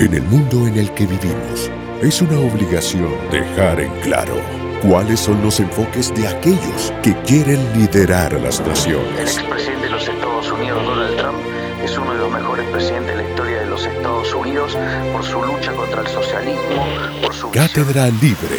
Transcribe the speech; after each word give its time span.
En 0.00 0.14
el 0.14 0.22
mundo 0.22 0.66
en 0.66 0.78
el 0.78 0.90
que 0.94 1.04
vivimos, 1.04 1.70
es 2.00 2.22
una 2.22 2.40
obligación 2.40 3.12
dejar 3.30 3.82
en 3.82 3.92
claro 4.00 4.34
cuáles 4.82 5.20
son 5.20 5.42
los 5.42 5.60
enfoques 5.60 6.14
de 6.14 6.26
aquellos 6.26 6.90
que 7.02 7.14
quieren 7.26 7.60
liderar 7.78 8.34
a 8.34 8.38
las 8.38 8.60
El 8.60 8.68
naciones. 8.68 9.36
expresidente 9.36 9.84
de 9.84 9.90
los 9.90 10.08
Estados 10.08 10.50
Unidos, 10.52 10.86
Donald 10.86 11.16
Trump, 11.18 11.36
es 11.84 11.98
uno 11.98 12.14
de 12.14 12.18
los 12.18 12.32
mejores 12.32 12.66
presidentes 12.70 13.14
de 13.14 13.22
la 13.22 13.28
historia 13.28 13.58
de 13.60 13.66
los 13.66 13.84
Estados 13.84 14.32
Unidos 14.32 14.78
por 15.12 15.22
su 15.22 15.42
lucha 15.42 15.72
contra 15.74 16.00
el 16.00 16.08
socialismo, 16.08 16.86
por 17.22 17.34
su 17.34 17.50
Cátedra 17.50 18.06
Libre 18.06 18.56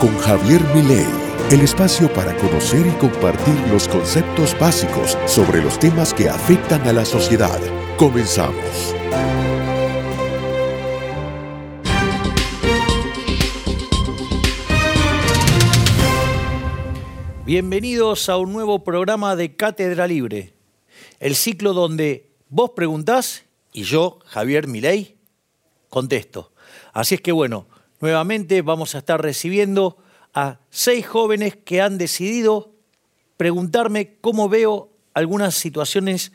con 0.00 0.16
Javier 0.18 0.62
Milei. 0.74 1.06
El 1.50 1.60
espacio 1.60 2.10
para 2.14 2.34
conocer 2.36 2.86
y 2.86 2.92
compartir 2.92 3.54
los 3.70 3.86
conceptos 3.86 4.58
básicos 4.58 5.18
sobre 5.26 5.62
los 5.62 5.78
temas 5.78 6.14
que 6.14 6.30
afectan 6.30 6.88
a 6.88 6.94
la 6.94 7.04
sociedad. 7.04 7.60
Comenzamos. 7.98 8.94
Bienvenidos 17.46 18.30
a 18.30 18.38
un 18.38 18.54
nuevo 18.54 18.84
programa 18.84 19.36
de 19.36 19.54
Cátedra 19.54 20.06
Libre, 20.06 20.54
el 21.20 21.34
ciclo 21.34 21.74
donde 21.74 22.30
vos 22.48 22.70
preguntás 22.74 23.44
y 23.70 23.82
yo, 23.82 24.18
Javier 24.24 24.66
Milei, 24.66 25.18
contesto. 25.90 26.52
Así 26.94 27.16
es 27.16 27.20
que 27.20 27.32
bueno, 27.32 27.66
nuevamente 28.00 28.62
vamos 28.62 28.94
a 28.94 28.98
estar 28.98 29.20
recibiendo 29.20 29.98
a 30.32 30.58
seis 30.70 31.06
jóvenes 31.06 31.54
que 31.54 31.82
han 31.82 31.98
decidido 31.98 32.72
preguntarme 33.36 34.16
cómo 34.22 34.48
veo 34.48 34.88
algunas 35.12 35.54
situaciones 35.54 36.32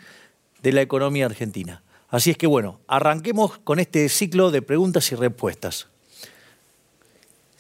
de 0.61 0.73
la 0.73 0.83
economía 0.83 1.25
argentina. 1.25 1.81
Así 2.09 2.29
es 2.29 2.37
que 2.37 2.45
bueno, 2.45 2.81
arranquemos 2.85 3.57
con 3.57 3.79
este 3.79 4.07
ciclo 4.09 4.51
de 4.51 4.61
preguntas 4.61 5.11
y 5.11 5.15
respuestas. 5.15 5.87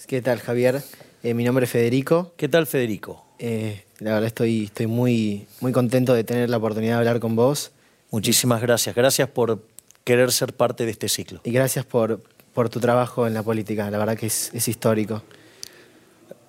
¿Qué 0.05 0.21
tal, 0.21 0.39
Javier? 0.39 0.83
Eh, 1.23 1.33
mi 1.33 1.43
nombre 1.43 1.65
es 1.65 1.71
Federico. 1.71 2.33
¿Qué 2.37 2.47
tal, 2.47 2.67
Federico? 2.67 3.28
Eh, 3.39 3.83
la 3.99 4.11
verdad 4.11 4.27
estoy, 4.27 4.65
estoy 4.65 4.87
muy, 4.87 5.47
muy 5.61 5.71
contento 5.71 6.13
de 6.13 6.23
tener 6.23 6.49
la 6.49 6.57
oportunidad 6.57 6.95
de 6.95 6.99
hablar 6.99 7.19
con 7.19 7.35
vos 7.35 7.71
Muchísimas 8.11 8.59
gracias. 8.61 8.95
Gracias 8.95 9.29
por 9.29 9.63
querer 10.03 10.31
ser 10.31 10.53
parte 10.53 10.85
de 10.85 10.91
este 10.91 11.09
ciclo. 11.09 11.41
y 11.43 11.51
gracias 11.51 11.85
por, 11.85 12.21
por 12.53 12.69
tu 12.69 12.79
trabajo 12.79 13.27
en 13.27 13.35
la 13.35 13.43
política. 13.43 13.89
La 13.91 13.99
verdad 13.99 14.17
que 14.17 14.25
es, 14.25 14.49
es 14.53 14.67
histórico. 14.67 15.21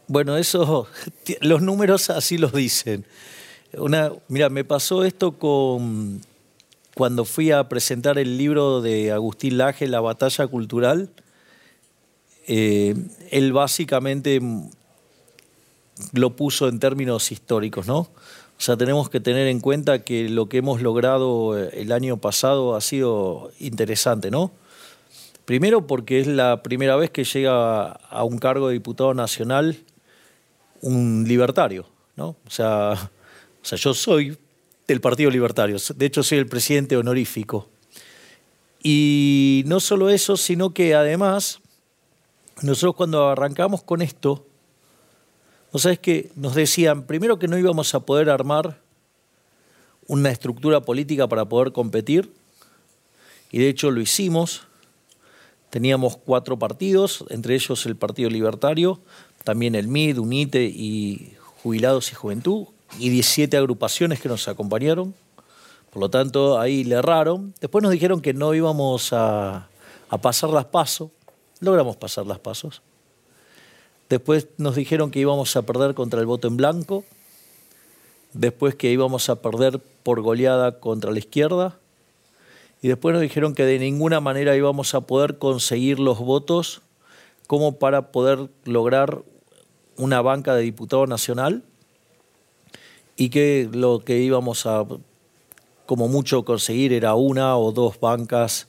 Bueno, 0.06 0.38
eso, 0.38 0.88
los 1.42 1.60
números 1.60 2.08
así 2.08 2.38
los 2.38 2.52
dicen. 2.54 3.04
Una, 3.74 4.10
mira, 4.28 4.48
me 4.48 4.64
pasó 4.64 5.04
esto 5.04 5.38
con 5.38 6.22
cuando 6.94 7.24
fui 7.24 7.50
a 7.50 7.68
presentar 7.68 8.18
el 8.18 8.36
libro 8.38 8.80
de 8.80 9.12
Agustín 9.12 9.58
Laje, 9.58 9.86
La 9.86 10.00
batalla 10.00 10.46
cultural. 10.46 11.10
Eh, 12.46 12.94
él 13.30 13.52
básicamente 13.52 14.40
lo 16.12 16.36
puso 16.36 16.68
en 16.68 16.78
términos 16.78 17.32
históricos, 17.32 17.86
¿no? 17.86 17.98
O 18.60 18.62
sea, 18.62 18.76
tenemos 18.76 19.08
que 19.08 19.20
tener 19.20 19.46
en 19.46 19.60
cuenta 19.60 20.04
que 20.04 20.28
lo 20.28 20.48
que 20.50 20.58
hemos 20.58 20.82
logrado 20.82 21.58
eh, 21.58 21.70
el 21.80 21.92
año 21.92 22.18
pasado 22.18 22.76
ha 22.76 22.80
sido 22.82 23.50
interesante, 23.58 24.30
¿no? 24.30 24.52
Primero 25.46 25.86
porque 25.86 26.20
es 26.20 26.26
la 26.26 26.62
primera 26.62 26.94
vez 26.96 27.10
que 27.10 27.24
llega 27.24 27.92
a 27.92 28.24
un 28.24 28.38
cargo 28.38 28.68
de 28.68 28.74
diputado 28.74 29.14
nacional 29.14 29.78
un 30.82 31.24
libertario, 31.26 31.86
¿no? 32.16 32.36
O 32.46 32.50
sea, 32.50 33.10
yo 33.62 33.94
soy 33.94 34.36
del 34.86 35.00
Partido 35.00 35.30
Libertario, 35.30 35.78
de 35.96 36.06
hecho 36.06 36.22
soy 36.22 36.38
el 36.38 36.46
presidente 36.46 36.96
honorífico. 36.96 37.68
Y 38.82 39.62
no 39.66 39.80
solo 39.80 40.10
eso, 40.10 40.36
sino 40.36 40.74
que 40.74 40.94
además, 40.94 41.60
nosotros 42.62 42.94
cuando 42.94 43.28
arrancamos 43.28 43.82
con 43.82 44.02
esto, 44.02 44.46
¿no 45.72 45.78
sabes 45.78 45.98
que 45.98 46.30
Nos 46.34 46.54
decían, 46.54 47.04
primero 47.04 47.38
que 47.38 47.48
no 47.48 47.58
íbamos 47.58 47.94
a 47.94 48.00
poder 48.00 48.30
armar 48.30 48.80
una 50.06 50.30
estructura 50.30 50.80
política 50.80 51.28
para 51.28 51.44
poder 51.44 51.72
competir, 51.72 52.32
y 53.52 53.58
de 53.58 53.68
hecho 53.68 53.90
lo 53.90 54.00
hicimos. 54.00 54.62
Teníamos 55.70 56.16
cuatro 56.16 56.58
partidos, 56.58 57.24
entre 57.30 57.54
ellos 57.54 57.86
el 57.86 57.96
Partido 57.96 58.28
Libertario, 58.28 59.00
también 59.44 59.74
el 59.76 59.86
MID, 59.86 60.18
UNITE 60.18 60.64
y 60.64 61.34
Jubilados 61.62 62.10
y 62.10 62.14
Juventud, 62.16 62.66
y 62.98 63.08
17 63.08 63.56
agrupaciones 63.56 64.20
que 64.20 64.28
nos 64.28 64.48
acompañaron. 64.48 65.14
Por 65.90 66.00
lo 66.00 66.10
tanto, 66.10 66.58
ahí 66.58 66.84
le 66.84 66.96
erraron. 66.96 67.54
Después 67.60 67.82
nos 67.82 67.92
dijeron 67.92 68.20
que 68.20 68.34
no 68.34 68.52
íbamos 68.54 69.12
a, 69.12 69.68
a 70.08 70.18
pasar 70.18 70.50
las 70.50 70.66
pasos. 70.66 71.10
Logramos 71.60 71.96
pasar 71.96 72.26
las 72.26 72.38
pasos. 72.38 72.82
Después 74.10 74.48
nos 74.58 74.74
dijeron 74.74 75.12
que 75.12 75.20
íbamos 75.20 75.54
a 75.54 75.62
perder 75.62 75.94
contra 75.94 76.18
el 76.20 76.26
voto 76.26 76.48
en 76.48 76.56
blanco. 76.56 77.04
Después 78.32 78.74
que 78.74 78.90
íbamos 78.90 79.30
a 79.30 79.36
perder 79.36 79.80
por 80.02 80.20
goleada 80.20 80.80
contra 80.80 81.12
la 81.12 81.20
izquierda. 81.20 81.78
Y 82.82 82.88
después 82.88 83.12
nos 83.12 83.22
dijeron 83.22 83.54
que 83.54 83.64
de 83.64 83.78
ninguna 83.78 84.20
manera 84.20 84.56
íbamos 84.56 84.94
a 84.94 85.02
poder 85.02 85.38
conseguir 85.38 86.00
los 86.00 86.18
votos 86.18 86.82
como 87.46 87.78
para 87.78 88.10
poder 88.10 88.48
lograr 88.64 89.22
una 89.96 90.20
banca 90.22 90.56
de 90.56 90.62
diputado 90.62 91.06
nacional 91.06 91.62
y 93.16 93.28
que 93.28 93.68
lo 93.72 94.00
que 94.00 94.18
íbamos 94.18 94.66
a 94.66 94.86
como 95.86 96.08
mucho 96.08 96.44
conseguir 96.44 96.92
era 96.92 97.14
una 97.14 97.56
o 97.56 97.70
dos 97.70 98.00
bancas 98.00 98.68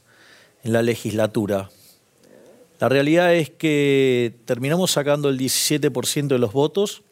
en 0.63 0.73
la 0.73 0.83
legislatura. 0.83 1.69
La 2.81 2.89
realidad 2.89 3.35
es 3.35 3.51
que 3.51 4.33
terminamos 4.45 4.89
sacando 4.89 5.29
el 5.29 5.37
17% 5.37 6.27
de 6.27 6.39
los 6.39 6.51
votos 6.51 7.03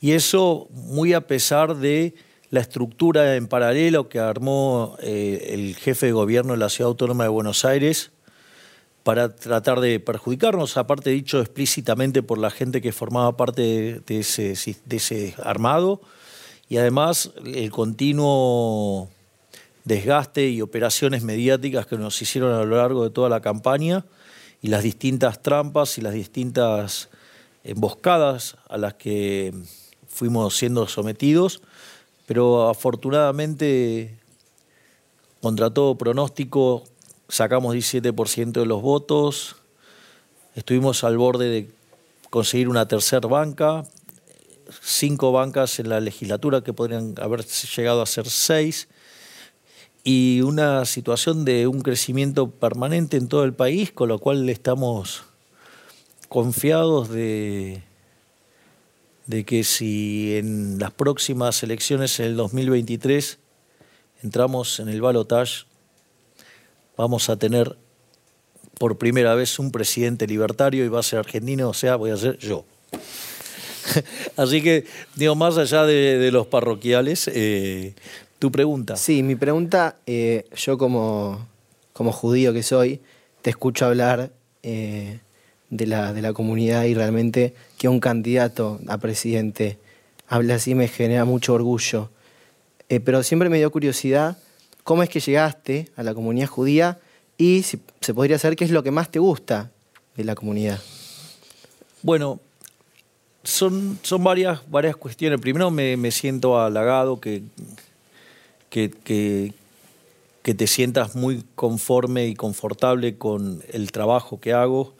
y 0.00 0.12
eso 0.12 0.66
muy 0.70 1.12
a 1.12 1.26
pesar 1.26 1.76
de 1.76 2.14
la 2.48 2.60
estructura 2.60 3.36
en 3.36 3.48
paralelo 3.48 4.08
que 4.08 4.18
armó 4.18 4.96
eh, 5.02 5.50
el 5.50 5.76
jefe 5.76 6.06
de 6.06 6.12
gobierno 6.12 6.54
de 6.54 6.58
la 6.58 6.70
Ciudad 6.70 6.88
Autónoma 6.88 7.24
de 7.24 7.28
Buenos 7.28 7.66
Aires 7.66 8.10
para 9.02 9.36
tratar 9.36 9.78
de 9.80 10.00
perjudicarnos, 10.00 10.78
aparte 10.78 11.10
dicho 11.10 11.40
explícitamente 11.40 12.22
por 12.22 12.38
la 12.38 12.48
gente 12.48 12.80
que 12.80 12.92
formaba 12.92 13.36
parte 13.36 14.00
de, 14.06 14.18
ese 14.20 15.34
armado, 15.44 16.00
y 16.70 16.78
además 16.78 17.32
el 17.44 17.70
continuo 17.70 19.10
desgaste 19.88 20.48
y 20.48 20.60
operaciones 20.62 21.24
mediáticas 21.24 21.86
que 21.86 21.96
nos 21.96 22.20
hicieron 22.22 22.54
a 22.54 22.64
lo 22.64 22.76
largo 22.76 23.02
de 23.02 23.10
toda 23.10 23.28
la 23.28 23.40
campaña 23.40 24.04
y 24.62 24.68
las 24.68 24.82
distintas 24.82 25.42
trampas 25.42 25.98
y 25.98 26.02
las 26.02 26.14
distintas 26.14 27.08
emboscadas 27.64 28.56
a 28.68 28.76
las 28.76 28.94
que 28.94 29.52
fuimos 30.06 30.56
siendo 30.56 30.86
sometidos, 30.86 31.62
pero 32.26 32.68
afortunadamente, 32.68 34.18
contra 35.40 35.70
todo 35.70 35.96
pronóstico, 35.96 36.84
sacamos 37.28 37.74
17% 37.74 38.52
de 38.52 38.66
los 38.66 38.82
votos, 38.82 39.56
estuvimos 40.54 41.04
al 41.04 41.18
borde 41.18 41.48
de 41.48 41.70
conseguir 42.30 42.68
una 42.68 42.86
tercera 42.88 43.26
banca, 43.28 43.84
cinco 44.82 45.32
bancas 45.32 45.78
en 45.78 45.88
la 45.88 46.00
legislatura 46.00 46.62
que 46.62 46.72
podrían 46.72 47.14
haber 47.20 47.44
llegado 47.44 48.02
a 48.02 48.06
ser 48.06 48.28
seis, 48.28 48.88
y 50.10 50.40
una 50.40 50.86
situación 50.86 51.44
de 51.44 51.66
un 51.66 51.82
crecimiento 51.82 52.50
permanente 52.50 53.18
en 53.18 53.28
todo 53.28 53.44
el 53.44 53.52
país, 53.52 53.92
con 53.92 54.08
lo 54.08 54.18
cual 54.18 54.48
estamos 54.48 55.24
confiados 56.30 57.10
de, 57.10 57.82
de 59.26 59.44
que 59.44 59.64
si 59.64 60.34
en 60.38 60.78
las 60.78 60.92
próximas 60.92 61.62
elecciones 61.62 62.18
en 62.20 62.24
el 62.24 62.36
2023 62.36 63.38
entramos 64.22 64.80
en 64.80 64.88
el 64.88 65.02
balotage, 65.02 65.66
vamos 66.96 67.28
a 67.28 67.36
tener 67.36 67.76
por 68.78 68.96
primera 68.96 69.34
vez 69.34 69.58
un 69.58 69.70
presidente 69.70 70.26
libertario 70.26 70.86
y 70.86 70.88
va 70.88 71.00
a 71.00 71.02
ser 71.02 71.18
argentino, 71.18 71.68
o 71.68 71.74
sea, 71.74 71.96
voy 71.96 72.12
a 72.12 72.16
ser 72.16 72.38
yo. 72.38 72.64
Así 74.38 74.62
que, 74.62 74.86
digo, 75.16 75.34
más 75.34 75.58
allá 75.58 75.84
de, 75.84 76.30
los 76.32 76.46
parroquiales, 76.46 77.28
eh, 77.28 77.94
tu 78.38 78.52
pregunta. 78.52 78.96
Sí, 78.96 79.22
mi 79.22 79.36
pregunta, 79.36 79.96
eh, 80.06 80.44
yo 80.54 80.78
como, 80.78 81.46
como 81.92 82.12
judío 82.12 82.52
que 82.52 82.62
soy, 82.62 83.00
te 83.42 83.50
escucho 83.50 83.86
hablar 83.86 84.30
eh, 84.62 85.20
de, 85.70 85.86
la, 85.86 86.12
de 86.12 86.22
la 86.22 86.32
comunidad 86.32 86.84
y 86.84 86.94
realmente 86.94 87.54
que 87.76 87.88
un 87.88 88.00
candidato 88.00 88.80
a 88.88 88.98
presidente 88.98 89.78
hable 90.28 90.52
así 90.52 90.74
me 90.74 90.88
genera 90.88 91.24
mucho 91.24 91.54
orgullo. 91.54 92.10
Eh, 92.88 93.00
pero 93.00 93.22
siempre 93.22 93.48
me 93.48 93.58
dio 93.58 93.70
curiosidad 93.70 94.38
cómo 94.84 95.02
es 95.02 95.08
que 95.08 95.20
llegaste 95.20 95.90
a 95.96 96.02
la 96.02 96.14
comunidad 96.14 96.48
judía 96.48 96.98
y 97.36 97.62
si 97.62 97.80
se 98.00 98.14
podría 98.14 98.38
saber 98.38 98.56
qué 98.56 98.64
es 98.64 98.70
lo 98.70 98.82
que 98.82 98.90
más 98.90 99.10
te 99.10 99.18
gusta 99.18 99.70
de 100.16 100.24
la 100.24 100.34
comunidad. 100.34 100.80
Bueno, 102.02 102.40
son, 103.42 103.98
son 104.02 104.24
varias, 104.24 104.60
varias 104.70 104.96
cuestiones. 104.96 105.40
Primero 105.40 105.70
me, 105.70 105.96
me 105.96 106.10
siento 106.10 106.60
halagado 106.60 107.20
que, 107.20 107.42
que, 108.70 108.90
que, 108.90 109.52
que 110.42 110.54
te 110.54 110.66
sientas 110.66 111.14
muy 111.14 111.44
conforme 111.54 112.26
y 112.26 112.34
confortable 112.34 113.16
con 113.16 113.62
el 113.72 113.92
trabajo 113.92 114.40
que 114.40 114.52
hago, 114.52 114.94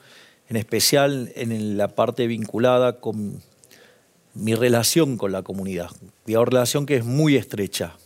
en 0.49 0.57
especial 0.57 1.33
en 1.37 1.77
la 1.77 1.89
parte 1.89 2.27
vinculada 2.27 3.01
con 3.01 3.43
mi 4.35 4.55
relación 4.55 5.17
con 5.17 5.33
la 5.33 5.43
comunidad, 5.43 5.91
una 6.27 6.45
relación 6.45 6.87
que 6.87 6.97
es 6.97 7.05
muy 7.05 7.37
estrecha. 7.37 7.97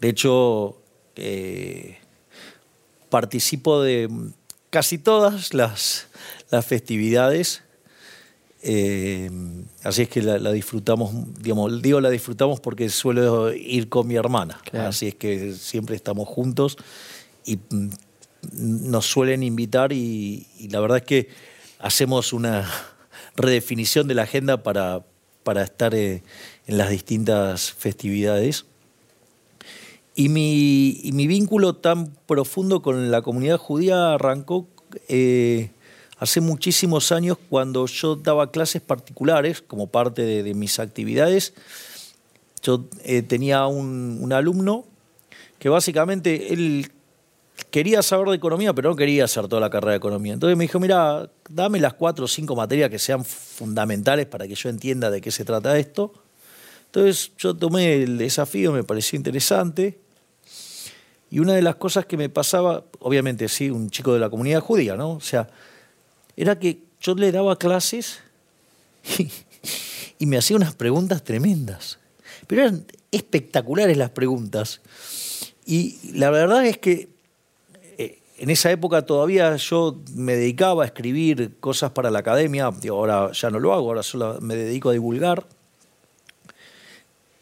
De 0.00 0.08
hecho, 0.08 0.76
eh, 1.16 1.98
participo 3.08 3.82
de 3.82 4.08
casi 4.70 4.98
todas 4.98 5.54
las, 5.54 6.08
festividades, 6.66 7.62
eh, 8.62 9.30
así 9.84 10.02
es 10.02 10.08
que 10.08 10.22
la, 10.22 10.52
disfrutamos, 10.52 11.12
digamos, 11.40 11.80
digo 11.80 12.00
la 12.00 12.10
disfrutamos 12.10 12.60
porque 12.60 12.88
suelo 12.88 13.52
ir 13.52 13.88
con 13.88 14.06
mi 14.06 14.16
hermana, 14.16 14.60
así 14.72 15.08
es 15.08 15.14
que 15.14 15.52
siempre 15.52 15.94
estamos 15.94 16.28
juntos 16.28 16.76
y 17.44 17.56
mm, 17.56 17.90
nos 18.52 19.06
suelen 19.06 19.42
invitar 19.42 19.92
y, 19.92 20.46
la 20.70 20.80
verdad 20.80 20.98
es 20.98 21.04
que 21.04 21.28
hacemos 21.78 22.32
una 22.32 22.68
redefinición 23.36 24.08
de 24.08 24.14
la 24.14 24.22
agenda 24.22 24.62
para, 24.62 25.04
para 25.44 25.62
estar 25.62 25.94
eh, 25.94 26.22
en 26.66 26.78
las 26.78 26.90
distintas 26.90 27.72
festividades. 27.72 28.66
Y 30.14 30.30
mi, 30.30 31.26
vínculo 31.28 31.76
tan 31.76 32.12
profundo 32.26 32.82
con 32.82 33.12
la 33.12 33.22
comunidad 33.22 33.56
judía 33.56 34.14
arrancó 34.14 34.66
eh, 35.08 35.70
hace 36.18 36.40
muchísimos 36.40 37.12
años 37.12 37.38
cuando 37.48 37.86
yo 37.86 38.16
daba 38.16 38.50
clases 38.50 38.82
particulares 38.82 39.62
como 39.62 39.86
parte 39.86 40.22
de, 40.22 40.54
mis 40.54 40.78
actividades. 40.78 41.54
Yo 42.62 42.86
eh, 43.04 43.22
tenía 43.22 43.66
un, 43.66 44.32
alumno 44.32 44.84
que 45.58 45.68
básicamente 45.68 46.52
él 46.52 46.90
quería 47.70 48.02
saber 48.02 48.28
de 48.28 48.36
economía, 48.36 48.72
pero 48.72 48.90
no 48.90 48.96
quería 48.96 49.24
hacer 49.24 49.46
toda 49.48 49.60
la 49.60 49.70
carrera 49.70 49.92
de 49.92 49.98
economía. 49.98 50.34
Entonces 50.34 50.56
me 50.56 50.64
dijo, 50.64 50.80
mira, 50.80 51.30
dame 51.48 51.80
las 51.80 51.94
cuatro 51.94 52.24
o 52.24 52.28
cinco 52.28 52.56
materias 52.56 52.90
que 52.90 52.98
sean 52.98 53.24
fundamentales 53.24 54.26
para 54.26 54.46
que 54.46 54.54
yo 54.54 54.68
entienda 54.68 55.10
de 55.10 55.20
qué 55.20 55.30
se 55.30 55.44
trata 55.44 55.78
esto. 55.78 56.12
Entonces 56.86 57.32
yo 57.38 57.54
tomé 57.54 58.02
el 58.02 58.18
desafío, 58.18 58.72
me 58.72 58.82
pareció 58.82 59.16
interesante. 59.16 60.00
Y 61.30 61.40
una 61.40 61.52
de 61.52 61.62
las 61.62 61.76
cosas 61.76 62.06
que 62.06 62.16
me 62.16 62.28
pasaba, 62.28 62.84
obviamente 63.00 63.48
sí, 63.48 63.70
un 63.70 63.90
chico 63.90 64.14
de 64.14 64.18
la 64.18 64.30
comunidad 64.30 64.60
judía, 64.60 64.96
¿no? 64.96 65.10
O 65.12 65.20
sea, 65.20 65.50
era 66.38 66.56
que 66.56 66.84
yo 67.00 67.16
le 67.16 67.32
daba 67.32 67.58
clases 67.58 68.20
y, 70.20 70.26
me 70.26 70.38
hacía 70.38 70.56
unas 70.56 70.72
preguntas 70.72 71.24
tremendas. 71.24 71.98
Pero 72.46 72.62
eran 72.62 72.86
espectaculares 73.10 73.96
las 73.96 74.10
preguntas. 74.10 74.80
Y 75.66 75.98
la 76.12 76.30
verdad 76.30 76.64
es 76.64 76.78
que 76.78 77.08
eh, 77.98 78.20
en 78.38 78.50
esa 78.50 78.70
época 78.70 79.04
todavía 79.04 79.56
yo 79.56 80.00
me 80.14 80.36
dedicaba 80.36 80.84
a 80.84 80.86
escribir 80.86 81.56
cosas 81.58 81.90
para 81.90 82.08
la 82.08 82.20
academia, 82.20 82.70
ahora 82.88 83.32
ya 83.32 83.50
no 83.50 83.58
lo 83.58 83.74
hago, 83.74 83.88
ahora 83.88 84.04
solo 84.04 84.38
me 84.40 84.54
dedico 84.54 84.90
a 84.90 84.92
divulgar. 84.92 85.44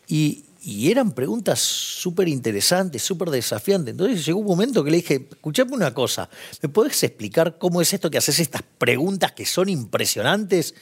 Y, 0.08 0.45
y 0.66 0.90
eran 0.90 1.12
preguntas 1.12 1.60
súper 1.60 2.26
interesantes, 2.26 3.00
súper 3.00 3.30
desafiantes. 3.30 3.92
Entonces 3.92 4.26
llegó 4.26 4.40
un 4.40 4.46
momento 4.46 4.82
que 4.82 4.90
le 4.90 4.96
dije, 4.96 5.28
escuchame 5.30 5.74
una 5.74 5.94
cosa, 5.94 6.28
¿me 6.60 6.68
puedes 6.68 7.00
explicar 7.04 7.56
cómo 7.56 7.80
es 7.80 7.94
esto 7.94 8.10
que 8.10 8.18
haces 8.18 8.40
estas 8.40 8.62
preguntas 8.76 9.30
que 9.30 9.46
son 9.46 9.68
impresionantes? 9.68 10.74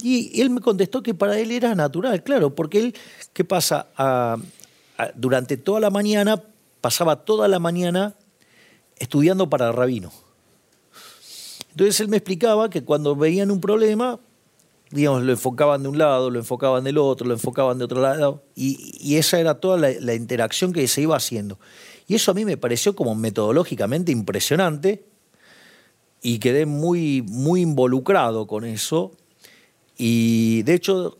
Y 0.00 0.40
él 0.40 0.50
me 0.50 0.60
contestó 0.60 1.02
que 1.02 1.14
para 1.14 1.36
él 1.36 1.50
era 1.50 1.74
natural, 1.74 2.22
claro, 2.22 2.54
porque 2.54 2.78
él, 2.78 2.94
¿qué 3.32 3.44
pasa? 3.44 3.88
durante 5.16 5.56
toda 5.56 5.80
la 5.80 5.90
mañana, 5.90 6.40
pasaba 6.80 7.24
toda 7.24 7.48
la 7.48 7.58
mañana 7.58 8.14
estudiando 9.00 9.50
para 9.50 9.72
rabino. 9.72 10.12
Entonces 11.70 11.98
él 11.98 12.06
me 12.06 12.18
explicaba 12.18 12.70
que 12.70 12.84
cuando 12.84 13.16
veían 13.16 13.50
un 13.50 13.60
problema, 13.60 14.20
digamos, 14.94 15.24
lo 15.24 15.32
enfocaban 15.32 15.82
de 15.82 15.88
un 15.88 15.98
lado, 15.98 16.30
lo 16.30 16.38
enfocaban 16.38 16.84
del 16.84 16.98
otro, 16.98 17.26
lo 17.26 17.34
enfocaban 17.34 17.78
de 17.78 17.84
otro 17.84 18.00
lado, 18.00 18.44
y, 18.54 19.16
esa 19.16 19.40
era 19.40 19.56
toda 19.56 19.76
la, 19.76 20.14
interacción 20.14 20.72
que 20.72 20.86
se 20.86 21.02
iba 21.02 21.16
haciendo. 21.16 21.58
Y 22.06 22.14
eso 22.14 22.30
a 22.30 22.34
mí 22.34 22.44
me 22.44 22.56
pareció 22.56 22.94
como 22.94 23.16
metodológicamente 23.16 24.12
impresionante, 24.12 25.04
y 26.22 26.38
quedé 26.38 26.64
muy, 26.64 27.22
muy 27.22 27.62
involucrado 27.62 28.46
con 28.46 28.64
eso. 28.64 29.12
Y 29.98 30.62
de 30.62 30.74
hecho, 30.74 31.18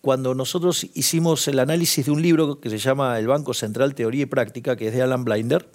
cuando 0.00 0.34
nosotros 0.34 0.86
hicimos 0.94 1.48
el 1.48 1.58
análisis 1.58 2.04
de 2.04 2.12
un 2.12 2.20
libro 2.20 2.60
que 2.60 2.68
se 2.68 2.78
llama 2.78 3.18
El 3.18 3.26
Banco 3.26 3.54
Central 3.54 3.94
Teoría 3.94 4.24
y 4.24 4.26
Práctica, 4.26 4.76
que 4.76 4.88
es 4.88 4.94
de 4.94 5.02
Alan 5.02 5.24
Blinder, 5.24 5.68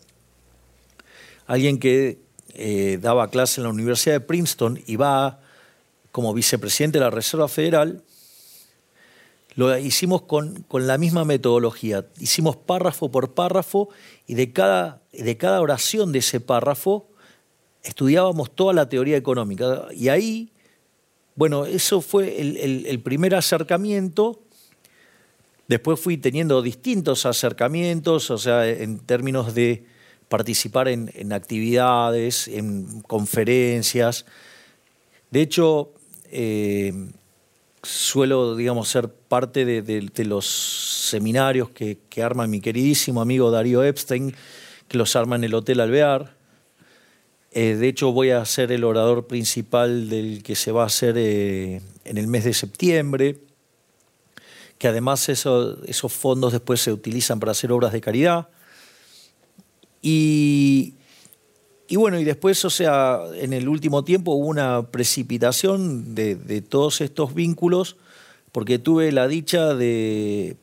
alguien 1.48 1.80
que 1.80 2.22
eh, 2.54 3.00
daba 3.02 3.30
clase 3.30 3.60
en 3.60 3.64
la 3.64 3.72
Universidad 3.72 4.16
de 4.16 4.22
Princeton 4.22 4.80
y 4.86 4.96
va 4.98 5.42
como 6.12 6.34
vicepresidente 6.34 6.98
de 6.98 7.06
la 7.06 7.12
Reserva 7.12 7.48
Federal, 7.48 8.04
lo 9.56 9.78
hicimos 9.78 10.22
con, 10.22 10.64
con, 10.64 10.88
la 10.88 10.98
misma 10.98 11.26
metodología. 11.26 12.06
Hicimos 12.20 12.56
párrafo 12.56 13.12
por 13.12 13.34
párrafo 13.34 13.90
y 14.26 14.36
de 14.36 14.54
cada, 14.54 15.02
de 15.12 15.38
cada 15.38 15.60
oración 15.60 16.12
de 16.12 16.20
ese 16.20 16.40
párrafo 16.40 17.10
estudiábamos 17.84 18.52
toda 18.56 18.74
la 18.74 18.88
teoría 18.88 19.18
económica. 19.18 19.88
Y 19.94 20.10
ahí, 20.10 20.52
bueno, 21.36 21.66
eso 21.66 22.02
fue 22.02 22.40
el, 22.40 23.00
primer 23.02 23.36
acercamiento. 23.36 24.40
Después 25.68 26.00
fui 26.00 26.18
teniendo 26.18 26.62
distintos 26.62 27.26
acercamientos, 27.26 28.32
o 28.32 28.38
sea, 28.38 28.68
en 28.68 29.00
términos 29.00 29.54
de 29.54 29.86
participar 30.28 30.88
en, 30.88 31.12
en 31.16 31.34
actividades, 31.34 32.48
en 32.48 33.02
conferencias. 33.02 34.26
De 35.32 35.42
hecho, 35.42 35.94
eh, 36.32 36.94
suelo, 37.84 38.56
digamos, 38.56 38.90
ser 38.90 39.10
parte 39.10 39.66
de, 39.66 40.26
los 40.26 40.46
seminarios 41.10 41.70
que, 41.70 41.98
arma 42.24 42.48
mi 42.48 42.62
queridísimo 42.62 43.22
amigo 43.22 43.52
Darío 43.52 43.84
Epstein, 43.84 44.36
que 44.88 44.98
los 44.98 45.16
arma 45.16 45.36
en 45.36 45.46
el 45.46 45.54
Hotel 45.54 45.80
Alvear. 45.80 46.36
Eh, 47.52 47.76
de 47.76 47.88
hecho, 47.88 48.12
voy 48.12 48.32
a 48.32 48.44
ser 48.46 48.72
el 48.72 48.84
orador 48.84 49.28
principal 49.28 50.10
del 50.10 50.44
que 50.44 50.56
se 50.56 50.72
va 50.72 50.84
a 50.84 50.88
hacer 50.88 51.16
eh, 51.18 51.82
en 52.06 52.18
el 52.18 52.28
mes 52.28 52.44
de 52.44 52.54
septiembre, 52.54 53.40
que 54.78 54.88
además 54.88 55.30
esos 55.30 56.14
fondos 56.14 56.52
después 56.54 56.82
se 56.82 56.92
utilizan 56.92 57.40
para 57.40 57.54
hacer 57.54 57.72
obras 57.72 57.92
de 57.92 58.02
caridad. 58.02 58.50
Y, 60.02 60.94
y 61.92 61.96
bueno, 61.96 62.20
y 62.20 62.24
después, 62.24 62.64
o 62.66 62.70
sea, 62.70 63.20
en 63.34 63.52
el 63.52 63.68
último 63.68 64.04
tiempo 64.04 64.34
hubo 64.34 64.46
una 64.46 64.84
precipitación 64.92 66.14
de, 66.14 66.62
todos 66.62 67.02
estos 67.02 67.34
vínculos, 67.34 67.98
porque 68.52 68.78
tuve 68.78 69.12
la 69.12 69.28
dicha 69.28 69.74
de, 69.74 70.56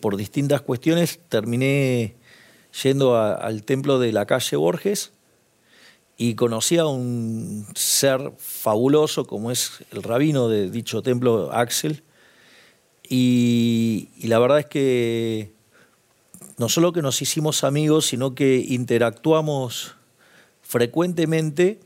por 0.00 0.16
distintas 0.16 0.60
cuestiones, 0.60 1.20
terminé 1.28 2.16
yendo 2.82 3.16
al 3.16 3.62
templo 3.62 4.00
de 4.00 4.10
la 4.10 4.26
calle 4.26 4.56
Borges 4.56 5.12
y 6.16 6.34
conocí 6.34 6.78
a 6.78 6.86
un 6.86 7.64
ser 7.76 8.32
fabuloso 8.38 9.24
como 9.24 9.52
es 9.52 9.84
el 9.92 10.02
rabino 10.02 10.48
de 10.48 10.68
dicho 10.68 11.00
templo, 11.00 11.52
Axel, 11.52 12.02
y 13.08 14.08
la 14.24 14.40
verdad 14.40 14.58
es 14.58 14.66
que 14.66 15.52
no 16.56 16.68
solo 16.68 16.92
que 16.92 17.02
nos 17.02 17.22
hicimos 17.22 17.62
amigos, 17.62 18.06
sino 18.06 18.34
que 18.34 18.56
interactuamos 18.68 19.94
frecuentemente 20.68 21.80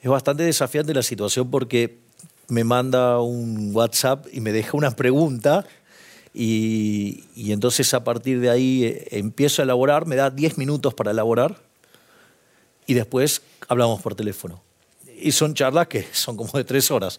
es 0.00 0.08
bastante 0.08 0.44
desafiante 0.44 0.94
la 0.94 1.02
situación 1.02 1.50
porque 1.50 1.98
me 2.46 2.62
manda 2.62 3.20
un 3.20 3.74
WhatsApp 3.74 4.26
y 4.32 4.40
me 4.40 4.52
deja 4.52 4.76
una 4.76 4.92
pregunta 4.92 5.66
y, 6.32 7.24
entonces 7.36 7.92
a 7.92 8.04
partir 8.04 8.38
de 8.38 8.50
ahí 8.50 8.84
eh, 8.84 9.08
empiezo 9.10 9.62
a 9.62 9.64
elaborar, 9.64 10.06
me 10.06 10.14
da 10.14 10.30
10 10.30 10.58
minutos 10.58 10.94
para 10.94 11.10
elaborar 11.10 11.60
y 12.86 12.94
después 12.94 13.42
hablamos 13.66 14.00
por 14.00 14.14
teléfono. 14.14 14.62
Y 15.20 15.32
son 15.32 15.54
charlas 15.54 15.88
que 15.88 16.06
son 16.12 16.36
como 16.36 16.52
de 16.52 16.64
tres 16.64 16.92
horas. 16.92 17.18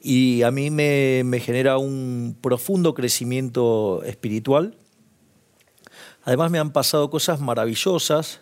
Y 0.00 0.42
a 0.42 0.50
mí 0.50 0.70
me, 0.70 1.22
me 1.24 1.38
genera 1.38 1.78
un 1.78 2.36
profundo 2.40 2.92
crecimiento 2.92 4.02
espiritual. 4.04 4.76
Además 6.24 6.50
me 6.50 6.58
han 6.58 6.72
pasado 6.72 7.08
cosas 7.08 7.40
maravillosas 7.40 8.40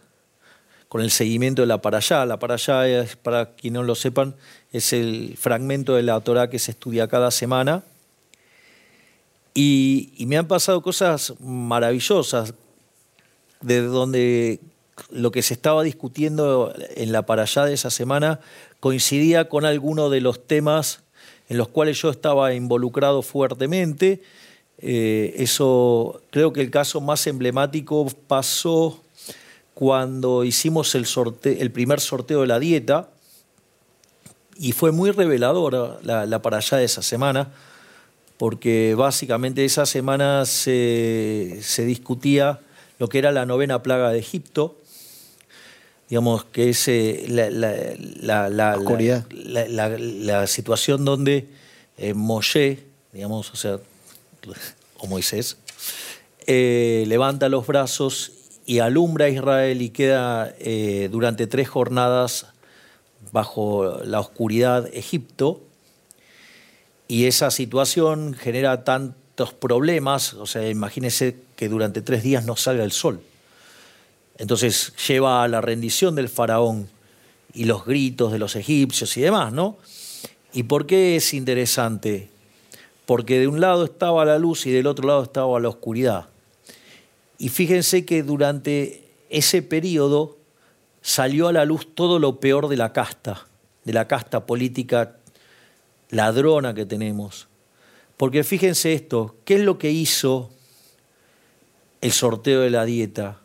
con 0.92 1.00
el 1.00 1.10
seguimiento 1.10 1.62
de 1.62 1.68
la 1.68 1.80
allá. 1.82 2.26
La 2.26 2.34
allá, 2.34 2.86
es, 2.86 3.16
para 3.16 3.54
quien 3.54 3.72
no 3.72 3.82
lo 3.82 3.94
sepan, 3.94 4.34
es 4.72 4.92
el 4.92 5.38
fragmento 5.38 5.94
de 5.94 6.02
la 6.02 6.20
Torah 6.20 6.50
que 6.50 6.58
se 6.58 6.72
estudia 6.72 7.08
cada 7.08 7.30
semana. 7.30 7.82
Y, 9.54 10.12
me 10.26 10.36
han 10.36 10.46
pasado 10.46 10.82
cosas 10.82 11.32
maravillosas, 11.40 12.52
de 13.62 13.80
donde 13.80 14.60
lo 15.08 15.30
que 15.30 15.40
se 15.40 15.54
estaba 15.54 15.82
discutiendo 15.82 16.74
en 16.94 17.10
la 17.10 17.24
allá 17.26 17.64
de 17.64 17.72
esa 17.72 17.88
semana 17.88 18.40
coincidía 18.78 19.48
con 19.48 19.64
algunos 19.64 20.10
de 20.10 20.20
los 20.20 20.46
temas 20.46 21.04
en 21.48 21.56
los 21.56 21.68
cuales 21.68 22.02
yo 22.02 22.10
estaba 22.10 22.52
involucrado 22.52 23.22
fuertemente. 23.22 24.20
Eh, 24.76 25.36
eso, 25.38 26.20
creo 26.28 26.52
que 26.52 26.60
el 26.60 26.70
caso 26.70 27.00
más 27.00 27.26
emblemático 27.26 28.06
pasó 28.26 29.01
cuando 29.74 30.44
hicimos 30.44 30.94
el, 30.94 31.06
el 31.44 31.70
primer 31.70 32.00
sorteo 32.00 32.42
de 32.42 32.46
la 32.46 32.58
dieta 32.58 33.08
y 34.58 34.72
fue 34.72 34.92
muy 34.92 35.10
reveladora 35.10 35.98
la, 36.02 36.26
la 36.26 36.42
para 36.42 36.58
allá 36.58 36.78
de 36.78 36.84
esa 36.84 37.02
semana, 37.02 37.52
porque 38.36 38.94
básicamente 38.96 39.64
esa 39.64 39.86
semana 39.86 40.44
se, 40.46 41.58
se 41.62 41.84
discutía 41.84 42.60
lo 42.98 43.08
que 43.08 43.18
era 43.18 43.32
la 43.32 43.46
novena 43.46 43.82
plaga 43.82 44.10
de 44.10 44.18
Egipto, 44.18 44.76
digamos 46.08 46.44
que 46.44 46.70
es 46.70 46.86
eh, 46.88 47.24
la, 47.28 47.50
la, 48.50 48.78
la, 48.78 50.46
situación 50.46 51.04
donde 51.04 51.48
eh, 51.96 52.14
Moshe, 52.14 52.84
digamos, 53.12 53.50
o 53.50 53.56
sea, 53.56 53.78
o 54.98 55.06
Moisés, 55.06 55.56
eh, 56.46 57.04
levanta 57.06 57.48
los 57.48 57.66
brazos 57.66 58.32
y 58.66 58.78
alumbra 58.78 59.26
a 59.26 59.28
Israel 59.28 59.82
y 59.82 59.90
queda 59.90 60.54
eh, 60.58 61.08
durante 61.10 61.46
tres 61.46 61.68
jornadas 61.68 62.46
bajo 63.32 64.00
la 64.04 64.20
oscuridad 64.20 64.88
Egipto. 64.92 65.60
Y 67.08 67.26
esa 67.26 67.50
situación 67.50 68.34
genera 68.34 68.84
tantos 68.84 69.52
problemas, 69.52 70.34
o 70.34 70.46
sea, 70.46 70.68
imagínense 70.68 71.36
que 71.56 71.68
durante 71.68 72.02
tres 72.02 72.22
días 72.22 72.44
no 72.44 72.56
salga 72.56 72.84
el 72.84 72.92
sol. 72.92 73.20
Entonces 74.38 74.94
lleva 75.06 75.42
a 75.42 75.48
la 75.48 75.60
rendición 75.60 76.14
del 76.14 76.28
faraón 76.28 76.88
y 77.54 77.64
los 77.64 77.84
gritos 77.84 78.32
de 78.32 78.38
los 78.38 78.56
egipcios 78.56 79.16
y 79.16 79.20
demás, 79.20 79.52
¿no? 79.52 79.76
¿Y 80.54 80.64
por 80.64 80.86
qué 80.86 81.16
es 81.16 81.34
interesante? 81.34 82.30
Porque 83.06 83.38
de 83.38 83.48
un 83.48 83.60
lado 83.60 83.84
estaba 83.84 84.24
la 84.24 84.38
luz 84.38 84.66
y 84.66 84.70
del 84.70 84.86
otro 84.86 85.06
lado 85.06 85.22
estaba 85.22 85.60
la 85.60 85.68
oscuridad. 85.68 86.28
Y 87.42 87.48
fíjense 87.48 88.04
que 88.04 88.22
durante 88.22 89.02
ese 89.28 89.62
periodo 89.62 90.38
salió 91.00 91.48
a 91.48 91.52
la 91.52 91.64
luz 91.64 91.92
todo 91.92 92.20
lo 92.20 92.38
peor 92.38 92.68
de 92.68 92.76
la 92.76 92.92
casta, 92.92 93.48
de 93.82 93.92
la 93.92 94.06
casta 94.06 94.46
política 94.46 95.16
ladrona 96.10 96.72
que 96.72 96.86
tenemos. 96.86 97.48
Porque 98.16 98.44
fíjense 98.44 98.92
esto, 98.92 99.34
¿qué 99.44 99.56
es 99.56 99.62
lo 99.62 99.76
que 99.76 99.90
hizo 99.90 100.50
el 102.00 102.12
sorteo 102.12 102.60
de 102.60 102.70
la 102.70 102.84
dieta? 102.84 103.40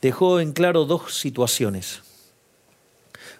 dejó 0.00 0.38
en 0.38 0.52
claro 0.52 0.84
dos 0.84 1.12
situaciones. 1.12 2.02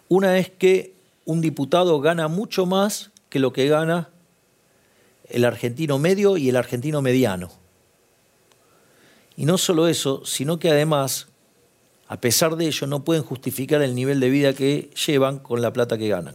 Una 0.08 0.38
es 0.38 0.50
que 0.50 0.92
un 1.24 1.40
diputado 1.40 2.00
gana 2.00 2.26
mucho 2.26 2.66
más 2.66 3.12
que 3.28 3.38
lo 3.38 3.52
que 3.52 3.68
gana 3.68 4.10
el 5.28 5.44
argentino 5.44 6.00
medio 6.00 6.36
y 6.36 6.48
el 6.48 6.56
argentino 6.56 7.00
mediano. 7.00 7.61
Y 9.36 9.46
no 9.46 9.58
solo 9.58 9.88
eso, 9.88 10.24
sino 10.24 10.58
que 10.58 10.70
además, 10.70 11.28
a 12.06 12.20
pesar 12.20 12.56
de 12.56 12.66
ello, 12.66 12.86
no 12.86 13.04
pueden 13.04 13.22
justificar 13.22 13.82
el 13.82 13.94
nivel 13.94 14.20
de 14.20 14.30
vida 14.30 14.52
que 14.52 14.90
llevan 15.06 15.38
con 15.38 15.62
la 15.62 15.72
plata 15.72 15.98
que 15.98 16.08
ganan. 16.08 16.34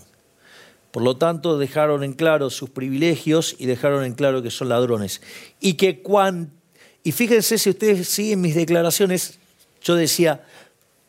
Por 0.91 1.03
lo 1.03 1.17
tanto, 1.17 1.57
dejaron 1.57 2.03
en 2.03 2.13
claro 2.13 2.49
sus 2.49 2.69
privilegios 2.69 3.55
y 3.59 3.65
dejaron 3.65 4.03
en 4.03 4.13
claro 4.13 4.41
que 4.41 4.51
son 4.51 4.69
ladrones. 4.69 5.21
Y 5.59 5.73
que 5.73 6.01
cuan... 6.01 6.51
Y 7.03 7.11
fíjense 7.11 7.57
si 7.57 7.69
ustedes 7.69 8.09
siguen 8.09 8.41
mis 8.41 8.55
declaraciones, 8.55 9.39
yo 9.81 9.95
decía, 9.95 10.43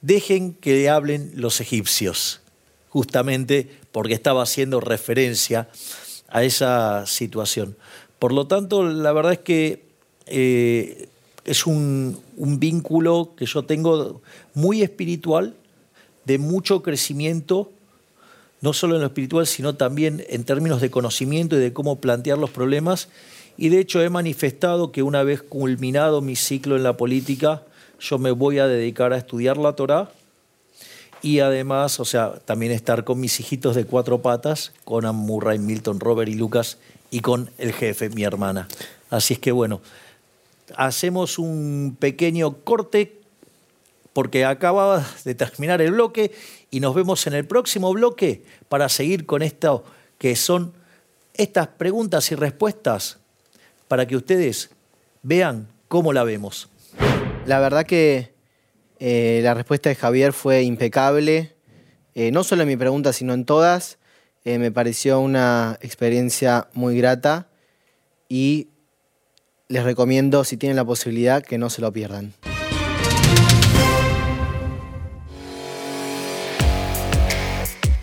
dejen 0.00 0.54
que 0.54 0.88
hablen 0.88 1.32
los 1.34 1.60
egipcios, 1.60 2.40
justamente 2.88 3.68
porque 3.90 4.14
estaba 4.14 4.42
haciendo 4.42 4.80
referencia 4.80 5.68
a 6.28 6.44
esa 6.44 7.06
situación. 7.06 7.76
Por 8.18 8.32
lo 8.32 8.46
tanto, 8.46 8.84
la 8.84 9.12
verdad 9.12 9.32
es 9.32 9.38
que 9.38 9.84
eh, 10.26 11.08
es 11.44 11.66
un, 11.66 12.20
vínculo 12.36 13.34
que 13.36 13.46
yo 13.46 13.64
tengo 13.64 14.20
muy 14.54 14.82
espiritual, 14.82 15.54
de 16.24 16.38
mucho 16.38 16.82
crecimiento, 16.82 17.70
no 18.60 18.72
solo 18.72 18.96
en 18.96 19.00
lo 19.00 19.06
espiritual, 19.06 19.46
sino 19.46 19.76
también 19.76 20.24
en 20.28 20.44
términos 20.44 20.80
de 20.80 20.90
conocimiento 20.90 21.56
y 21.56 21.60
de 21.60 21.72
cómo 21.72 22.00
plantear 22.00 22.38
los 22.38 22.50
problemas. 22.50 23.08
Y 23.56 23.70
de 23.70 23.80
hecho 23.80 24.02
he 24.02 24.10
manifestado 24.10 24.92
que 24.92 25.02
una 25.02 25.22
vez 25.22 25.42
culminado 25.42 26.20
mi 26.20 26.36
ciclo 26.36 26.76
en 26.76 26.82
la 26.82 26.96
política, 26.96 27.62
yo 28.00 28.18
me 28.18 28.30
voy 28.30 28.58
a 28.58 28.66
dedicar 28.66 29.12
a 29.12 29.18
estudiar 29.18 29.56
la 29.56 29.72
Torá 29.72 30.10
y 31.22 31.40
además, 31.40 31.98
o 31.98 32.04
sea, 32.04 32.34
también 32.44 32.72
estar 32.72 33.04
con 33.04 33.18
mis 33.18 33.40
hijitos 33.40 33.74
de 33.74 33.84
cuatro 33.84 34.22
patas, 34.22 34.72
con 34.84 35.04
Murray, 35.16 35.58
Milton, 35.58 35.98
Robert 35.98 36.30
y 36.30 36.34
Lucas 36.34 36.78
y 37.10 37.20
con 37.20 37.50
el 37.58 37.72
jefe, 37.72 38.10
mi 38.10 38.22
hermana. 38.22 38.68
Así 39.10 39.34
es 39.34 39.40
que 39.40 39.50
bueno, 39.50 39.80
hacemos 40.76 41.38
un 41.38 41.96
pequeño 41.98 42.58
corte 42.64 43.20
porque 44.12 44.44
acaba 44.44 45.06
de 45.24 45.34
terminar 45.34 45.80
el 45.80 45.92
bloque 45.92 46.32
y 46.70 46.80
nos 46.80 46.94
vemos 46.94 47.26
en 47.26 47.34
el 47.34 47.46
próximo 47.46 47.92
bloque 47.92 48.42
para 48.68 48.88
seguir 48.88 49.26
con 49.26 49.42
esto 49.42 49.84
que 50.18 50.34
son 50.36 50.72
estas 51.34 51.68
preguntas 51.68 52.30
y 52.32 52.34
respuestas 52.34 53.18
para 53.86 54.06
que 54.06 54.16
ustedes 54.16 54.70
vean 55.22 55.68
cómo 55.86 56.12
la 56.12 56.24
vemos. 56.24 56.68
La 57.46 57.60
verdad 57.60 57.86
que 57.86 58.32
eh, 58.98 59.40
la 59.42 59.54
respuesta 59.54 59.88
de 59.88 59.94
Javier 59.94 60.32
fue 60.32 60.62
impecable, 60.62 61.54
eh, 62.14 62.32
no 62.32 62.42
solo 62.44 62.62
en 62.62 62.68
mi 62.68 62.76
pregunta, 62.76 63.12
sino 63.12 63.32
en 63.32 63.44
todas. 63.44 63.98
Eh, 64.44 64.58
me 64.58 64.72
pareció 64.72 65.20
una 65.20 65.78
experiencia 65.80 66.68
muy 66.72 66.98
grata 66.98 67.48
y 68.28 68.68
les 69.68 69.84
recomiendo, 69.84 70.44
si 70.44 70.56
tienen 70.56 70.76
la 70.76 70.84
posibilidad, 70.84 71.42
que 71.42 71.58
no 71.58 71.68
se 71.68 71.82
lo 71.82 71.92
pierdan. 71.92 72.32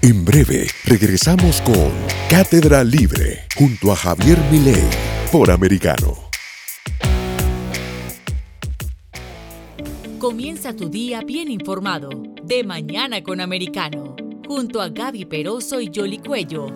En 0.01 0.23
breve 0.23 0.67
regresamos 0.85 1.61
con 1.61 1.91
Cátedra 2.29 2.83
Libre 2.83 3.45
junto 3.55 3.91
a 3.91 3.95
Javier 3.95 4.37
Milei 4.51 4.83
por 5.31 5.49
Americano. 5.49 6.29
Comienza 10.19 10.75
tu 10.75 10.89
día 10.89 11.21
bien 11.21 11.49
informado. 11.49 12.09
De 12.43 12.63
mañana 12.63 13.23
con 13.23 13.41
Americano. 13.41 14.15
Junto 14.47 14.79
a 14.81 14.89
Gaby 14.89 15.25
Peroso 15.25 15.81
y 15.81 15.91
Jolly 15.93 16.19
Cuello, 16.19 16.67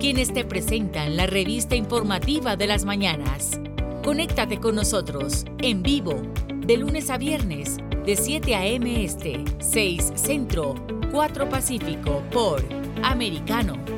quienes 0.00 0.32
te 0.32 0.44
presentan 0.46 1.18
la 1.18 1.26
revista 1.26 1.76
informativa 1.76 2.56
de 2.56 2.66
las 2.66 2.86
mañanas. 2.86 3.60
Conéctate 4.08 4.58
con 4.58 4.74
nosotros 4.74 5.44
en 5.58 5.82
vivo 5.82 6.22
de 6.48 6.78
lunes 6.78 7.10
a 7.10 7.18
viernes 7.18 7.76
de 8.06 8.16
7 8.16 8.54
a.m. 8.54 9.04
Este, 9.04 9.44
6 9.60 10.12
Centro, 10.14 10.76
4 11.12 11.50
Pacífico 11.50 12.22
por 12.32 12.64
Americano. 13.02 13.97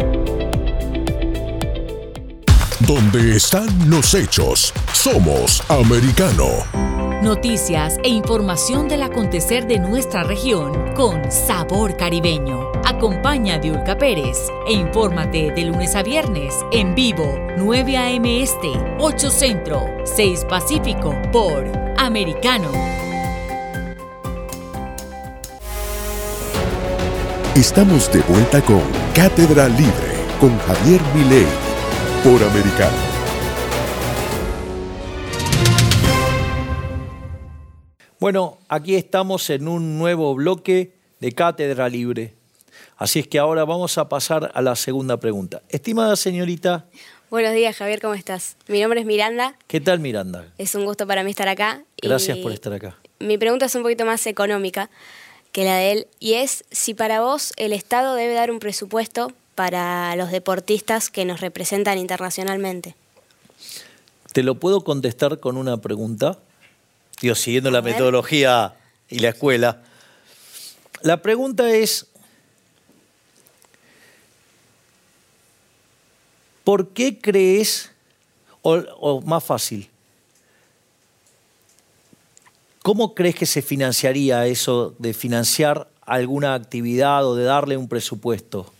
Donde 2.87 3.35
están 3.35 3.67
los 3.87 4.15
hechos, 4.15 4.73
somos 4.91 5.61
Americano. 5.69 6.47
Noticias 7.21 7.99
e 8.03 8.09
información 8.09 8.87
del 8.87 9.03
acontecer 9.03 9.67
de 9.67 9.77
nuestra 9.77 10.23
región 10.23 10.91
con 10.95 11.31
sabor 11.31 11.95
caribeño. 11.95 12.71
Acompaña 12.83 13.55
a 13.55 13.57
Diulca 13.59 13.95
Pérez 13.99 14.47
e 14.67 14.73
infórmate 14.73 15.51
de 15.51 15.65
lunes 15.65 15.95
a 15.95 16.01
viernes 16.01 16.55
en 16.71 16.95
vivo 16.95 17.37
9 17.55 17.97
a.m. 17.97 18.41
Este, 18.41 18.71
8 18.97 19.29
Centro, 19.29 19.85
6 20.03 20.45
Pacífico 20.49 21.15
por 21.31 21.71
Americano. 21.99 22.71
Estamos 27.53 28.11
de 28.11 28.21
vuelta 28.21 28.59
con 28.63 28.81
Cátedra 29.13 29.67
Libre 29.67 30.11
con 30.39 30.57
Javier 30.57 30.99
Milei 31.13 31.70
por 32.23 32.43
Americano. 32.43 32.97
Bueno, 38.19 38.59
aquí 38.69 38.95
estamos 38.95 39.49
en 39.49 39.67
un 39.67 39.97
nuevo 39.97 40.35
bloque 40.35 40.91
de 41.19 41.31
Cátedra 41.31 41.89
Libre. 41.89 42.35
Así 42.97 43.19
es 43.19 43.27
que 43.27 43.39
ahora 43.39 43.65
vamos 43.65 43.97
a 43.97 44.07
pasar 44.07 44.51
a 44.53 44.61
la 44.61 44.75
segunda 44.75 45.17
pregunta. 45.17 45.63
Estimada 45.69 46.15
señorita. 46.15 46.85
Buenos 47.31 47.53
días, 47.53 47.75
Javier, 47.75 47.99
¿cómo 47.99 48.13
estás? 48.13 48.55
Mi 48.67 48.81
nombre 48.81 48.99
es 48.99 49.07
Miranda. 49.07 49.55
¿Qué 49.65 49.81
tal, 49.81 49.99
Miranda? 49.99 50.45
Es 50.59 50.75
un 50.75 50.85
gusto 50.85 51.07
para 51.07 51.23
mí 51.23 51.31
estar 51.31 51.47
acá. 51.47 51.81
Gracias 51.99 52.37
por 52.37 52.51
estar 52.51 52.71
acá. 52.73 52.97
Mi 53.19 53.39
pregunta 53.39 53.65
es 53.65 53.73
un 53.73 53.81
poquito 53.81 54.05
más 54.05 54.27
económica 54.27 54.91
que 55.51 55.65
la 55.65 55.75
de 55.77 55.91
él, 55.91 56.07
y 56.19 56.33
es 56.35 56.65
si 56.69 56.93
para 56.93 57.21
vos 57.21 57.51
el 57.57 57.73
Estado 57.73 58.13
debe 58.13 58.35
dar 58.35 58.51
un 58.51 58.59
presupuesto 58.59 59.33
para 59.55 60.15
los 60.15 60.31
deportistas 60.31 61.09
que 61.09 61.25
nos 61.25 61.41
representan 61.41 61.97
internacionalmente. 61.97 62.95
¿Te 64.33 64.43
lo 64.43 64.55
puedo 64.55 64.83
contestar 64.83 65.39
con 65.39 65.57
una 65.57 65.77
pregunta? 65.77 66.39
Dios, 67.21 67.39
siguiendo 67.39 67.69
la 67.69 67.81
metodología 67.81 68.75
y 69.09 69.19
la 69.19 69.29
escuela. 69.29 69.81
La 71.01 71.21
pregunta 71.21 71.69
es, 71.69 72.07
¿por 76.63 76.89
qué 76.89 77.19
crees, 77.19 77.91
o, 78.61 79.21
más 79.21 79.43
fácil, 79.43 79.89
¿cómo 82.81 83.13
crees 83.13 83.35
que 83.35 83.45
se 83.45 83.61
financiaría 83.61 84.47
eso 84.47 84.95
de 84.97 85.13
financiar 85.13 85.89
alguna 86.05 86.53
actividad 86.53 87.25
o 87.25 87.35
de 87.35 87.43
darle 87.43 87.77
un 87.77 87.87
presupuesto? 87.87 88.71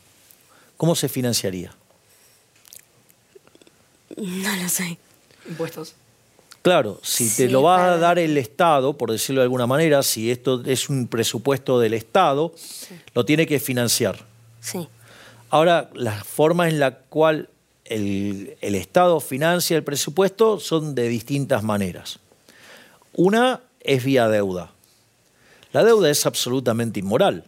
¿Cómo 0.81 0.95
se 0.95 1.09
financiaría? 1.09 1.71
No 4.17 4.55
lo 4.55 4.67
sé. 4.67 4.97
Impuestos. 5.47 5.93
Claro, 6.63 6.99
si 7.03 7.29
te 7.29 7.47
lo 7.49 7.61
va 7.61 7.93
a 7.93 7.97
dar 7.97 8.17
el 8.17 8.35
Estado, 8.35 8.97
por 8.97 9.11
decirlo 9.11 9.41
de 9.41 9.43
alguna 9.43 9.67
manera, 9.67 10.01
si 10.01 10.31
esto 10.31 10.63
es 10.65 10.89
un 10.89 11.05
presupuesto 11.07 11.79
del 11.79 11.93
Estado, 11.93 12.55
lo 13.13 13.25
tiene 13.25 13.45
que 13.45 13.59
financiar. 13.59 14.25
Sí. 14.59 14.87
Ahora, 15.51 15.91
las 15.93 16.25
formas 16.25 16.69
en 16.69 16.79
la 16.79 16.95
cual 16.95 17.49
el, 17.85 18.57
el, 18.61 18.73
Estado 18.73 19.19
financia 19.19 19.77
el 19.77 19.83
presupuesto 19.83 20.59
son 20.59 20.95
de 20.95 21.09
distintas 21.09 21.61
maneras. 21.61 22.17
Una 23.13 23.61
es 23.81 24.03
vía 24.03 24.27
deuda. 24.29 24.71
La 25.73 25.83
deuda 25.83 26.09
es 26.09 26.25
absolutamente 26.25 26.99
inmoral, 26.99 27.43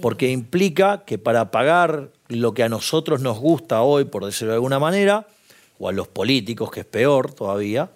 porque 0.00 0.30
implica 0.30 1.04
que 1.04 1.18
para 1.18 1.50
pagar 1.50 2.10
lo 2.28 2.54
que 2.54 2.62
a 2.62 2.68
nosotros 2.68 3.20
nos 3.20 3.38
gusta 3.38 3.82
hoy, 3.82 4.04
por 4.04 4.24
decirlo 4.24 4.52
de 4.52 4.56
alguna 4.56 4.78
manera, 4.78 5.26
o 5.78 5.88
a 5.88 5.92
los 5.92 6.08
políticos, 6.08 6.70
que 6.70 6.80
es 6.80 6.86
peor 6.86 7.32
todavía, 7.32 7.90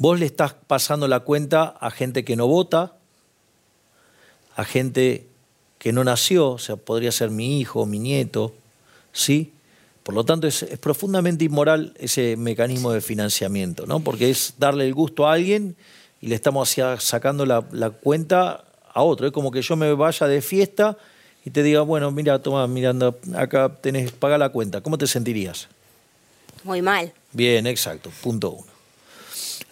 Vos 0.00 0.18
le 0.18 0.24
estás 0.24 0.54
pasando 0.54 1.08
la 1.08 1.20
cuenta 1.20 1.76
a 1.78 1.90
gente 1.90 2.24
que 2.24 2.34
no 2.34 2.46
vota, 2.46 2.94
a 4.56 4.64
gente 4.64 5.26
que 5.78 5.92
no 5.92 6.04
nació, 6.04 6.52
o 6.52 6.58
sea, 6.58 6.76
podría 6.76 7.12
ser 7.12 7.28
mi 7.28 7.60
hijo, 7.60 7.84
mi 7.84 7.98
nieto, 7.98 8.54
¿sí? 9.12 9.52
Por 10.02 10.14
lo 10.14 10.24
tanto, 10.24 10.46
es, 10.46 10.64
profundamente 10.80 11.44
inmoral 11.44 11.92
ese 11.98 12.38
mecanismo 12.38 12.92
de 12.92 13.02
financiamiento, 13.02 13.84
¿no? 13.84 14.00
Porque 14.00 14.30
es 14.30 14.54
darle 14.56 14.86
el 14.86 14.94
gusto 14.94 15.28
a 15.28 15.34
alguien 15.34 15.76
y 16.22 16.28
le 16.28 16.34
estamos 16.34 16.74
sacando 17.00 17.44
la, 17.44 17.66
la 17.70 17.90
cuenta 17.90 18.64
a 18.92 19.02
otro. 19.02 19.26
Es 19.26 19.32
como 19.32 19.50
que 19.50 19.62
yo 19.62 19.76
me 19.76 19.92
vaya 19.94 20.26
de 20.26 20.40
fiesta 20.42 20.96
y 21.44 21.50
te 21.50 21.62
diga, 21.62 21.82
bueno, 21.82 22.10
mira, 22.10 22.38
toma, 22.40 22.66
Miranda, 22.66 23.14
acá 23.34 23.74
tenés, 23.80 24.12
paga 24.12 24.36
la 24.38 24.50
cuenta. 24.50 24.82
¿Cómo 24.82 24.98
te 24.98 25.06
sentirías? 25.06 25.68
Muy 26.64 26.82
mal. 26.82 27.12
Bien, 27.32 27.66
exacto, 27.66 28.10
punto 28.22 28.50
uno. 28.50 28.70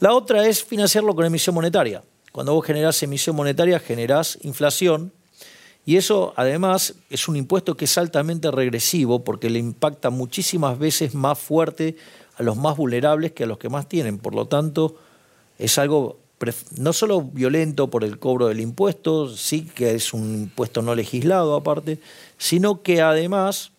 La 0.00 0.14
otra 0.14 0.46
es 0.46 0.64
financiarlo 0.64 1.14
con 1.14 1.24
emisión 1.24 1.54
monetaria. 1.54 2.02
Cuando 2.32 2.54
vos 2.54 2.64
generás 2.64 3.02
emisión 3.02 3.34
monetaria, 3.34 3.80
generás 3.80 4.38
inflación. 4.42 5.12
Y 5.84 5.96
eso, 5.96 6.34
además, 6.36 6.94
es 7.10 7.28
un 7.28 7.36
impuesto 7.36 7.76
que 7.76 7.86
es 7.86 7.98
altamente 7.98 8.50
regresivo 8.50 9.24
porque 9.24 9.50
le 9.50 9.58
impacta 9.58 10.10
muchísimas 10.10 10.78
veces 10.78 11.14
más 11.14 11.38
fuerte 11.38 11.96
a 12.36 12.42
los 12.42 12.56
más 12.56 12.76
vulnerables 12.76 13.32
que 13.32 13.44
a 13.44 13.46
los 13.46 13.58
que 13.58 13.68
más 13.68 13.88
tienen. 13.88 14.18
Por 14.18 14.34
lo 14.34 14.46
tanto, 14.46 14.96
es 15.58 15.78
algo 15.78 16.18
no 16.76 16.92
solo 16.92 17.22
violento 17.22 17.88
por 17.88 18.04
el 18.04 18.18
cobro 18.18 18.46
del 18.46 18.60
impuesto, 18.60 19.28
sí 19.34 19.62
que 19.62 19.94
es 19.94 20.12
un 20.12 20.42
impuesto 20.42 20.82
no 20.82 20.94
legislado 20.94 21.54
aparte, 21.54 21.98
sino 22.36 22.82
que 22.82 23.02
además 23.02 23.72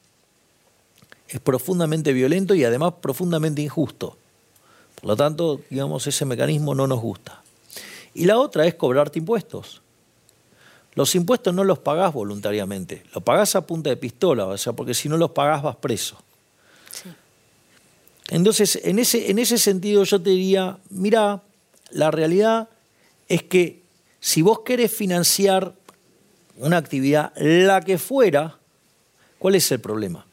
es 1.29 1.39
profundamente 1.39 2.11
violento 2.11 2.55
y 2.55 2.63
además 2.63 2.95
profundamente 3.01 3.61
injusto. 3.61 4.17
Por 4.95 5.05
lo 5.05 5.15
tanto, 5.15 5.61
digamos, 5.69 6.05
ese 6.07 6.25
mecanismo 6.25 6.75
no 6.75 6.87
nos 6.87 6.99
gusta. 6.99 7.41
Y 8.13 8.25
la 8.25 8.37
otra 8.37 8.65
es 8.65 8.75
cobrarte 8.75 9.19
impuestos. 9.19 9.81
Los 10.95 11.15
impuestos 11.15 11.53
no 11.53 11.63
los 11.63 11.79
pagás 11.79 12.13
voluntariamente, 12.13 13.03
los 13.13 13.23
pagás 13.23 13.55
a 13.55 13.65
punta 13.65 13.89
de 13.89 13.95
pistola, 13.95 14.47
o 14.47 14.57
sea, 14.57 14.73
porque 14.73 14.93
si 14.93 15.07
no 15.07 15.17
los 15.17 15.31
pagás 15.31 15.61
vas 15.61 15.75
preso. 15.77 16.17
Entonces, 18.29 18.79
en 18.83 18.99
ese, 18.99 19.31
en 19.31 19.39
ese 19.39 19.57
sentido 19.57 20.03
yo 20.03 20.21
te 20.21 20.31
diría, 20.31 20.77
mira, 20.89 21.41
la 21.91 22.11
realidad 22.11 22.69
es 23.27 23.43
que 23.43 23.81
si 24.19 24.41
vos 24.41 24.61
querés 24.65 24.91
financiar 24.91 25.73
una 26.57 26.77
actividad, 26.77 27.31
la 27.37 27.81
que 27.81 27.97
fuera, 27.97 28.57
¿cuál 29.37 29.55
es 29.55 29.71
el 29.71 29.79
problema? 29.79 30.25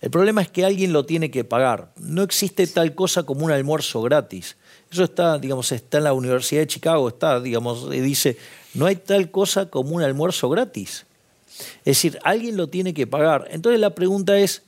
El 0.00 0.10
problema 0.10 0.42
es 0.42 0.48
que 0.48 0.64
alguien 0.64 0.92
lo 0.92 1.06
tiene 1.06 1.30
que 1.30 1.44
pagar. 1.44 1.92
No 1.96 2.22
existe 2.22 2.66
tal 2.66 2.94
cosa 2.94 3.22
como 3.22 3.44
un 3.44 3.52
almuerzo 3.52 4.02
gratis. 4.02 4.56
Eso 4.90 5.04
está, 5.04 5.38
digamos, 5.38 5.72
está 5.72 5.98
en 5.98 6.04
la 6.04 6.12
Universidad 6.12 6.60
de 6.60 6.66
Chicago, 6.66 7.08
está, 7.08 7.40
digamos, 7.40 7.90
dice, 7.90 8.36
no 8.74 8.86
hay 8.86 8.96
tal 8.96 9.30
cosa 9.30 9.70
como 9.70 9.96
un 9.96 10.02
almuerzo 10.02 10.48
gratis. 10.48 11.06
Es 11.78 11.84
decir, 11.84 12.18
alguien 12.22 12.56
lo 12.56 12.68
tiene 12.68 12.92
que 12.92 13.06
pagar. 13.06 13.48
Entonces 13.50 13.80
la 13.80 13.94
pregunta 13.94 14.38
es, 14.38 14.62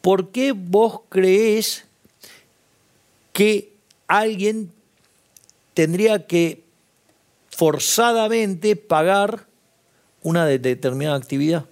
¿por 0.00 0.30
qué 0.30 0.52
vos 0.52 1.02
creés 1.08 1.84
que 3.32 3.73
alguien 4.08 4.72
tendría 5.74 6.26
que 6.26 6.62
forzadamente 7.50 8.76
pagar 8.76 9.46
una 10.22 10.46
determinada 10.46 11.16
actividad? 11.16 11.64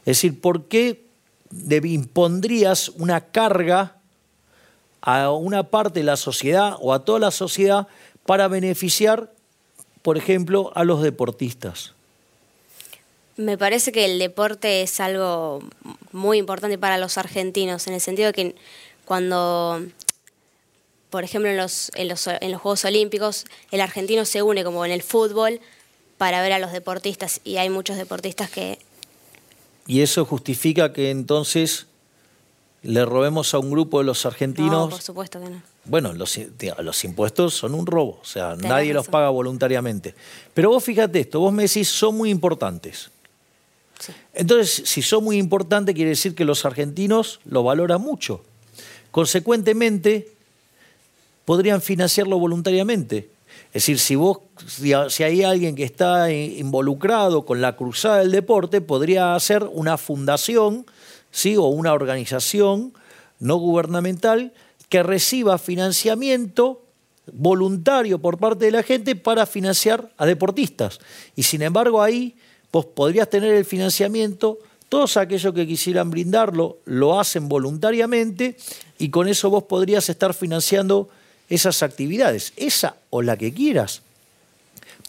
Es 0.00 0.16
decir, 0.16 0.40
¿por 0.40 0.64
qué 0.64 1.04
impondrías 1.84 2.88
una 2.90 3.20
carga 3.20 3.96
a 5.00 5.30
una 5.30 5.64
parte 5.64 6.00
de 6.00 6.04
la 6.04 6.16
sociedad 6.16 6.76
o 6.80 6.92
a 6.92 7.04
toda 7.04 7.18
la 7.18 7.30
sociedad 7.30 7.88
para 8.26 8.48
beneficiar, 8.48 9.32
por 10.02 10.16
ejemplo, 10.18 10.72
a 10.74 10.84
los 10.84 11.02
deportistas? 11.02 11.94
Me 13.36 13.56
parece 13.56 13.92
que 13.92 14.04
el 14.04 14.18
deporte 14.18 14.82
es 14.82 14.98
algo 14.98 15.62
muy 16.10 16.38
importante 16.38 16.76
para 16.76 16.98
los 16.98 17.18
argentinos, 17.18 17.86
en 17.86 17.94
el 17.94 18.00
sentido 18.00 18.26
de 18.26 18.32
que 18.32 18.54
cuando, 19.04 19.80
por 21.10 21.24
ejemplo, 21.24 21.50
en 21.50 21.56
los, 21.56 21.90
en 21.94 22.08
los, 22.08 22.26
en 22.26 22.52
los 22.52 22.60
Juegos 22.60 22.84
Olímpicos, 22.84 23.44
el 23.70 23.80
argentino 23.80 24.24
se 24.24 24.42
une 24.42 24.64
como 24.64 24.84
en 24.84 24.92
el 24.92 25.02
fútbol 25.02 25.60
para 26.16 26.42
ver 26.42 26.52
a 26.52 26.58
los 26.58 26.72
deportistas 26.72 27.40
y 27.44 27.56
hay 27.56 27.70
muchos 27.70 27.96
deportistas 27.96 28.50
que 28.50 28.78
y 29.88 30.02
eso 30.02 30.26
justifica 30.26 30.92
que 30.92 31.10
entonces 31.10 31.86
le 32.82 33.06
robemos 33.06 33.54
a 33.54 33.58
un 33.58 33.70
grupo 33.70 33.98
de 33.98 34.04
los 34.04 34.26
argentinos. 34.26 34.70
No, 34.70 34.88
por 34.90 35.00
supuesto 35.00 35.40
que 35.40 35.48
no. 35.48 35.62
Bueno, 35.86 36.12
los, 36.12 36.38
los 36.80 37.04
impuestos 37.04 37.54
son 37.54 37.72
un 37.72 37.86
robo, 37.86 38.18
o 38.20 38.24
sea, 38.24 38.54
nadie 38.54 38.92
los 38.92 39.08
paga 39.08 39.30
voluntariamente. 39.30 40.14
Pero 40.52 40.68
vos 40.68 40.84
fíjate 40.84 41.20
esto, 41.20 41.40
vos 41.40 41.54
me 41.54 41.62
decís, 41.62 41.88
son 41.88 42.18
muy 42.18 42.28
importantes. 42.28 43.10
Entonces, 44.34 44.82
si 44.84 45.00
son 45.00 45.24
muy 45.24 45.38
importantes, 45.38 45.94
quiere 45.94 46.10
decir 46.10 46.34
que 46.34 46.44
los 46.44 46.66
argentinos 46.66 47.40
lo 47.46 47.62
valoran 47.62 48.02
mucho. 48.02 48.44
Consecuentemente, 49.10 50.28
podrían 51.48 51.80
financiarlo 51.80 52.38
voluntariamente. 52.38 53.30
Es 53.68 53.84
decir, 53.84 53.98
si 53.98 54.16
vos, 54.16 54.40
si 54.66 55.22
hay 55.22 55.42
alguien 55.44 55.74
que 55.76 55.82
está 55.82 56.30
involucrado 56.30 57.46
con 57.46 57.62
la 57.62 57.74
cruzada 57.74 58.18
del 58.18 58.32
deporte, 58.32 58.82
podría 58.82 59.34
hacer 59.34 59.64
una 59.72 59.96
fundación, 59.96 60.84
¿sí? 61.30 61.56
o 61.56 61.62
una 61.62 61.94
organización 61.94 62.92
no 63.40 63.56
gubernamental 63.56 64.52
que 64.90 65.02
reciba 65.02 65.56
financiamiento 65.56 66.82
voluntario 67.32 68.18
por 68.18 68.36
parte 68.36 68.66
de 68.66 68.72
la 68.72 68.82
gente 68.82 69.16
para 69.16 69.46
financiar 69.46 70.12
a 70.18 70.26
deportistas. 70.26 71.00
Y 71.34 71.44
sin 71.44 71.62
embargo 71.62 72.02
ahí 72.02 72.36
vos 72.70 72.84
podrías 72.84 73.30
tener 73.30 73.54
el 73.54 73.64
financiamiento, 73.64 74.58
todos 74.90 75.16
aquellos 75.16 75.54
que 75.54 75.66
quisieran 75.66 76.10
brindarlo 76.10 76.80
lo 76.84 77.18
hacen 77.18 77.48
voluntariamente 77.48 78.58
y 78.98 79.08
con 79.08 79.28
eso 79.28 79.48
vos 79.48 79.62
podrías 79.62 80.10
estar 80.10 80.34
financiando 80.34 81.08
esas 81.48 81.82
actividades, 81.82 82.52
esa 82.56 82.96
o 83.10 83.22
la 83.22 83.36
que 83.36 83.52
quieras. 83.52 84.02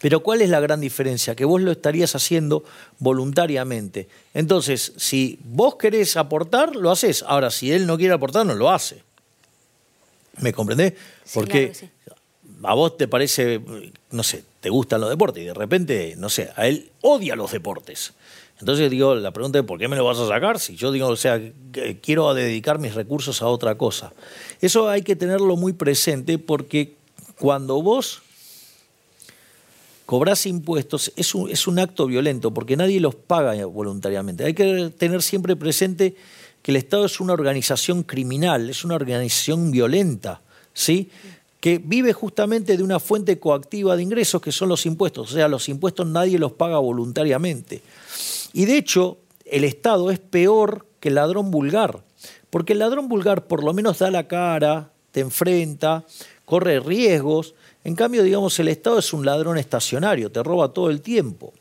Pero 0.01 0.21
¿cuál 0.21 0.41
es 0.41 0.49
la 0.49 0.59
gran 0.59 0.79
diferencia? 0.79 1.35
Que 1.35 1.45
vos 1.45 1.61
lo 1.61 1.71
estarías 1.71 2.15
haciendo 2.15 2.63
voluntariamente. 2.99 4.07
Entonces, 4.33 4.93
si 4.95 5.39
vos 5.43 5.75
querés 5.75 6.15
aportar, 6.15 6.75
lo 6.75 6.89
haces. 6.89 7.23
Ahora, 7.27 7.51
si 7.51 7.71
él 7.71 7.85
no 7.85 7.97
quiere 7.97 8.13
aportar, 8.13 8.45
no 8.45 8.55
lo 8.55 8.69
hace. 8.69 9.03
¿Me 10.39 10.53
comprendés? 10.53 10.93
Porque 11.33 11.73
a 12.63 12.73
vos 12.73 12.97
te 12.97 13.09
parece, 13.09 13.61
no 14.11 14.23
sé, 14.23 14.43
te 14.61 14.69
gustan 14.69 15.01
los 15.01 15.09
deportes 15.09 15.43
y 15.43 15.47
de 15.47 15.53
repente, 15.53 16.15
no 16.17 16.29
sé, 16.29 16.49
a 16.55 16.67
él 16.67 16.91
odia 17.01 17.35
los 17.35 17.51
deportes. 17.51 18.13
Entonces 18.59 18.91
digo, 18.91 19.15
la 19.15 19.31
pregunta 19.31 19.59
es, 19.59 19.65
¿por 19.65 19.79
qué 19.79 19.87
me 19.87 19.95
lo 19.95 20.03
vas 20.05 20.19
a 20.19 20.27
sacar? 20.27 20.59
Si 20.59 20.75
yo 20.75 20.91
digo, 20.91 21.07
o 21.07 21.15
sea, 21.15 21.41
quiero 22.01 22.33
dedicar 22.33 22.77
mis 22.77 22.93
recursos 22.93 23.41
a 23.41 23.47
otra 23.47 23.75
cosa. 23.75 24.13
Eso 24.59 24.89
hay 24.89 25.01
que 25.01 25.15
tenerlo 25.15 25.55
muy 25.55 25.71
presente 25.71 26.37
porque 26.37 26.95
cuando 27.39 27.81
vos 27.81 28.21
cobras 30.05 30.45
impuestos 30.45 31.13
es 31.15 31.33
un, 31.33 31.49
es 31.49 31.67
un 31.67 31.79
acto 31.79 32.05
violento 32.07 32.53
porque 32.53 32.75
nadie 32.75 32.99
los 32.99 33.15
paga 33.15 33.65
voluntariamente. 33.65 34.43
Hay 34.43 34.53
que 34.53 34.91
tener 34.97 35.21
siempre 35.21 35.55
presente 35.55 36.15
que 36.61 36.71
el 36.71 36.77
Estado 36.77 37.05
es 37.05 37.21
una 37.21 37.33
organización 37.33 38.03
criminal, 38.03 38.69
es 38.69 38.83
una 38.83 38.95
organización 38.95 39.71
violenta, 39.71 40.41
¿sí? 40.73 41.09
que 41.59 41.77
vive 41.77 42.13
justamente 42.13 42.77
de 42.77 42.83
una 42.83 42.99
fuente 42.99 43.37
coactiva 43.37 43.95
de 43.95 44.03
ingresos 44.03 44.41
que 44.41 44.51
son 44.51 44.69
los 44.69 44.85
impuestos. 44.85 45.31
O 45.31 45.33
sea, 45.33 45.47
los 45.47 45.67
impuestos 45.67 46.07
nadie 46.07 46.39
los 46.39 46.53
paga 46.53 46.79
voluntariamente. 46.79 47.81
Y 48.53 48.65
de 48.65 48.77
hecho, 48.77 49.17
el 49.45 49.63
Estado 49.63 50.11
es 50.11 50.19
peor 50.19 50.85
que 50.99 51.09
el 51.09 51.15
ladrón 51.15 51.51
vulgar, 51.51 52.03
porque 52.49 52.73
el 52.73 52.79
ladrón 52.79 53.07
vulgar 53.07 53.47
por 53.47 53.63
lo 53.63 53.73
menos 53.73 53.99
da 53.99 54.11
la 54.11 54.27
cara, 54.27 54.91
te 55.11 55.21
enfrenta, 55.21 56.05
corre 56.45 56.79
riesgos. 56.79 57.55
En 57.83 57.95
cambio, 57.95 58.23
digamos, 58.23 58.59
el 58.59 58.67
Estado 58.67 58.99
es 58.99 59.13
un 59.13 59.25
ladrón 59.25 59.57
estacionario, 59.57 60.31
te 60.31 60.43
roba 60.43 60.73
todo 60.73 60.89
el 60.89 61.01
tiempo. 61.01 61.53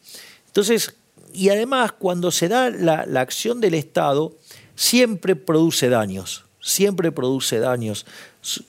Entonces, 0.46 0.96
y 1.32 1.50
además, 1.50 1.92
cuando 1.92 2.30
se 2.30 2.48
da 2.48 2.70
la, 2.70 3.06
la 3.06 3.20
acción 3.20 3.60
del 3.60 3.74
Estado, 3.74 4.34
siempre 4.74 5.36
produce 5.36 5.88
daños, 5.88 6.44
siempre 6.60 7.12
produce 7.12 7.58
daños 7.58 8.06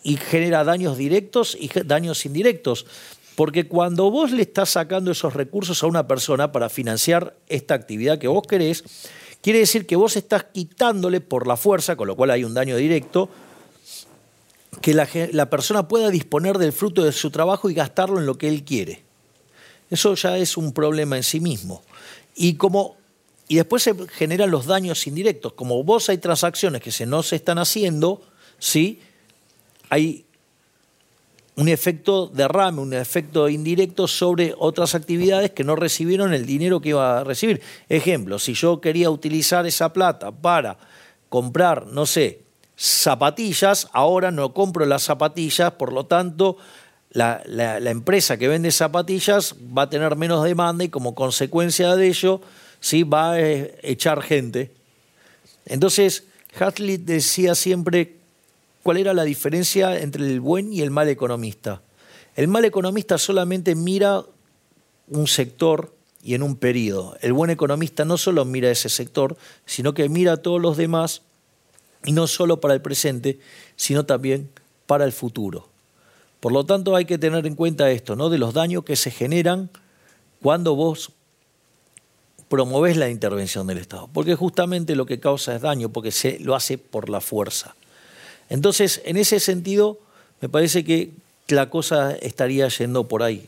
y 0.03 0.17
genera 0.17 0.63
daños 0.63 0.97
directos 0.97 1.58
y 1.60 1.69
daños 1.86 2.25
indirectos. 2.25 2.86
Porque 3.39 3.69
cuando 3.69 4.12
vos 4.12 4.34
le 4.34 4.41
estás 4.41 4.71
sacando 4.71 5.12
esos 5.12 5.34
recursos 5.34 5.82
a 5.82 5.88
una 5.88 6.06
persona 6.06 6.52
para 6.52 6.67
financiar 6.67 7.38
esta 7.47 7.73
actividad 7.73 8.19
que 8.19 8.28
vos 8.28 8.45
querés, 8.45 8.84
quiere 9.41 9.60
decir 9.60 9.88
que 9.88 9.95
vos 9.95 10.17
estás 10.17 10.47
quitándole 10.52 11.21
por 11.21 11.47
la 11.47 11.56
fuerza, 11.56 11.95
con 11.95 12.10
lo 12.10 12.17
cual 12.17 12.32
hay 12.32 12.43
un 12.43 12.54
daño 12.54 12.75
directo, 12.75 13.30
que 14.82 14.93
la, 14.93 15.08
la 15.32 15.49
persona 15.49 15.88
pueda 15.88 16.10
disponer 16.10 16.58
del 16.58 16.73
fruto 16.73 17.06
de 17.06 17.13
su 17.13 17.32
trabajo 17.32 17.69
y 17.69 17.75
gastarlo 17.75 18.19
en 18.19 18.25
lo 18.25 18.38
que 18.38 18.49
él 18.49 18.65
quiere. 18.65 19.04
Eso 19.89 20.15
ya 20.15 20.38
es 20.38 20.58
un 20.58 20.73
problema 20.73 21.15
en 21.15 21.23
sí 21.23 21.39
mismo. 21.39 21.82
Y 22.36 22.56
como 22.56 22.97
y 23.47 23.56
después 23.56 23.84
se 23.84 23.95
generan 24.10 24.52
los 24.52 24.65
daños 24.65 25.08
indirectos. 25.08 25.54
Como 25.54 25.82
vos 25.86 26.10
hay 26.10 26.17
transacciones 26.17 26.82
que 26.82 27.06
no 27.06 27.23
se 27.23 27.38
están 27.38 27.58
haciendo, 27.58 28.21
¿sí? 28.58 28.99
hay 29.89 30.25
un 31.59 31.67
efecto 31.67 32.27
derrame, 32.27 32.79
un 32.79 32.93
efecto 32.93 33.49
indirecto 33.49 34.07
sobre 34.07 34.55
otras 34.57 34.95
actividades 34.95 35.51
que 35.51 35.65
no 35.65 35.75
recibieron 35.75 36.33
el 36.33 36.45
dinero 36.45 36.79
que 36.79 36.89
iba 36.89 37.19
a 37.19 37.23
recibir. 37.25 37.61
Ejemplo, 37.89 38.39
si 38.39 38.53
yo 38.53 38.79
quería 38.79 39.09
utilizar 39.09 39.65
esa 39.65 39.91
plata 39.91 40.31
para 40.31 40.77
comprar, 41.27 41.87
no 41.87 42.05
sé, 42.05 42.43
zapatillas, 42.77 43.89
ahora 43.91 44.31
no 44.31 44.53
compro 44.53 44.85
las 44.85 45.03
zapatillas, 45.03 45.73
por 45.73 45.91
lo 45.91 46.05
tanto, 46.05 46.55
la, 47.11 47.41
empresa 47.91 48.37
que 48.37 48.47
vende 48.47 48.71
zapatillas 48.71 49.53
va 49.77 49.81
a 49.81 49.89
tener 49.89 50.15
menos 50.15 50.45
demanda 50.45 50.85
y 50.85 50.89
como 50.89 51.13
consecuencia 51.13 51.93
de 51.97 52.07
ello, 52.07 52.39
sí 52.79 53.03
va 53.03 53.33
a 53.33 53.41
eh, 53.41 53.77
echar 53.83 54.21
gente. 54.21 54.71
Entonces, 55.65 56.23
Hazlitt 56.57 57.01
decía 57.01 57.53
siempre 57.53 58.18
cuál 58.83 58.97
era 58.97 59.13
la 59.13 59.23
diferencia 59.23 59.99
entre 59.99 60.25
el 60.25 60.39
buen 60.39 60.73
y 60.73 60.81
el 60.81 60.91
mal 60.91 61.09
economista. 61.09 61.81
El 62.35 62.47
mal 62.47 62.65
economista 62.65 63.17
solamente 63.17 63.75
mira 63.75 64.23
un 65.07 65.27
sector 65.27 65.93
y 66.23 66.35
en 66.35 66.43
un 66.43 66.55
periodo. 66.55 67.17
El 67.21 67.33
buen 67.33 67.49
economista 67.49 68.05
no 68.05 68.17
solo 68.17 68.45
mira 68.45 68.69
ese 68.69 68.89
sector, 68.89 69.37
sino 69.65 69.93
que 69.93 70.09
mira 70.09 70.33
a 70.33 70.37
todos 70.37 70.61
los 70.61 70.77
demás, 70.77 71.21
y 72.05 72.11
no 72.11 72.27
solo 72.27 72.61
para 72.61 72.73
el 72.73 72.81
presente, 72.81 73.39
sino 73.75 74.05
también 74.05 74.49
para 74.85 75.05
el 75.05 75.11
futuro. 75.11 75.67
Por 76.39 76.53
lo 76.53 76.65
tanto, 76.65 76.95
hay 76.95 77.05
que 77.05 77.17
tener 77.17 77.45
en 77.45 77.55
cuenta 77.55 77.91
esto, 77.91 78.15
¿no? 78.15 78.29
De 78.29 78.37
los 78.37 78.53
daños 78.53 78.85
que 78.85 78.95
se 78.95 79.11
generan 79.11 79.69
cuando 80.41 80.75
vos 80.75 81.11
promovés 82.47 82.97
la 82.97 83.09
intervención 83.09 83.67
del 83.67 83.77
Estado. 83.77 84.09
Porque 84.13 84.35
justamente 84.35 84.95
lo 84.95 85.05
que 85.05 85.19
causa 85.19 85.55
es 85.55 85.61
daño, 85.61 85.89
porque 85.89 86.11
se 86.11 86.39
lo 86.39 86.55
hace 86.55 86.77
por 86.77 87.09
la 87.09 87.21
fuerza. 87.21 87.75
Entonces, 88.49 89.01
en 89.05 89.17
ese 89.17 89.39
sentido, 89.39 89.99
me 90.41 90.49
parece 90.49 90.83
que 90.83 91.12
la 91.47 91.69
cosa 91.69 92.15
estaría 92.15 92.67
yendo 92.67 93.07
por 93.07 93.23
ahí. 93.23 93.47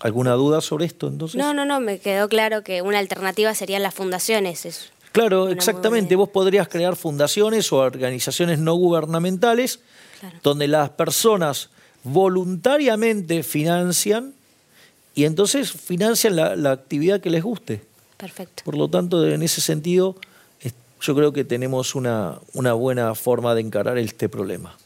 ¿Alguna 0.00 0.32
duda 0.32 0.60
sobre 0.60 0.86
esto 0.86 1.08
entonces? 1.08 1.38
No, 1.38 1.52
no, 1.52 1.64
no, 1.64 1.78
me 1.80 1.98
quedó 1.98 2.28
claro 2.28 2.62
que 2.62 2.80
una 2.80 2.98
alternativa 2.98 3.54
serían 3.54 3.82
las 3.82 3.94
fundaciones. 3.94 4.90
claro, 5.12 5.50
exactamente. 5.50 6.16
Vos 6.16 6.30
podrías 6.30 6.68
crear 6.68 6.96
fundaciones 6.96 7.70
o 7.72 7.76
organizaciones 7.76 8.58
no 8.58 8.74
gubernamentales 8.74 9.80
donde 10.42 10.68
las 10.68 10.90
personas 10.90 11.70
voluntariamente 12.02 13.42
financian 13.42 14.34
y 15.14 15.24
entonces 15.24 15.72
financian 15.72 16.36
la, 16.36 16.56
la 16.56 16.72
actividad 16.72 17.20
que 17.20 17.30
les 17.30 17.42
guste. 17.42 17.82
Perfecto. 18.16 18.62
Por 18.64 18.76
lo 18.76 18.88
tanto, 18.88 19.26
en 19.26 19.42
ese 19.42 19.60
sentido, 19.60 20.16
yo 21.00 21.14
creo 21.14 21.32
que 21.32 21.44
tenemos 21.44 21.94
una, 21.94 22.38
una 22.52 22.72
buena 22.72 23.14
forma 23.14 23.54
de 23.54 23.62
encarar 23.62 23.98
este 23.98 24.28
problema. 24.28 24.76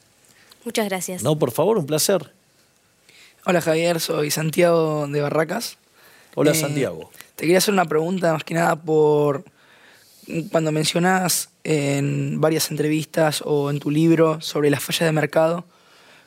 Muchas 0.64 0.88
gracias. 0.88 1.22
No, 1.22 1.38
por 1.38 1.50
favor, 1.50 1.76
un 1.78 1.86
placer. 1.86 2.32
Hola 3.44 3.60
Javier, 3.60 4.00
soy 4.00 4.30
Santiago 4.30 5.06
de 5.06 5.20
Barracas. 5.20 5.76
Hola 6.34 6.52
eh, 6.52 6.54
Santiago. 6.54 7.10
Te 7.36 7.42
quería 7.42 7.58
hacer 7.58 7.74
una 7.74 7.84
pregunta 7.84 8.32
más 8.32 8.44
que 8.44 8.54
nada 8.54 8.76
por 8.76 9.44
cuando 10.50 10.72
mencionas 10.72 11.50
en 11.64 12.40
varias 12.40 12.70
entrevistas 12.70 13.42
o 13.44 13.70
en 13.70 13.78
tu 13.78 13.90
libro 13.90 14.40
sobre 14.40 14.70
las 14.70 14.82
fallas 14.82 15.06
de 15.06 15.12
mercado, 15.12 15.64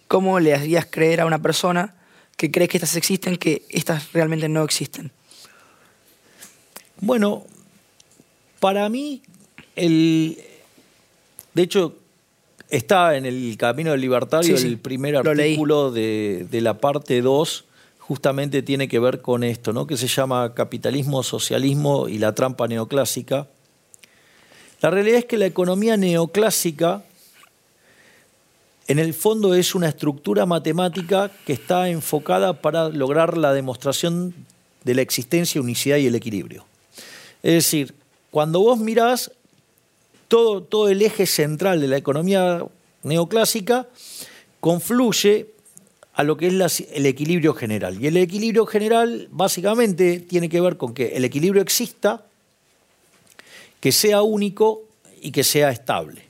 ¿cómo 0.08 0.40
le 0.40 0.54
harías 0.54 0.86
creer 0.86 1.22
a 1.22 1.26
una 1.26 1.42
persona 1.42 1.96
que 2.36 2.52
cree 2.52 2.68
que 2.68 2.78
estas 2.78 2.96
existen 2.96 3.38
que 3.38 3.64
estas 3.70 4.14
realmente 4.14 4.50
no 4.50 4.64
existen? 4.64 5.12
Bueno, 7.00 7.46
para 8.60 8.88
mí 8.90 9.22
el, 9.78 10.38
de 11.54 11.62
hecho, 11.62 11.96
está 12.70 13.16
en 13.16 13.26
el 13.26 13.56
Camino 13.58 13.92
del 13.92 14.02
Libertario 14.02 14.58
el 14.58 14.78
primer 14.78 15.16
artículo 15.16 15.92
de, 15.92 16.48
de, 16.50 16.62
la 16.62 16.80
parte 16.80 17.22
2, 17.22 17.66
justamente 18.00 18.62
tiene 18.62 18.88
que 18.88 19.00
ver 19.00 19.22
con 19.22 19.44
esto, 19.44 19.72
¿no? 19.74 19.88
que 19.88 19.96
se 19.96 20.08
llama 20.08 20.54
Capitalismo, 20.54 21.24
Socialismo 21.24 22.10
y 22.10 22.18
la 22.18 22.34
trampa 22.34 22.68
neoclásica. 22.68 23.48
La 24.82 24.90
realidad 24.90 25.20
es 25.20 25.26
que 25.26 25.38
la 25.38 25.46
economía 25.46 25.96
neoclásica, 25.96 27.04
en 28.88 29.00
el 29.00 29.14
fondo, 29.14 29.54
es 29.54 29.76
una 29.76 29.90
estructura 29.90 30.46
matemática 30.46 31.32
que 31.46 31.54
está 31.54 31.90
enfocada 31.90 32.62
para 32.62 32.90
lograr 32.90 33.38
la 33.38 33.54
demostración 33.54 34.34
de 34.84 34.96
la 34.96 35.02
existencia, 35.02 35.62
unicidad 35.62 35.98
y 35.98 36.08
el 36.08 36.16
equilibrio. 36.16 36.66
Es 37.44 37.54
decir, 37.54 37.94
cuando 38.32 38.60
vos 38.60 38.80
mirás 38.80 39.32
todo, 40.28 40.90
el 40.90 41.02
eje 41.02 41.26
central 41.26 41.82
de 41.82 41.88
la 41.88 41.98
economía 41.98 42.66
neoclásica 43.04 43.88
confluye 44.60 45.48
a 46.14 46.24
lo 46.24 46.36
que 46.36 46.48
es 46.48 46.84
el 46.92 47.06
equilibrio 47.06 47.54
general. 47.54 48.02
Y 48.02 48.08
el 48.08 48.18
equilibrio 48.18 48.66
general 48.66 49.28
básicamente 49.32 50.20
tiene 50.20 50.50
que 50.50 50.60
ver 50.60 50.78
con 50.78 50.94
que 50.94 51.16
el 51.16 51.24
equilibrio 51.24 51.62
exista, 51.62 52.26
que 53.80 53.92
sea 53.92 54.24
único 54.24 54.84
y 55.22 55.32
que 55.32 55.44
sea 55.44 55.70
estable. 55.70 56.24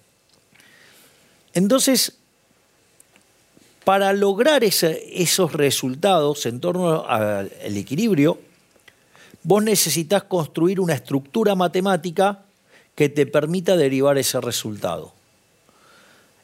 Entonces, 1.53 2.17
para 3.83 4.12
lograr 4.12 4.65
esos 4.65 5.53
resultados 5.53 6.45
en 6.45 6.60
torno 6.60 7.05
al 7.07 7.49
equilibrio, 7.63 8.38
vos 9.43 9.63
necesitas 9.63 10.23
construir 10.23 10.81
una 10.81 10.93
estructura 10.93 11.55
matemática 11.55 12.43
que 12.97 13.10
te 13.10 13.27
permita 13.27 13.77
derivar 13.77 14.17
ese 14.17 14.41
resultado. 14.41 15.13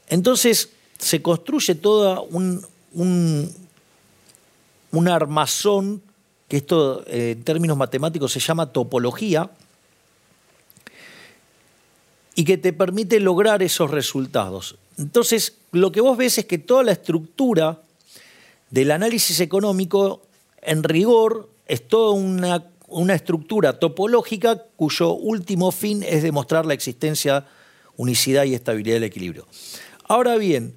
Entonces 0.08 0.70
se 1.00 1.24
construye 1.24 1.74
toda 1.74 2.22
un, 2.22 2.63
un 2.94 5.08
armazón, 5.08 6.04
que 6.48 6.58
esto 6.58 7.04
eh, 7.08 7.32
en 7.32 7.44
términos 7.44 7.76
matemáticos 7.76 8.32
se 8.32 8.39
llama 8.39 8.72
topología, 8.72 9.50
y 12.36 12.46
que 12.46 12.60
te 12.60 12.72
permite 12.72 13.20
lograr 13.20 13.63
esos 13.63 13.89
resultados. 13.89 14.76
Entonces, 15.00 15.58
lo 15.72 15.92
que 15.92 16.02
vos 16.02 16.18
ves 16.18 16.38
es 16.38 16.46
que 16.46 16.60
toda 16.60 16.84
la 16.84 16.92
estructura 16.92 17.82
del 18.70 18.92
análisis 18.92 19.39
económico, 19.39 20.22
en 20.62 20.84
rigor, 20.84 21.50
es 21.68 21.88
toda 21.88 22.13
una, 22.13 22.63
una 22.94 23.16
estructura 23.16 23.80
topológica 23.80 24.64
cuyo 24.76 25.14
último 25.14 25.72
fin 25.72 26.04
es 26.04 26.24
demostrar 26.24 26.66
la 26.66 26.74
existencia, 26.74 27.46
unicidad 27.98 28.46
y 28.46 28.54
estabilidad 28.54 28.96
del 28.96 29.04
equilibrio. 29.04 29.48
Ahora 30.08 30.38
bien, 30.38 30.76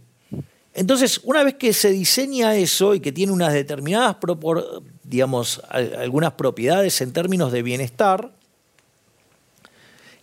entonces, 0.74 1.20
una 1.24 1.42
vez 1.42 1.54
que 1.54 1.72
se 1.72 1.90
diseña 1.90 2.54
eso 2.54 2.94
y 2.94 3.00
que 3.00 3.10
tiene 3.10 3.32
unas 3.32 3.54
determinadas, 3.54 4.16
digamos, 5.04 5.62
algunas 5.70 6.32
propiedades 6.32 7.00
en 7.00 7.14
términos 7.14 7.50
de 7.50 7.62
bienestar, 7.62 8.30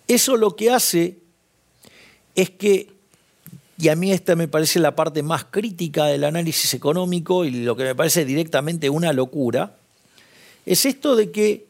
eso 0.07 0.37
lo 0.37 0.55
que 0.55 0.69
hace 0.69 1.17
es 2.35 2.51
que, 2.51 2.91
y 3.79 3.89
a 3.89 3.95
mí 3.95 4.11
esta 4.11 4.35
me 4.35 4.47
parece 4.47 4.79
la 4.79 4.95
parte 4.95 5.23
más 5.23 5.45
crítica 5.45 6.05
del 6.05 6.23
análisis 6.23 6.75
económico 6.75 7.45
y 7.45 7.51
lo 7.63 7.75
que 7.75 7.83
me 7.83 7.95
parece 7.95 8.23
directamente 8.23 8.91
una 8.91 9.11
locura, 9.11 9.75
es 10.67 10.85
esto 10.85 11.15
de 11.15 11.31
que 11.31 11.65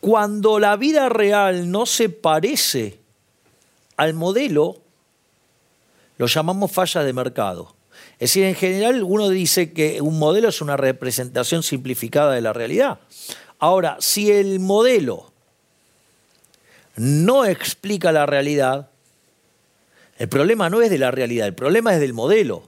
cuando 0.00 0.58
la 0.58 0.76
vida 0.76 1.08
real 1.08 1.70
no 1.70 1.86
se 1.86 2.08
parece 2.08 2.98
al 3.96 4.14
modelo, 4.14 4.76
lo 6.18 6.26
llamamos 6.26 6.70
falla 6.70 7.02
de 7.02 7.12
mercado. 7.12 7.74
Es 8.14 8.30
decir, 8.30 8.44
en 8.44 8.54
general 8.54 9.02
uno 9.02 9.28
dice 9.28 9.72
que 9.72 10.00
un 10.00 10.18
modelo 10.18 10.48
es 10.48 10.60
una 10.60 10.76
representación 10.76 11.62
simplificada 11.62 12.32
de 12.32 12.40
la 12.40 12.52
realidad. 12.52 13.00
Ahora, 13.58 13.96
si 14.00 14.30
el 14.30 14.60
modelo 14.60 15.32
no 16.96 17.44
explica 17.44 18.12
la 18.12 18.26
realidad, 18.26 18.90
el 20.18 20.28
problema 20.28 20.68
no 20.68 20.82
es 20.82 20.90
de 20.90 20.98
la 20.98 21.10
realidad, 21.10 21.46
el 21.46 21.54
problema 21.54 21.94
es 21.94 22.00
del 22.00 22.12
modelo. 22.12 22.64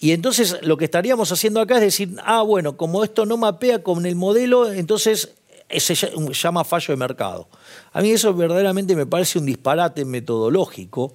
Y 0.00 0.12
entonces 0.12 0.58
lo 0.62 0.76
que 0.76 0.84
estaríamos 0.84 1.32
haciendo 1.32 1.60
acá 1.60 1.76
es 1.76 1.80
decir, 1.80 2.16
ah, 2.24 2.42
bueno, 2.42 2.76
como 2.76 3.02
esto 3.02 3.26
no 3.26 3.36
mapea 3.36 3.82
con 3.82 4.06
el 4.06 4.14
modelo, 4.14 4.72
entonces 4.72 5.34
se 5.76 5.94
llama 5.94 6.64
fallo 6.64 6.92
de 6.92 6.96
mercado. 6.96 7.48
A 7.92 8.00
mí 8.00 8.10
eso 8.10 8.32
verdaderamente 8.34 8.96
me 8.96 9.06
parece 9.06 9.38
un 9.38 9.46
disparate 9.46 10.04
metodológico. 10.04 11.12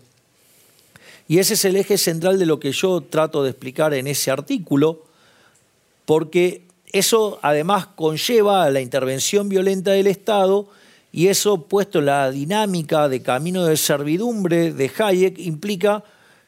Y 1.27 1.39
ese 1.39 1.53
es 1.53 1.65
el 1.65 1.75
eje 1.75 1.97
central 1.97 2.37
de 2.37 2.45
lo 2.45 2.59
que 2.59 2.71
yo 2.71 3.01
trato 3.01 3.43
de 3.43 3.51
explicar 3.51 3.93
en 3.93 4.07
ese 4.07 4.29
artículo, 4.29 5.03
porque 6.05 6.63
eso 6.91 7.39
además 7.41 7.87
conlleva 7.87 8.69
la 8.69 8.81
intervención 8.81 9.49
violenta 9.49 9.91
del 9.91 10.07
Estado 10.07 10.67
y 11.11 11.27
eso, 11.27 11.61
puesto 11.61 11.99
en 11.99 12.07
la 12.07 12.31
dinámica 12.31 13.07
de 13.07 13.21
camino 13.21 13.65
de 13.65 13.77
servidumbre 13.77 14.73
de 14.73 14.91
Hayek, 14.97 15.37
implica 15.37 16.03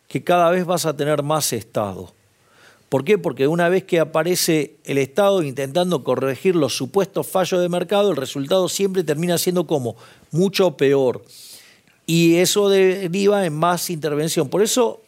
que 0.08 0.24
cada 0.24 0.50
vez 0.50 0.66
vas 0.66 0.88
a 0.88 0.98
tener 0.98 1.22
más 1.22 1.54
Estado. 1.54 2.15
¿Por 2.90 3.04
qué? 3.04 3.18
Porque 3.18 3.48
una 3.48 3.68
vez 3.68 3.84
que 3.84 4.00
aparece 4.00 4.76
el 4.86 4.98
Estado 4.98 5.44
intentando 5.44 6.04
corregir 6.04 6.56
los 6.56 6.78
supuestos 6.78 7.28
fallos 7.28 7.62
de 7.62 7.70
mercado, 7.70 8.12
el 8.12 8.18
resultado 8.18 8.70
siempre 8.70 9.04
termina 9.04 9.38
siendo 9.38 9.66
como 9.68 9.96
mucho 10.32 10.78
peor. 10.78 11.24
Y 12.06 12.36
eso 12.36 12.70
deriva 12.70 13.46
en 13.46 13.54
más 13.54 13.90
intervención. 13.90 14.50
Por 14.50 14.62
eso 14.62 15.02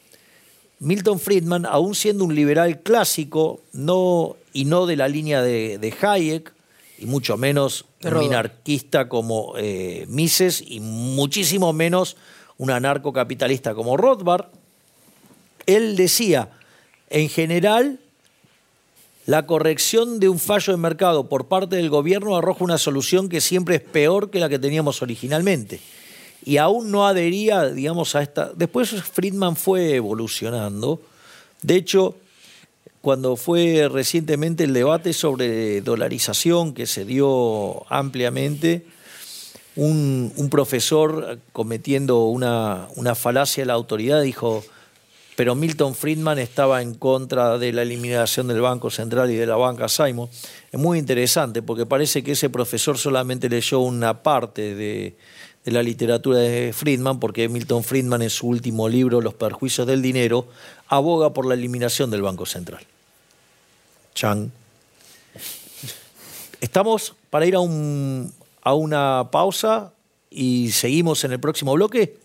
Milton 0.80 1.20
Friedman, 1.20 1.66
aún 1.66 1.96
siendo 1.96 2.26
un 2.26 2.36
liberal 2.36 2.82
clásico 2.82 3.62
no, 3.74 4.36
y 4.54 4.66
no 4.66 4.86
de 4.86 4.96
la 4.96 5.08
línea 5.08 5.42
de, 5.42 5.78
de 5.78 5.94
Hayek, 6.02 6.54
y 7.00 7.06
mucho 7.06 7.38
menos 7.38 7.86
un 8.04 8.20
minarquista 8.20 9.08
como 9.08 9.54
eh, 9.58 10.06
Mises 10.10 10.64
y 10.66 10.80
muchísimo 10.80 11.74
menos 11.74 12.18
un 12.58 12.72
anarcocapitalista 12.72 13.76
como 13.76 13.98
Rothbard, 13.98 14.48
él 15.68 15.96
decía, 15.96 16.50
en 17.10 17.30
general, 17.30 18.00
la 19.26 19.46
corrección 19.46 20.20
de 20.20 20.30
un 20.30 20.40
fallo 20.40 20.74
de 20.74 20.78
mercado 20.78 21.28
por 21.28 21.48
parte 21.48 21.76
del 21.76 21.90
gobierno 21.90 22.38
arroja 22.38 22.64
una 22.64 22.78
solución 22.78 23.30
que 23.30 23.42
siempre 23.42 23.76
es 23.76 23.82
peor 23.82 24.30
que 24.30 24.40
la 24.40 24.50
que 24.50 24.60
teníamos 24.60 25.02
originalmente. 25.02 25.82
Y 26.46 26.58
aún 26.58 26.92
no 26.92 27.06
adhería, 27.06 27.66
digamos, 27.66 28.16
a 28.16 28.22
esta... 28.22 28.52
Después 28.56 28.90
Friedman 29.04 29.58
fue 29.58 29.96
evolucionando. 29.96 31.02
De 31.62 31.76
hecho, 31.76 32.16
cuando 33.02 33.36
fue 33.36 33.90
recientemente 33.92 34.64
el 34.64 34.74
debate 34.74 35.12
sobre 35.12 35.82
dolarización 35.82 36.74
que 36.74 36.88
se 36.88 37.04
dio 37.04 37.86
ampliamente, 37.92 38.86
un, 39.76 40.48
profesor 40.50 41.40
cometiendo 41.52 42.26
una, 42.26 42.88
una 42.96 43.14
falacia 43.14 43.64
de 43.64 43.68
la 43.68 43.74
autoridad 43.74 44.22
dijo, 44.22 44.64
pero 45.38 45.54
Milton 45.54 45.94
Friedman 45.94 46.40
estaba 46.40 46.82
en 46.82 46.96
contra 46.96 47.60
de 47.60 47.72
la 47.72 47.84
eliminación 47.84 48.48
del 48.48 48.60
Banco 48.60 48.90
Central 48.90 49.30
y 49.30 49.36
de 49.36 49.46
la 49.46 49.56
banca 49.56 49.88
Simon. 49.88 50.28
Es 50.72 50.80
muy 50.80 50.98
interesante 50.98 51.62
porque 51.62 51.86
parece 51.86 52.24
que 52.24 52.32
ese 52.32 52.50
profesor 52.50 52.98
solamente 52.98 53.48
leyó 53.48 53.82
una 53.82 54.24
parte 54.24 54.74
de, 54.74 55.16
la 55.66 55.84
literatura 55.84 56.40
de 56.40 56.74
Friedman, 56.74 57.20
porque 57.20 57.50
Milton 57.50 57.84
Friedman 57.84 58.24
en 58.24 58.32
su 58.32 58.48
último 58.48 58.90
libro, 58.90 59.22
Los 59.22 59.36
perjuicios 59.36 59.86
del 59.86 60.02
dinero, 60.02 60.48
aboga 60.88 61.32
por 61.34 61.46
la 61.46 61.54
eliminación 61.54 62.10
del 62.10 62.24
Banco 62.24 62.48
Central. 62.48 62.84
Chan. 64.16 64.52
Estamos 66.62 67.14
para 67.30 67.46
ir 67.46 67.54
a, 67.54 67.60
un, 67.60 68.34
a 68.64 68.74
una 68.74 69.30
pausa 69.30 69.94
y 70.32 70.72
seguimos 70.72 71.24
en 71.26 71.34
el 71.34 71.40
próximo 71.40 71.74
bloque. 71.74 72.18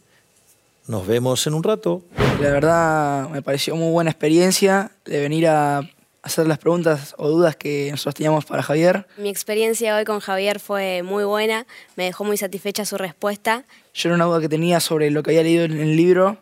Nos 0.86 1.06
vemos 1.06 1.46
en 1.46 1.52
un 1.52 1.62
rato. 1.62 2.02
La 2.42 2.50
verdad 2.50 3.28
me 3.30 3.40
pareció 3.40 3.76
muy 3.76 3.90
buena 3.90 4.10
experiencia 4.10 4.90
de 5.04 5.20
venir 5.20 5.46
a 5.46 5.88
hacer 6.22 6.46
las 6.46 6.58
preguntas 6.58 7.14
o 7.16 7.28
dudas 7.28 7.56
que 7.56 7.88
nosotros 7.90 8.16
teníamos 8.16 8.44
para 8.44 8.62
Javier. 8.62 9.06
Mi 9.16 9.28
experiencia 9.28 9.96
hoy 9.96 10.04
con 10.04 10.20
Javier 10.20 10.60
fue 10.60 11.02
muy 11.02 11.24
buena, 11.24 11.66
me 11.96 12.04
dejó 12.04 12.24
muy 12.24 12.36
satisfecha 12.36 12.84
su 12.84 12.98
respuesta. 12.98 13.64
Yo 13.94 14.08
era 14.08 14.16
una 14.16 14.24
duda 14.26 14.40
que 14.40 14.48
tenía 14.48 14.80
sobre 14.80 15.10
lo 15.10 15.22
que 15.22 15.30
había 15.30 15.42
leído 15.42 15.64
en 15.64 15.80
el 15.80 15.96
libro, 15.96 16.38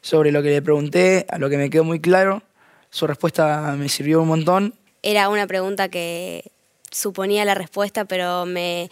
sobre 0.00 0.32
lo 0.32 0.42
que 0.42 0.50
le 0.50 0.62
pregunté, 0.62 1.26
a 1.30 1.38
lo 1.38 1.48
que 1.48 1.58
me 1.58 1.70
quedó 1.70 1.84
muy 1.84 2.00
claro. 2.00 2.42
Su 2.90 3.06
respuesta 3.06 3.74
me 3.78 3.88
sirvió 3.88 4.22
un 4.22 4.28
montón 4.28 4.74
era 5.04 5.28
una 5.28 5.46
pregunta 5.46 5.90
que 5.90 6.50
suponía 6.90 7.44
la 7.44 7.54
respuesta, 7.54 8.06
pero 8.06 8.46
me, 8.46 8.88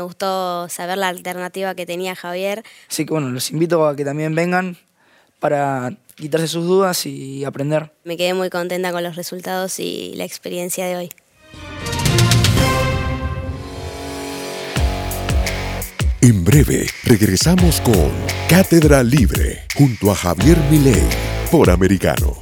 gustó 0.00 0.68
saber 0.68 0.98
la 0.98 1.08
alternativa 1.08 1.76
que 1.76 1.86
tenía 1.86 2.16
Javier. 2.16 2.64
Así 2.90 3.06
que 3.06 3.12
bueno, 3.12 3.28
los 3.28 3.52
invito 3.52 3.86
a 3.86 3.94
que 3.94 4.04
también 4.04 4.34
vengan 4.34 4.76
para 5.42 5.92
quitarse 6.14 6.46
sus 6.46 6.64
dudas 6.64 7.04
y 7.04 7.44
aprender. 7.44 7.90
Me 8.04 8.16
quedé 8.16 8.32
muy 8.32 8.48
contenta 8.48 8.92
con 8.92 9.02
los 9.02 9.16
resultados 9.16 9.80
y 9.80 10.14
la 10.14 10.24
experiencia 10.24 10.86
de 10.86 10.96
hoy. 10.96 11.10
En 16.20 16.44
breve 16.44 16.86
regresamos 17.02 17.80
con 17.80 18.12
Cátedra 18.48 19.02
Libre 19.02 19.64
junto 19.74 20.12
a 20.12 20.14
Javier 20.14 20.58
Milei 20.70 21.02
por 21.50 21.68
Americano. 21.68 22.41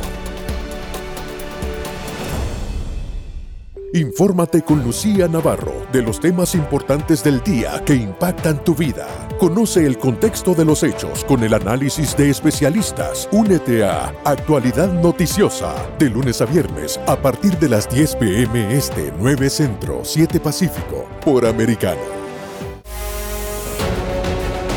Infórmate 3.93 4.61
con 4.61 4.81
Lucía 4.85 5.27
Navarro 5.27 5.85
de 5.91 6.01
los 6.01 6.21
temas 6.21 6.55
importantes 6.55 7.25
del 7.25 7.43
día 7.43 7.83
que 7.85 7.93
impactan 7.93 8.63
tu 8.63 8.73
vida. 8.73 9.05
Conoce 9.37 9.85
el 9.85 9.97
contexto 9.97 10.53
de 10.53 10.63
los 10.63 10.81
hechos 10.83 11.25
con 11.25 11.43
el 11.43 11.53
análisis 11.53 12.15
de 12.15 12.29
especialistas. 12.29 13.27
Únete 13.33 13.83
a 13.83 14.13
Actualidad 14.23 14.93
Noticiosa 14.93 15.75
de 15.99 16.09
lunes 16.09 16.41
a 16.41 16.45
viernes 16.45 17.01
a 17.05 17.21
partir 17.21 17.57
de 17.59 17.67
las 17.67 17.89
10 17.89 18.15
pm 18.15 18.73
este 18.73 19.11
9 19.19 19.49
Centro 19.49 20.05
7 20.05 20.39
Pacífico 20.39 21.09
por 21.25 21.45
Americano. 21.45 21.99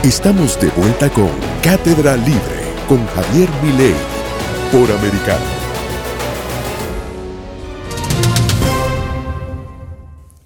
Estamos 0.02 0.60
de 0.60 0.70
vuelta 0.70 1.08
con 1.10 1.30
Cátedra 1.62 2.16
Libre 2.16 2.64
con 2.88 3.06
Javier 3.06 3.48
Milei 3.62 3.94
por 4.72 4.90
Americano. 4.90 5.63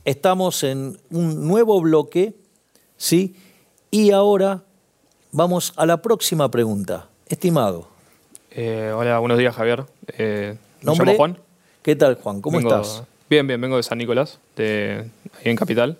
Estamos 0.09 0.63
en 0.65 0.99
un 1.11 1.47
nuevo 1.47 1.79
bloque, 1.83 2.33
¿sí? 2.97 3.37
Y 3.91 4.11
ahora 4.11 4.63
vamos 5.33 5.75
a 5.77 5.85
la 5.85 6.01
próxima 6.01 6.51
pregunta. 6.51 7.11
Estimado. 7.27 7.89
Eh, 8.53 8.91
hola, 8.97 9.19
buenos 9.19 9.37
días, 9.37 9.55
Javier. 9.55 9.85
Eh, 10.17 10.57
me 10.81 10.87
¿Nombre? 10.87 11.05
llamo 11.09 11.17
Juan. 11.19 11.39
¿Qué 11.83 11.95
tal, 11.95 12.15
Juan? 12.15 12.41
¿Cómo 12.41 12.57
Vengo- 12.57 12.71
estás? 12.81 13.03
Bien, 13.29 13.47
bien, 13.47 13.61
vengo 13.61 13.77
de 13.77 13.83
San 13.83 13.99
Nicolás, 13.99 14.39
de, 14.57 15.11
ahí 15.41 15.51
en 15.51 15.57
Capital. 15.57 15.99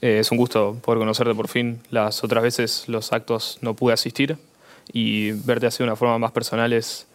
Eh, 0.00 0.20
es 0.20 0.30
un 0.30 0.38
gusto 0.38 0.78
poder 0.82 1.00
conocerte 1.00 1.34
por 1.34 1.48
fin. 1.48 1.82
Las 1.90 2.24
otras 2.24 2.42
veces 2.42 2.84
los 2.88 3.12
actos 3.12 3.58
no 3.60 3.74
pude 3.74 3.92
asistir 3.92 4.38
y 4.90 5.32
verte 5.32 5.66
así 5.66 5.80
de 5.80 5.84
una 5.84 5.96
forma 5.96 6.18
más 6.18 6.32
personal 6.32 6.72
es, 6.72 7.06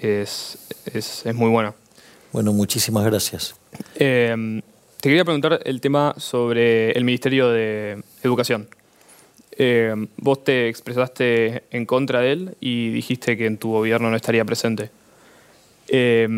es, 0.00 0.58
es, 0.86 1.24
es 1.26 1.34
muy 1.36 1.48
buena. 1.48 1.74
Bueno, 2.32 2.52
muchísimas 2.52 3.04
gracias. 3.04 3.54
Te 5.00 5.08
quería 5.08 5.24
preguntar 5.24 5.62
el 5.64 5.80
tema 5.80 6.14
sobre 6.18 6.90
el 6.90 7.04
Ministerio 7.04 7.48
de 7.48 8.02
Educación. 8.22 8.68
Eh, 9.52 9.94
vos 10.18 10.44
te 10.44 10.68
expresaste 10.68 11.64
en 11.70 11.86
contra 11.86 12.20
de 12.20 12.32
él 12.32 12.56
y 12.60 12.90
dijiste 12.90 13.38
que 13.38 13.46
en 13.46 13.56
tu 13.56 13.70
gobierno 13.70 14.10
no 14.10 14.16
estaría 14.16 14.44
presente. 14.44 14.90
Eh, 15.88 16.28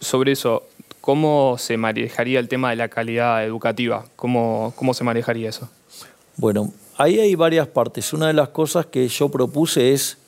sobre 0.00 0.32
eso, 0.32 0.64
¿cómo 1.00 1.56
se 1.56 1.78
manejaría 1.78 2.40
el 2.40 2.48
tema 2.48 2.68
de 2.68 2.76
la 2.76 2.88
calidad 2.88 3.42
educativa? 3.42 4.04
¿Cómo, 4.16 4.74
cómo 4.76 4.92
se 4.92 5.02
manejaría 5.02 5.48
eso? 5.48 5.70
Bueno, 6.36 6.74
ahí 6.98 7.18
hay 7.18 7.34
varias 7.36 7.68
partes. 7.68 8.12
Una 8.12 8.26
de 8.26 8.34
las 8.34 8.50
cosas 8.50 8.84
que 8.84 9.08
yo 9.08 9.30
propuse 9.30 9.94
es 9.94 10.18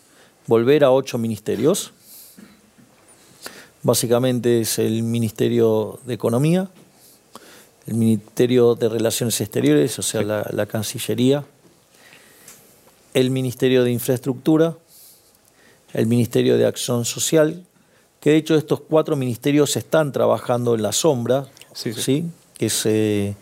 volver 0.46 0.82
a 0.82 0.92
ocho 0.92 1.18
ministerios. 1.18 1.92
Básicamente 3.82 4.62
es 4.62 4.78
el 4.78 5.02
Ministerio 5.02 6.00
de 6.06 6.14
Economía, 6.14 6.70
el 7.87 7.94
Ministerio 7.94 8.75
de 8.75 8.88
Relaciones 8.88 9.40
Exteriores, 9.40 9.99
o 9.99 10.03
sea, 10.03 10.22
la, 10.22 10.49
la 10.53 10.66
Cancillería, 10.66 11.44
el 13.14 13.31
Ministerio 13.31 13.85
de 13.85 13.92
Infraestructura, 13.92 14.77
el 15.92 16.07
Ministerio 16.07 16.59
de 16.59 16.66
Acción 16.66 17.05
Social, 17.05 17.64
que 18.20 18.31
de 18.31 18.37
hecho 18.37 18.57
estos 18.57 18.81
cuatro 18.81 19.16
ministerios 19.16 19.77
están 19.77 20.12
trabajando 20.12 20.75
en 20.75 20.83
la 20.83 20.92
sombra, 20.92 21.46
Sí, 21.72 21.92
sí. 21.92 22.03
¿sí? 22.03 22.25
Que 22.57 22.66
es, 22.66 22.87
eh, 22.87 23.37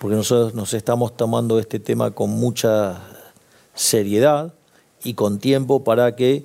porque 0.00 0.16
nosotros 0.16 0.54
nos 0.54 0.74
estamos 0.74 1.16
tomando 1.16 1.58
este 1.58 1.78
tema 1.78 2.10
con 2.10 2.30
mucha 2.30 3.00
seriedad 3.74 4.52
y 5.04 5.14
con 5.14 5.38
tiempo 5.38 5.84
para 5.84 6.16
que 6.16 6.44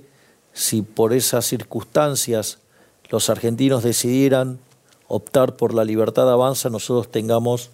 si 0.54 0.84
por 0.84 1.14
esas 1.14 1.46
circunstancias 1.46 2.60
los 3.10 3.30
argentinos 3.30 3.84
decidieran 3.84 4.60
optar 5.12 5.58
por 5.58 5.74
la 5.74 5.84
libertad 5.84 6.32
avanza, 6.32 6.70
nosotros 6.70 7.12
tengamos 7.12 7.70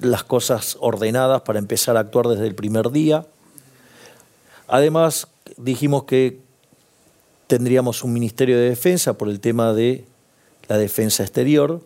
las 0.00 0.22
cosas 0.22 0.76
ordenadas 0.80 1.40
para 1.42 1.58
empezar 1.58 1.96
a 1.96 2.00
actuar 2.00 2.28
desde 2.28 2.46
el 2.46 2.54
primer 2.54 2.90
día. 2.90 3.26
Además, 4.68 5.28
dijimos 5.56 6.04
que 6.04 6.40
tendríamos 7.46 8.04
un 8.04 8.12
Ministerio 8.12 8.58
de 8.58 8.68
Defensa 8.68 9.14
por 9.14 9.30
el 9.30 9.40
tema 9.40 9.72
de 9.72 10.04
la 10.68 10.76
defensa 10.76 11.22
exterior, 11.22 11.80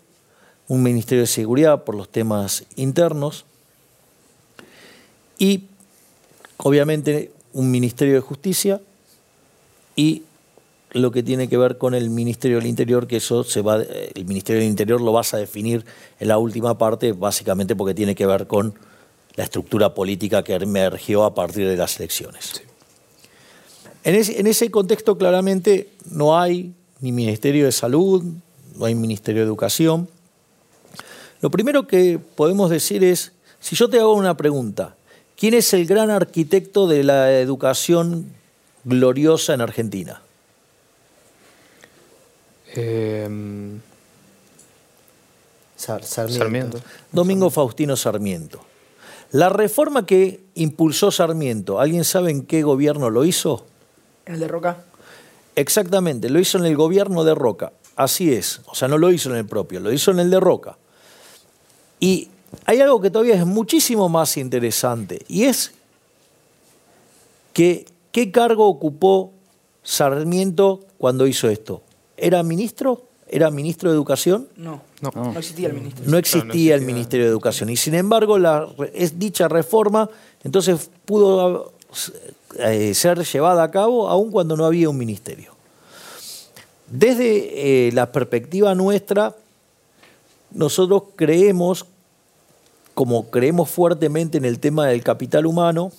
un 0.67 0.83
Ministerio 0.83 1.23
de 1.23 1.29
Seguridad 1.29 1.85
por 1.85 1.95
los 1.95 2.09
temas 2.09 2.65
internos 2.75 3.45
y 5.39 5.67
obviamente 6.57 7.33
un 7.53 7.71
Ministerio 7.71 8.15
de 8.15 8.21
Justicia 8.21 8.81
y 9.95 10.25
lo 10.93 11.11
que 11.11 11.23
tiene 11.23 11.49
que 11.49 11.57
ver 11.57 11.79
con 11.79 11.95
el 11.95 12.11
Ministerio 12.11 12.59
del 12.59 12.67
Interior, 12.67 13.07
que 13.07 13.17
eso 13.17 13.45
se 13.45 13.63
va, 13.63 13.83
el 13.83 14.25
Ministerio 14.25 14.61
del 14.61 14.71
Interior 14.71 15.01
lo 15.01 15.13
vas 15.13 15.35
a 15.35 15.39
definir 15.39 15.85
en 16.21 16.29
la 16.29 16.39
última 16.39 16.77
parte, 16.77 17.13
básicamente 17.13 17.75
porque 17.75 17.95
tiene 17.95 18.15
que 18.15 18.27
ver 18.27 18.47
con 18.47 18.75
la 19.35 19.45
estructura 19.45 19.95
política 19.95 20.43
que 20.43 20.55
emergió 20.55 21.25
a 21.25 21.35
partir 21.35 21.67
de 21.67 21.77
las 21.77 21.99
elecciones. 21.99 22.63
En, 24.05 24.15
ese, 24.15 24.39
en 24.39 24.47
ese 24.47 24.71
contexto 24.71 25.17
claramente 25.17 25.91
no 26.11 26.39
hay 26.39 26.75
ni 27.01 27.13
Ministerio 27.13 27.65
de 27.65 27.73
Salud, 27.73 28.23
no 28.77 28.85
hay 28.85 28.95
Ministerio 28.95 29.43
de 29.43 29.47
Educación. 29.47 30.09
Lo 31.41 31.51
primero 31.51 31.87
que 31.87 32.19
podemos 32.19 32.71
decir 32.71 33.03
es, 33.03 33.33
si 33.61 33.77
yo 33.77 33.89
te 33.89 33.99
hago 33.99 34.15
una 34.15 34.37
pregunta, 34.37 34.97
¿quién 35.37 35.55
es 35.55 35.73
el 35.73 35.87
gran 35.87 36.11
arquitecto 36.11 36.87
de 36.87 37.05
la 37.05 37.33
educación 37.41 38.27
gloriosa 38.85 39.55
en 39.55 39.61
Argentina? 39.61 40.23
Eh, 42.75 43.29
Sar- 45.77 46.05
Sarmiento. 46.05 46.39
Sarmiento. 46.39 46.81
Domingo 47.11 47.51
Faustino 47.51 47.97
Sarmiento. 47.97 48.65
La 49.33 49.49
reforma 49.49 50.05
que 50.07 50.41
impulsó 50.55 51.11
Sarmiento, 51.11 51.81
¿alguien 51.81 52.05
sabe 52.05 52.31
en 52.31 52.45
qué 52.47 52.63
gobierno 52.63 53.11
lo 53.11 53.25
hizo? 53.25 53.65
¿En 54.27 54.35
el 54.35 54.41
de 54.41 54.49
Roca? 54.49 54.85
Exactamente, 55.57 56.29
lo 56.31 56.39
hizo 56.39 56.59
en 56.59 56.67
el 56.67 56.77
gobierno 56.77 57.25
de 57.25 57.35
Roca. 57.35 57.73
Así 57.97 58.33
es, 58.33 58.61
o 58.67 58.75
sea, 58.75 58.89
no 58.89 58.97
lo 58.99 59.11
hizo 59.11 59.31
en 59.31 59.37
el 59.37 59.47
propio, 59.47 59.81
lo 59.81 59.93
hizo 59.93 60.11
en 60.11 60.19
el 60.21 60.31
de 60.31 60.39
Roca. 60.41 60.77
Y 62.01 62.29
hay 62.65 62.81
algo 62.81 63.01
que 63.01 63.11
todavía 63.11 63.35
es 63.35 63.47
muchísimo 63.47 64.09
más 64.09 64.37
interesante, 64.37 65.23
y 65.29 65.45
es 65.45 65.73
que 67.53 67.87
qué 68.13 68.31
cargo 68.31 68.67
ocupó 68.67 69.33
Sarmiento 69.83 70.81
cuando 70.99 71.27
hizo 71.27 71.49
esto. 71.49 71.83
¿Era 72.23 72.43
ministro? 72.43 73.03
¿Era 73.29 73.51
ministro 73.51 73.91
de 73.91 73.97
Educación? 73.97 74.49
No. 74.57 74.83
No. 75.01 75.11
No 75.15 75.39
existía 75.39 75.69
el 75.69 75.75
ministro. 75.75 76.05
No 76.07 76.19
existía 76.19 76.75
el 76.75 76.83
Ministerio 76.83 77.27
de 77.27 77.31
Educación. 77.31 77.71
Y 77.71 77.77
sin 77.77 77.95
embargo, 77.95 78.39
la, 78.39 78.69
es 78.95 79.19
dicha 79.19 79.49
reforma 79.49 80.09
entonces 80.45 80.91
pudo 81.05 81.73
eh, 82.59 82.95
ser 82.95 83.25
llevada 83.25 83.63
a 83.63 83.71
cabo 83.71 84.09
aun 84.09 84.31
cuando 84.31 84.57
no 84.57 84.65
había 84.65 84.89
un 84.89 84.99
ministerio. 84.99 85.53
Desde 86.89 87.87
eh, 87.89 87.93
la 87.93 88.13
perspectiva 88.13 88.75
nuestra, 88.75 89.35
nosotros 90.51 91.05
creemos, 91.17 91.87
como 92.95 93.31
creemos 93.31 93.71
fuertemente 93.71 94.37
en 94.37 94.45
el 94.45 94.59
tema 94.59 94.87
del 94.87 95.03
capital 95.03 95.47
humano, 95.47 95.93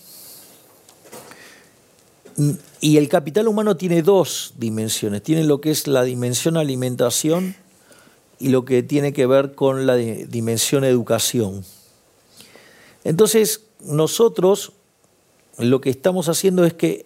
y 2.84 2.98
el 2.98 3.08
capital 3.08 3.48
humano 3.48 3.78
tiene 3.78 4.02
dos 4.02 4.56
dimensiones. 4.58 5.24
Tiene 5.24 5.46
lo 5.46 5.62
que 5.62 5.72
es 5.72 5.88
la 5.88 6.04
dimensión 6.04 6.58
alimentación 6.58 7.56
y 8.40 8.50
lo 8.50 8.66
que 8.66 8.84
tiene 8.84 9.14
que 9.14 9.26
ver 9.26 9.56
con 9.56 9.86
la 9.88 9.96
di- 9.96 10.26
dimensión 10.26 10.84
educación. 10.84 11.64
Entonces, 13.06 13.62
nosotros 13.86 14.74
lo 15.58 15.80
que 15.80 15.92
estamos 15.92 16.28
haciendo 16.28 16.66
es 16.66 16.74
que 16.74 17.06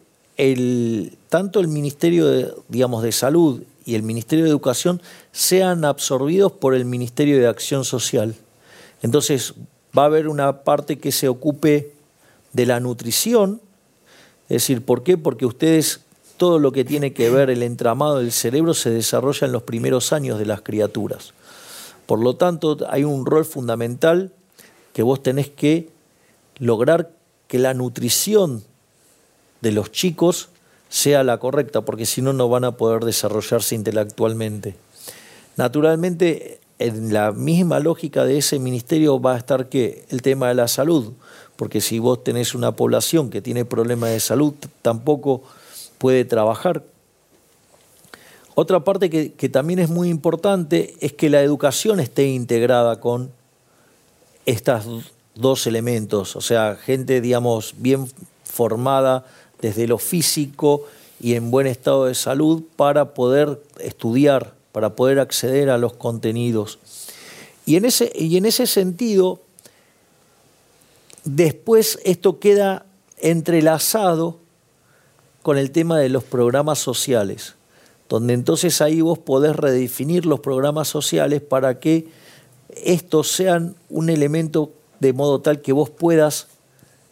tanto 1.29 1.59
el 1.59 1.67
Ministerio 1.67 2.63
digamos, 2.69 3.03
de 3.03 3.11
Salud 3.11 3.61
y 3.85 3.93
el 3.93 4.01
Ministerio 4.01 4.45
de 4.45 4.49
Educación 4.49 4.99
sean 5.31 5.85
absorbidos 5.85 6.53
por 6.53 6.73
el 6.73 6.85
Ministerio 6.85 7.37
de 7.37 7.45
Acción 7.45 7.85
Social. 7.85 8.33
Entonces, 9.03 9.53
va 9.95 10.01
a 10.01 10.05
haber 10.07 10.27
una 10.27 10.63
parte 10.63 10.97
que 10.97 11.11
se 11.11 11.27
ocupe 11.27 11.91
de 12.53 12.65
la 12.65 12.79
nutrición, 12.79 13.61
es 14.49 14.63
decir, 14.63 14.83
¿por 14.83 15.03
qué? 15.03 15.17
Porque 15.17 15.45
ustedes, 15.45 16.01
todo 16.37 16.59
lo 16.59 16.71
que 16.71 16.85
tiene 16.85 17.13
que 17.13 17.29
ver 17.29 17.49
el 17.49 17.63
entramado 17.63 18.19
del 18.19 18.31
cerebro 18.31 18.73
se 18.73 18.89
desarrolla 18.89 19.45
en 19.45 19.51
los 19.51 19.63
primeros 19.63 20.13
años 20.13 20.39
de 20.39 20.45
las 20.45 20.61
criaturas. 20.61 21.33
Por 22.05 22.19
lo 22.19 22.35
tanto, 22.35 22.77
hay 22.89 23.03
un 23.03 23.25
rol 23.25 23.43
fundamental 23.43 24.31
que 24.93 25.03
vos 25.03 25.21
tenés 25.21 25.49
que 25.49 25.89
lograr 26.57 27.11
que 27.47 27.59
la 27.59 27.73
nutrición 27.73 28.63
de 29.61 29.71
los 29.71 29.91
chicos 29.91 30.49
sea 30.89 31.23
la 31.23 31.37
correcta, 31.37 31.81
porque 31.81 32.05
si 32.05 32.21
no, 32.21 32.33
no 32.33 32.47
van 32.47 32.63
a 32.63 32.77
poder 32.77 33.03
desarrollarse 33.03 33.75
intelectualmente. 33.75 34.75
Naturalmente, 35.57 36.61
en 36.79 37.13
la 37.13 37.31
misma 37.31 37.79
lógica 37.79 38.23
de 38.23 38.37
ese 38.37 38.59
ministerio 38.59 39.19
va 39.19 39.35
a 39.35 39.37
estar 39.37 39.69
que 39.69 40.05
el 40.09 40.21
tema 40.21 40.47
de 40.47 40.55
la 40.55 40.67
salud, 40.67 41.13
porque 41.57 41.81
si 41.81 41.99
vos 41.99 42.23
tenés 42.23 42.55
una 42.55 42.71
población 42.71 43.29
que 43.29 43.41
tiene 43.41 43.65
problemas 43.65 44.11
de 44.11 44.19
salud, 44.19 44.53
tampoco 44.81 45.43
puede 45.97 46.23
trabajar. 46.23 46.83
Otra 48.55 48.83
parte 48.83 49.09
que, 49.09 49.49
también 49.49 49.79
es 49.79 49.89
muy 49.89 50.09
importante 50.09 50.95
es 51.01 51.13
que 51.13 51.29
la 51.29 51.41
educación 51.41 51.99
esté 51.99 52.27
integrada 52.27 52.99
con 52.99 53.31
estos 54.45 55.11
dos 55.35 55.67
elementos, 55.67 56.35
o 56.35 56.41
sea, 56.41 56.75
gente, 56.75 57.21
digamos, 57.21 57.75
bien 57.77 58.09
formada 58.45 59.25
desde 59.61 59.87
lo 59.87 59.97
físico 59.97 60.85
y 61.19 61.33
en 61.33 61.51
buen 61.51 61.67
estado 61.67 62.05
de 62.05 62.15
salud 62.15 62.63
para 62.75 63.13
poder 63.13 63.61
estudiar 63.79 64.57
para 64.77 64.95
poder 64.95 65.19
acceder 65.19 65.71
a 65.71 65.79
los 65.79 65.93
contenidos. 65.93 66.77
Y 67.65 67.77
en 67.77 67.85
ese, 67.85 68.11
y 68.13 68.37
en 68.37 68.45
ese 68.45 68.67
sentido, 68.67 69.41
después 71.27 71.99
esto 72.05 72.39
queda 72.39 72.85
entrelazado 73.17 74.39
con 75.41 75.57
el 75.57 75.71
tema 75.71 75.99
de 75.99 76.09
los 76.09 76.23
programas 76.23 76.79
sociales, 76.79 77.55
donde 78.09 78.33
entonces 78.33 78.81
ahí 78.81 79.01
vos 79.01 79.19
podés 79.19 79.55
redefinir 79.55 80.25
los 80.25 80.39
programas 80.39 80.87
sociales 80.87 81.41
para 81.41 81.79
que 81.79 82.07
estos 82.83 83.29
sean 83.29 83.75
un 83.89 84.09
elemento 84.09 84.71
de 84.99 85.13
modo 85.13 85.41
tal 85.41 85.61
que 85.61 85.73
vos 85.73 85.89
puedas 85.89 86.47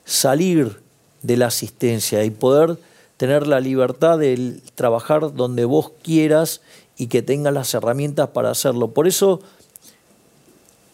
salir 0.06 0.80
de 1.22 1.38
la 1.38 1.48
asistencia 1.48 2.24
y 2.24 2.30
poder 2.30 2.78
tener 3.18 3.48
la 3.48 3.60
libertad 3.60 4.18
de 4.18 4.60
trabajar 4.76 5.34
donde 5.34 5.66
vos 5.66 5.92
quieras 6.04 6.62
y 6.98 7.08
que 7.08 7.22
tenga 7.22 7.52
las 7.52 7.74
herramientas 7.74 8.30
para 8.30 8.52
hacerlo. 8.52 8.92
Por 8.92 9.08
eso 9.08 9.42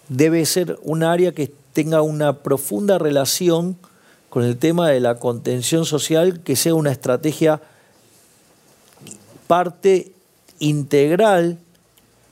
debe 0.10 0.46
ser 0.46 0.80
un 0.84 1.04
área 1.04 1.34
que 1.34 1.52
tenga 1.74 2.02
una 2.02 2.40
profunda 2.40 2.98
relación 2.98 3.78
con 4.30 4.44
el 4.44 4.58
tema 4.58 4.90
de 4.90 5.00
la 5.00 5.16
contención 5.16 5.86
social, 5.86 6.42
que 6.42 6.56
sea 6.56 6.74
una 6.74 6.92
estrategia 6.92 7.62
parte 9.48 10.12
integral 10.60 11.58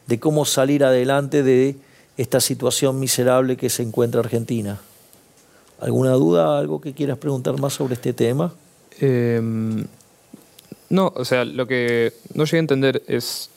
de 0.07 0.19
cómo 0.19 0.45
salir 0.45 0.83
adelante 0.83 1.43
de 1.43 1.75
esta 2.17 2.39
situación 2.39 2.99
miserable 2.99 3.57
que 3.57 3.69
se 3.69 3.83
encuentra 3.83 4.21
Argentina. 4.21 4.79
¿Alguna 5.79 6.11
duda, 6.11 6.57
algo 6.57 6.81
que 6.81 6.93
quieras 6.93 7.17
preguntar 7.17 7.59
más 7.59 7.73
sobre 7.73 7.93
este 7.93 8.13
tema? 8.13 8.53
Em, 8.99 9.85
no, 10.89 11.13
o 11.15 11.25
sea, 11.25 11.45
lo 11.45 11.67
que 11.67 12.13
no 12.33 12.45
llegué 12.45 12.57
a 12.57 12.59
entender 12.59 13.03
es 13.07 13.49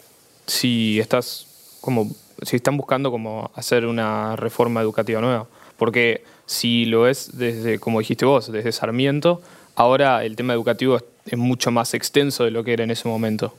si 0.47 1.01
estás 1.01 1.47
como 1.81 2.11
si 2.43 2.57
están 2.57 2.77
buscando 2.77 3.11
como 3.11 3.51
hacer 3.55 3.87
una 3.87 4.37
reforma 4.37 4.81
educativa 4.81 5.21
nueva. 5.21 5.47
Porque 5.83 6.23
si 6.47 6.85
lo 6.85 7.09
es 7.09 7.37
desde, 7.37 7.81
como 7.81 7.99
dijiste 7.99 8.25
vos, 8.25 8.53
desde 8.53 8.71
Sarmiento, 8.71 9.43
ahora 9.75 10.25
el 10.25 10.37
tema 10.37 10.53
educativo 10.53 11.01
es, 11.27 11.37
mucho 11.37 11.73
más 11.73 11.93
extenso 11.93 12.45
de 12.45 12.53
lo 12.53 12.63
que 12.63 12.73
era 12.73 12.85
en 12.85 12.93
ese 12.93 13.09
momento. 13.09 13.53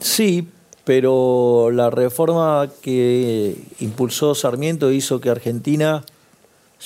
Sí, 0.00 0.48
pero 0.84 1.70
la 1.70 1.90
reforma 1.90 2.70
que 2.80 3.58
impulsó 3.78 4.34
Sarmiento 4.34 4.90
hizo 4.90 5.20
que 5.20 5.28
Argentina 5.28 6.02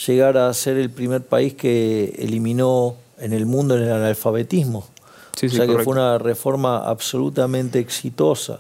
llegara 0.08 0.48
a 0.48 0.54
ser 0.54 0.76
el 0.76 0.90
primer 0.90 1.22
país 1.22 1.54
que 1.54 2.12
eliminó 2.18 2.96
en 3.18 3.34
el 3.34 3.46
mundo 3.46 3.76
el 3.76 3.88
analfabetismo. 3.92 4.80
o 4.80 5.48
sea 5.48 5.68
que 5.68 5.78
fue 5.84 5.92
una 5.92 6.18
reforma 6.18 6.78
absolutamente 6.78 7.78
exitosa. 7.78 8.58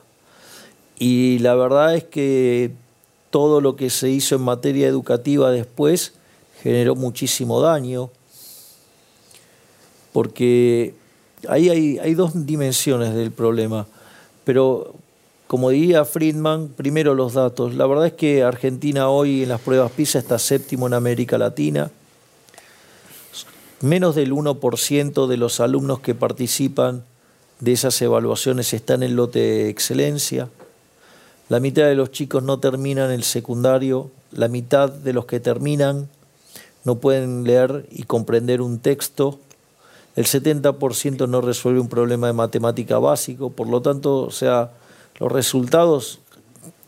Y 0.96 1.40
la 1.40 1.56
verdad 1.56 1.96
es 1.96 2.04
que 2.04 2.70
todo 3.32 3.62
lo 3.62 3.76
que 3.76 3.88
se 3.88 4.10
hizo 4.10 4.34
en 4.34 4.42
materia 4.42 4.86
educativa 4.86 5.50
después 5.50 6.12
generó 6.62 6.94
muchísimo 6.94 7.62
daño, 7.62 8.10
porque 10.12 10.94
ahí 11.48 11.70
hay, 11.70 12.14
dos 12.14 12.46
dimensiones 12.46 13.14
del 13.14 13.32
problema. 13.32 13.86
Pero 14.44 14.94
como 15.46 15.70
diría 15.70 16.04
Friedman, 16.04 16.68
primero 16.68 17.14
los 17.14 17.32
datos. 17.32 17.74
La 17.74 17.86
verdad 17.86 18.06
es 18.08 18.12
que 18.12 18.42
Argentina 18.42 19.08
hoy 19.08 19.44
en 19.44 19.48
las 19.48 19.62
pruebas 19.62 19.90
PISA 19.92 20.18
está 20.18 20.38
séptimo 20.38 20.86
en 20.86 20.92
América 20.92 21.38
Latina. 21.38 21.90
Menos 23.80 24.14
del 24.14 24.32
1% 24.32 25.26
de 25.26 25.36
los 25.38 25.58
alumnos 25.58 26.00
que 26.00 26.14
participan 26.14 27.02
de 27.60 27.72
esas 27.72 28.00
evaluaciones 28.02 28.74
están 28.74 29.02
en 29.02 29.16
lote 29.16 29.38
de 29.38 29.68
excelencia. 29.70 30.50
La 31.48 31.60
mitad 31.60 31.84
de 31.84 31.94
los 31.94 32.10
chicos 32.10 32.42
no 32.42 32.58
terminan 32.58 33.10
el 33.10 33.24
secundario, 33.24 34.10
la 34.30 34.48
mitad 34.48 34.90
de 34.90 35.12
los 35.12 35.26
que 35.26 35.40
terminan 35.40 36.08
no 36.84 36.96
pueden 36.96 37.44
leer 37.44 37.86
y 37.90 38.04
comprender 38.04 38.60
un 38.60 38.78
texto, 38.78 39.38
el 40.16 40.26
70% 40.26 41.28
no 41.28 41.40
resuelve 41.40 41.80
un 41.80 41.88
problema 41.88 42.26
de 42.26 42.32
matemática 42.32 42.98
básico, 42.98 43.50
por 43.50 43.68
lo 43.68 43.80
tanto, 43.80 44.22
o 44.22 44.30
sea, 44.30 44.72
los 45.18 45.30
resultados 45.30 46.20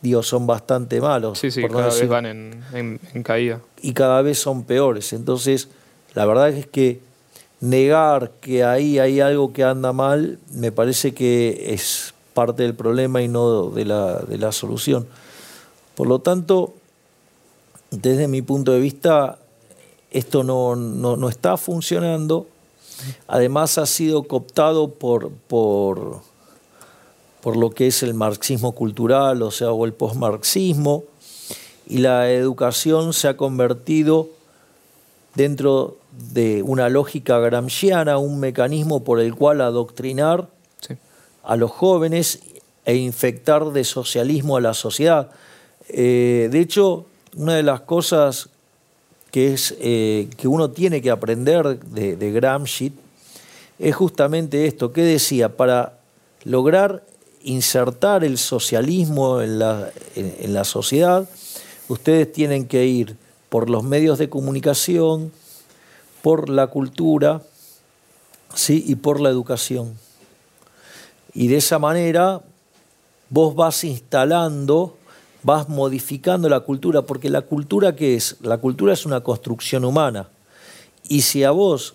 digo, 0.05 0.23
son 0.23 0.47
bastante 0.47 1.01
malos. 1.01 1.39
Sí, 1.39 1.51
sí, 1.51 1.63
cada 1.67 1.87
vez 1.87 2.09
van 2.09 2.27
en, 2.27 3.01
en, 3.15 3.23
caída. 3.23 3.61
Y 3.81 3.95
cada 3.95 4.21
vez 4.21 4.39
son 4.39 4.65
peores. 4.65 5.15
Entonces, 5.15 5.69
la 6.13 6.27
verdad 6.27 6.51
es 6.51 6.67
que 6.67 7.01
negar 7.61 8.33
que 8.43 8.65
ahí 8.65 8.99
hay 8.99 9.21
algo 9.21 9.55
que 9.55 9.65
anda 9.65 9.95
mal, 9.95 10.39
me 10.53 10.71
parece 10.71 11.15
que 11.15 11.73
es 11.73 12.14
parte 12.35 12.65
del 12.65 12.75
problema 12.75 13.23
y 13.23 13.29
no 13.29 13.71
de 13.71 13.85
la, 13.85 14.19
de 14.19 14.37
la 14.37 14.53
solución. 14.53 15.07
Por 15.95 16.09
lo 16.09 16.19
tanto, 16.19 16.75
desde 17.91 18.29
mi 18.29 18.43
punto 18.43 18.73
de 18.73 18.81
vista, 18.81 19.39
esto 20.11 20.43
no, 20.43 20.77
no, 20.77 21.29
está 21.29 21.57
funcionando. 21.57 22.47
Además 23.27 23.79
ha 23.79 23.87
sido 23.87 24.25
cooptado 24.25 24.89
por, 24.89 25.31
por, 25.31 26.21
por 27.41 27.57
lo 27.57 27.71
que 27.71 27.87
es 27.87 28.03
el 28.03 28.15
marxismo 28.15 28.73
cultural, 28.73 29.43
o 29.43 29.51
sea, 29.51 29.73
o 29.73 29.85
el 29.85 29.93
posmarxismo, 29.93 31.05
y 31.87 31.99
la 31.99 32.31
educación 32.31 33.13
se 33.13 33.29
ha 33.29 33.37
convertido 33.37 34.29
dentro 35.35 35.99
de 36.33 36.63
una 36.63 36.89
lógica 36.89 37.39
gramsciana, 37.39 38.19
un 38.19 38.41
mecanismo 38.41 39.05
por 39.05 39.21
el 39.21 39.35
cual 39.35 39.61
adoctrinar 39.61 40.49
a 41.45 41.57
los 41.57 41.71
jóvenes 41.71 42.41
e 42.85 42.97
infectar 42.97 43.73
de 43.73 43.85
socialismo 43.85 44.57
a 44.57 44.61
la 44.61 44.75
sociedad. 44.75 45.31
Eh, 45.89 46.49
de 46.51 46.61
hecho, 46.61 47.07
una 47.37 47.55
de 47.57 47.63
las 47.63 47.81
cosas 47.81 48.49
que, 49.31 49.55
es, 49.55 49.75
eh, 49.81 50.29
que 50.37 50.49
uno 50.49 50.71
tiene 50.71 51.03
que 51.03 51.11
aprender 51.11 51.81
de, 51.81 52.33
Gramsci 52.33 52.93
es 53.79 53.95
justamente 53.95 54.67
esto, 54.67 54.93
que 54.93 55.03
decía, 55.03 55.57
para 55.57 55.99
lograr 56.45 57.03
insertar 57.43 58.25
el 58.25 58.39
socialismo 58.39 59.41
en 59.43 59.59
la, 59.59 59.91
en 60.15 60.55
la 60.55 60.65
sociedad, 60.65 61.29
ustedes 61.89 62.33
tienen 62.33 62.67
que 62.67 62.87
ir 62.87 63.17
por 63.49 63.69
los 63.69 63.83
medios 63.83 64.19
de 64.19 64.29
comunicación, 64.29 65.33
por 66.23 66.49
la 66.49 66.69
cultura 66.69 67.43
¿sí? 68.55 68.83
y 68.87 68.95
por 68.95 69.21
la 69.21 69.29
educación. 69.29 69.99
Y 71.35 71.49
de 71.49 71.57
esa 71.57 71.79
manera 71.79 72.41
vos 73.29 73.55
vas 73.55 73.83
instalando, 73.85 74.97
vas 75.43 75.69
modificando 75.69 76.49
la 76.49 76.61
cultura, 76.61 77.03
porque 77.03 77.29
la 77.29 77.43
cultura 77.43 77.97
qué 77.97 78.15
es? 78.15 78.37
La 78.41 78.59
cultura 78.59 78.93
es 78.93 79.05
una 79.05 79.21
construcción 79.21 79.85
humana. 79.85 80.29
Y 81.09 81.23
si 81.23 81.45
a 81.45 81.51
vos 81.51 81.95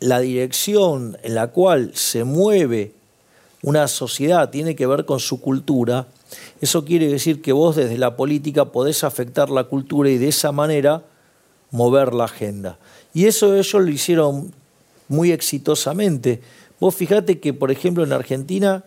la 0.00 0.20
dirección 0.20 1.16
en 1.22 1.34
la 1.34 1.48
cual 1.48 1.92
se 1.94 2.24
mueve 2.24 2.92
una 3.62 3.88
sociedad 3.88 4.50
tiene 4.50 4.76
que 4.76 4.86
ver 4.86 5.04
con 5.06 5.20
su 5.20 5.40
cultura, 5.40 6.08
eso 6.60 6.84
quiere 6.84 7.08
decir 7.08 7.40
que 7.42 7.52
vos 7.52 7.76
desde 7.76 7.98
la 7.98 8.16
política 8.16 8.66
podés 8.66 9.04
afectar 9.04 9.50
la 9.50 9.64
cultura 9.64 10.10
y 10.10 10.18
de 10.18 10.28
esa 10.28 10.52
manera 10.52 11.02
mover 11.70 12.14
la 12.14 12.24
agenda. 12.24 12.78
Y 13.14 13.26
eso 13.26 13.54
ellos 13.54 13.72
lo 13.72 13.88
hicieron 13.88 14.52
muy 15.08 15.32
exitosamente. 15.32 16.42
Vos 16.80 16.94
fijate 16.94 17.40
que, 17.40 17.54
por 17.54 17.70
ejemplo, 17.70 18.04
en 18.04 18.12
Argentina, 18.12 18.84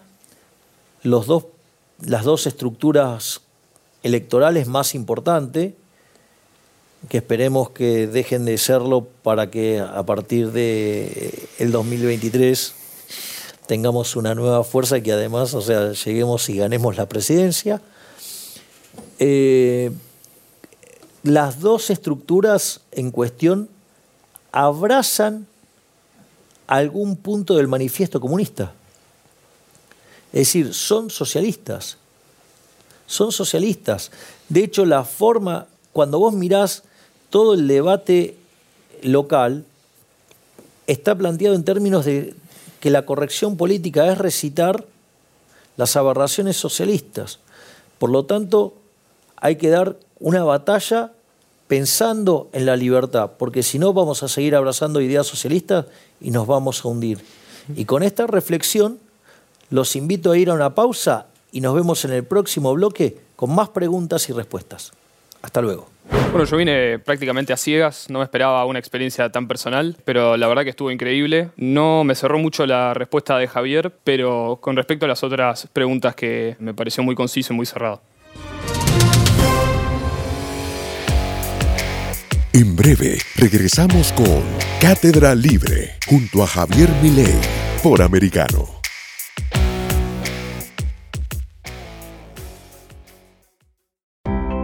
los 1.04 1.26
dos, 1.26 1.46
las 2.06 2.24
dos 2.24 2.48
estructuras 2.48 3.42
electorales 4.04 4.68
más 4.68 4.96
importantes 4.96 5.74
que 7.08 7.18
esperemos 7.18 7.70
que 7.70 8.08
dejen 8.08 8.46
de 8.46 8.58
serlo 8.58 9.08
para 9.24 9.50
que 9.50 9.80
a 9.80 10.04
partir 10.04 10.52
de 10.52 11.48
el 11.58 11.72
2023 11.72 12.76
tengamos 13.68 14.16
una 14.16 14.36
nueva 14.36 14.64
fuerza 14.64 14.98
y 14.98 15.04
que 15.04 15.14
además, 15.14 15.54
o 15.54 15.62
sea, 15.62 15.94
lleguemos 15.94 16.50
y 16.50 16.58
ganemos 16.58 16.98
la 16.98 17.08
presidencia. 17.08 17.82
Eh, 19.20 19.92
las 21.24 21.60
dos 21.60 21.90
estructuras 21.90 22.82
en 22.92 23.12
cuestión 23.12 23.70
abrazan 24.52 25.48
algún 26.70 27.16
punto 27.16 27.56
del 27.56 27.68
manifiesto 27.68 28.22
comunista. 28.22 28.72
Es 30.32 30.42
decir, 30.42 30.74
son 30.76 31.10
socialistas. 31.10 31.98
Son 33.08 33.32
socialistas. 33.32 34.12
De 34.50 34.64
hecho, 34.64 34.86
la 34.86 35.04
forma, 35.04 35.66
cuando 35.94 36.20
vos 36.20 36.34
mirás 36.34 36.84
todo 37.32 37.56
el 37.56 37.68
debate 37.68 38.38
local, 39.02 39.66
está 40.86 41.16
planteado 41.16 41.56
en 41.56 41.64
términos 41.64 42.06
de 42.06 42.36
que 42.80 42.92
la 42.92 43.04
corrección 43.04 43.58
política 43.58 44.12
es 44.12 44.20
recitar 44.20 44.86
las 45.76 45.96
aberraciones 45.96 46.56
socialistas. 46.56 47.40
Por 47.98 48.12
lo 48.12 48.26
tanto, 48.26 48.76
hay 49.38 49.56
que 49.56 49.70
dar 49.70 49.98
una 50.20 50.44
batalla 50.44 51.14
pensando 51.70 52.50
en 52.52 52.66
la 52.66 52.76
libertad, 52.76 53.34
porque 53.38 53.62
si 53.62 53.78
no 53.78 53.94
vamos 53.94 54.24
a 54.24 54.28
seguir 54.28 54.56
abrazando 54.56 55.02
ideas 55.02 55.28
socialistas 55.28 55.86
y 56.20 56.32
nos 56.32 56.48
vamos 56.48 56.84
a 56.84 56.88
hundir. 56.88 57.20
Y 57.76 57.86
con 57.86 58.02
esta 58.02 58.26
reflexión 58.26 58.98
los 59.70 59.96
invito 59.96 60.32
a 60.32 60.38
ir 60.38 60.50
a 60.50 60.56
una 60.56 60.74
pausa 60.74 61.28
y 61.52 61.62
nos 61.62 61.76
vemos 61.76 62.04
en 62.06 62.14
el 62.14 62.24
próximo 62.24 62.74
bloque 62.74 63.18
con 63.36 63.54
más 63.54 63.70
preguntas 63.70 64.28
y 64.30 64.34
respuestas. 64.34 64.92
Hasta 65.44 65.62
luego. 65.62 65.88
Bueno, 66.32 66.46
yo 66.46 66.58
vine 66.58 66.98
prácticamente 66.98 67.54
a 67.54 67.58
ciegas, 67.58 68.10
no 68.10 68.18
me 68.18 68.26
esperaba 68.26 68.66
una 68.66 68.80
experiencia 68.80 69.32
tan 69.32 69.48
personal, 69.48 69.96
pero 70.06 70.38
la 70.38 70.48
verdad 70.48 70.64
que 70.64 70.72
estuvo 70.72 70.90
increíble. 70.90 71.52
No 71.56 72.04
me 72.04 72.16
cerró 72.16 72.40
mucho 72.40 72.66
la 72.66 72.96
respuesta 72.96 73.38
de 73.38 73.48
Javier, 73.48 73.94
pero 74.04 74.58
con 74.60 74.76
respecto 74.76 75.06
a 75.06 75.08
las 75.08 75.24
otras 75.24 75.68
preguntas 75.72 76.16
que 76.16 76.56
me 76.58 76.74
pareció 76.74 77.04
muy 77.04 77.14
conciso 77.14 77.54
y 77.54 77.56
muy 77.56 77.68
cerrado. 77.68 78.02
En 82.52 82.76
breve 82.76 83.20
regresamos 83.36 84.12
con 84.14 84.44
Cátedra 84.82 85.36
Libre 85.36 85.98
junto 86.08 86.42
a 86.42 86.48
Javier 86.48 86.90
Milei 87.02 87.40
por 87.84 88.02
Americano. 88.02 88.68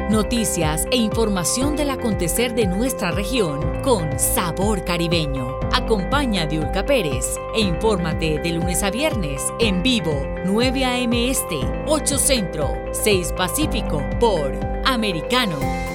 Noticias 0.09 0.87
e 0.91 0.95
información 0.95 1.75
del 1.75 1.91
acontecer 1.91 2.55
de 2.55 2.65
nuestra 2.65 3.11
región 3.11 3.81
con 3.83 4.17
sabor 4.17 4.83
caribeño. 4.83 5.59
Acompaña 5.71 6.43
a 6.43 6.45
Diulca 6.47 6.85
Pérez 6.85 7.25
e 7.55 7.59
infórmate 7.59 8.39
de 8.39 8.51
lunes 8.53 8.81
a 8.81 8.89
viernes 8.89 9.43
en 9.59 9.83
vivo 9.83 10.25
9 10.45 10.85
a.m. 10.85 11.29
Este, 11.29 11.59
8 11.85 12.17
Centro, 12.17 12.73
6 12.93 13.33
Pacífico 13.33 14.01
por 14.19 14.53
Americano. 14.85 15.94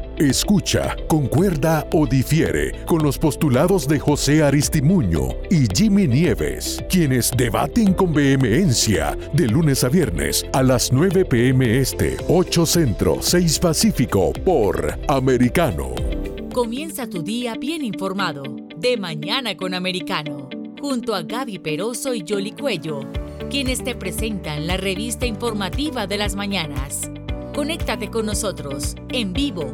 Escucha, 0.21 0.95
concuerda 1.07 1.87
o 1.93 2.05
difiere 2.05 2.85
con 2.85 3.01
los 3.01 3.17
postulados 3.17 3.87
de 3.87 3.97
José 3.97 4.43
Aristimuño 4.43 5.29
y 5.49 5.65
Jimmy 5.75 6.07
Nieves, 6.07 6.79
quienes 6.87 7.31
debaten 7.35 7.95
con 7.95 8.13
vehemencia 8.13 9.17
de 9.33 9.47
lunes 9.47 9.83
a 9.83 9.89
viernes 9.89 10.45
a 10.53 10.61
las 10.61 10.91
9 10.93 11.25
pm 11.25 11.79
este, 11.79 12.17
8 12.27 12.65
Centro, 12.67 13.17
6 13.19 13.57
Pacífico 13.57 14.31
por 14.45 14.95
Americano. 15.07 15.95
Comienza 16.53 17.09
tu 17.09 17.23
día 17.23 17.55
bien 17.55 17.83
informado. 17.83 18.43
De 18.77 18.97
mañana 18.97 19.57
con 19.57 19.73
Americano. 19.73 20.51
Junto 20.79 21.15
a 21.15 21.23
Gaby 21.23 21.57
Peroso 21.57 22.13
y 22.13 22.23
Jolly 22.29 22.51
Cuello, 22.51 22.99
quienes 23.49 23.83
te 23.83 23.95
presentan 23.95 24.67
la 24.67 24.77
revista 24.77 25.25
informativa 25.25 26.05
de 26.05 26.19
las 26.19 26.35
mañanas. 26.35 27.09
Conéctate 27.55 28.11
con 28.11 28.27
nosotros 28.27 28.95
en 29.09 29.33
vivo 29.33 29.73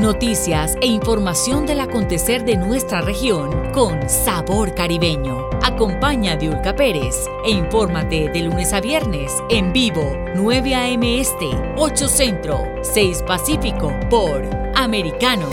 Noticias 0.00 0.76
e 0.82 0.86
información 0.86 1.64
del 1.64 1.80
acontecer 1.80 2.44
de 2.44 2.58
nuestra 2.58 3.00
región 3.00 3.72
con 3.72 4.10
sabor 4.10 4.74
caribeño. 4.74 5.48
Acompaña 5.62 6.32
a 6.32 6.36
Diulca 6.36 6.76
Pérez 6.76 7.24
e 7.46 7.50
infórmate 7.50 8.28
de 8.28 8.42
lunes 8.42 8.74
a 8.74 8.82
viernes 8.82 9.32
en 9.48 9.72
vivo 9.72 10.14
9 10.34 10.74
a.m. 10.74 11.18
Este, 11.18 11.48
8 11.78 12.08
Centro, 12.08 12.60
6 12.82 13.22
Pacífico 13.26 13.90
por 14.10 14.42
Americano. 14.74 15.48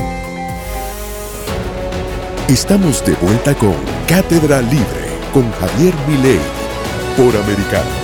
Estamos 2.50 3.04
de 3.06 3.14
vuelta 3.14 3.56
con 3.56 3.76
Cátedra 4.10 4.62
Libre 4.62 5.08
con 5.34 5.50
Javier 5.54 5.94
Milei 6.06 6.40
por 7.16 7.34
Americano. 7.38 8.03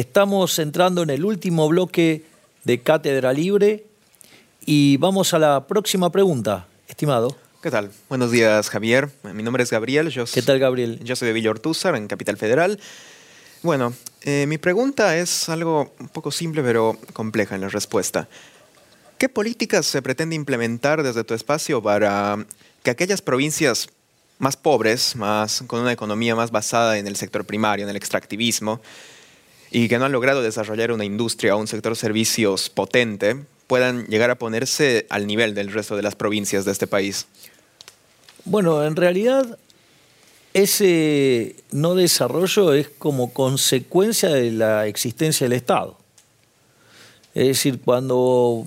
Estamos 0.00 0.58
entrando 0.58 1.02
en 1.02 1.10
el 1.10 1.26
último 1.26 1.68
bloque 1.68 2.24
de 2.64 2.80
Cátedra 2.80 3.34
Libre 3.34 3.84
y 4.64 4.96
vamos 4.96 5.34
a 5.34 5.38
la 5.38 5.66
próxima 5.66 6.10
pregunta, 6.10 6.66
estimado. 6.88 7.36
¿Qué 7.62 7.70
tal? 7.70 7.90
Buenos 8.08 8.30
días, 8.30 8.70
Javier. 8.70 9.10
Mi 9.34 9.42
nombre 9.42 9.62
es 9.62 9.70
Gabriel. 9.70 10.08
Yo 10.08 10.24
¿Qué 10.24 10.40
tal, 10.40 10.58
Gabriel? 10.58 11.00
Yo 11.04 11.16
soy 11.16 11.28
de 11.28 11.34
Villa 11.34 11.50
Ortúzar, 11.50 11.96
en 11.96 12.08
Capital 12.08 12.38
Federal. 12.38 12.80
Bueno, 13.60 13.92
eh, 14.22 14.46
mi 14.48 14.56
pregunta 14.56 15.18
es 15.18 15.50
algo 15.50 15.92
un 16.00 16.08
poco 16.08 16.30
simple, 16.30 16.62
pero 16.62 16.96
compleja 17.12 17.54
en 17.54 17.60
la 17.60 17.68
respuesta. 17.68 18.26
¿Qué 19.18 19.28
políticas 19.28 19.84
se 19.84 20.00
pretende 20.00 20.34
implementar 20.34 21.02
desde 21.02 21.24
tu 21.24 21.34
espacio 21.34 21.82
para 21.82 22.42
que 22.82 22.90
aquellas 22.90 23.20
provincias 23.20 23.90
más 24.38 24.56
pobres, 24.56 25.14
más, 25.14 25.62
con 25.66 25.80
una 25.80 25.92
economía 25.92 26.34
más 26.34 26.50
basada 26.50 26.96
en 26.96 27.06
el 27.06 27.16
sector 27.16 27.44
primario, 27.44 27.84
en 27.84 27.90
el 27.90 27.96
extractivismo, 27.96 28.80
y 29.70 29.88
que 29.88 29.98
no 29.98 30.06
han 30.06 30.12
logrado 30.12 30.42
desarrollar 30.42 30.92
una 30.92 31.04
industria 31.04 31.54
o 31.54 31.58
un 31.58 31.66
sector 31.66 31.96
servicios 31.96 32.70
potente 32.70 33.36
puedan 33.66 34.06
llegar 34.06 34.30
a 34.30 34.34
ponerse 34.34 35.06
al 35.10 35.26
nivel 35.26 35.54
del 35.54 35.72
resto 35.72 35.96
de 35.96 36.02
las 36.02 36.16
provincias 36.16 36.64
de 36.64 36.72
este 36.72 36.88
país? 36.88 37.26
Bueno, 38.44 38.84
en 38.84 38.96
realidad 38.96 39.58
ese 40.54 41.54
no 41.70 41.94
desarrollo 41.94 42.72
es 42.72 42.88
como 42.88 43.32
consecuencia 43.32 44.30
de 44.30 44.50
la 44.50 44.88
existencia 44.88 45.44
del 45.44 45.52
Estado. 45.52 45.96
Es 47.34 47.46
decir, 47.46 47.80
cuando 47.80 48.66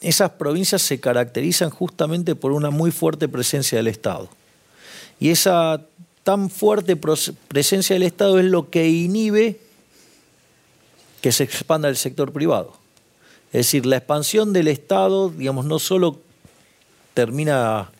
esas 0.00 0.30
provincias 0.32 0.82
se 0.82 1.00
caracterizan 1.00 1.70
justamente 1.70 2.36
por 2.36 2.52
una 2.52 2.70
muy 2.70 2.92
fuerte 2.92 3.26
presencia 3.26 3.78
del 3.78 3.88
Estado. 3.88 4.28
Y 5.18 5.30
esa 5.30 5.80
tan 6.22 6.48
fuerte 6.48 6.96
presencia 6.96 7.94
del 7.94 8.04
Estado 8.04 8.38
es 8.38 8.44
lo 8.44 8.70
que 8.70 8.88
inhibe 8.88 9.58
que 11.24 11.32
se 11.32 11.42
expanda 11.42 11.88
el 11.88 11.96
sector 11.96 12.32
privado. 12.34 12.74
Es 13.46 13.60
decir, 13.60 13.86
la 13.86 13.96
expansión 13.96 14.52
del 14.52 14.68
Estado, 14.68 15.30
digamos, 15.30 15.64
no 15.64 15.78
solo 15.78 16.18
termina 17.14 17.90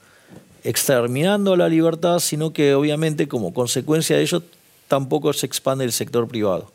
exterminando 0.63 1.57
la 1.57 1.71
libertad, 1.71 2.19
sino 2.19 2.53
que 2.53 2.75
obviamente 2.75 3.27
como 3.27 3.55
consecuencia 3.55 4.17
de 4.17 4.25
ello 4.25 4.43
tampoco 4.89 5.33
se 5.33 5.47
expande 5.47 5.87
el 5.87 5.93
sector 5.93 6.29
privado. 6.29 6.71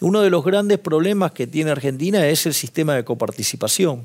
Uno 0.00 0.20
de 0.20 0.30
los 0.30 0.44
grandes 0.44 0.80
problemas 0.80 1.30
que 1.30 1.46
tiene 1.46 1.70
Argentina 1.70 2.26
es 2.26 2.44
el 2.46 2.54
sistema 2.54 2.96
de 2.96 3.04
coparticipación. 3.04 4.04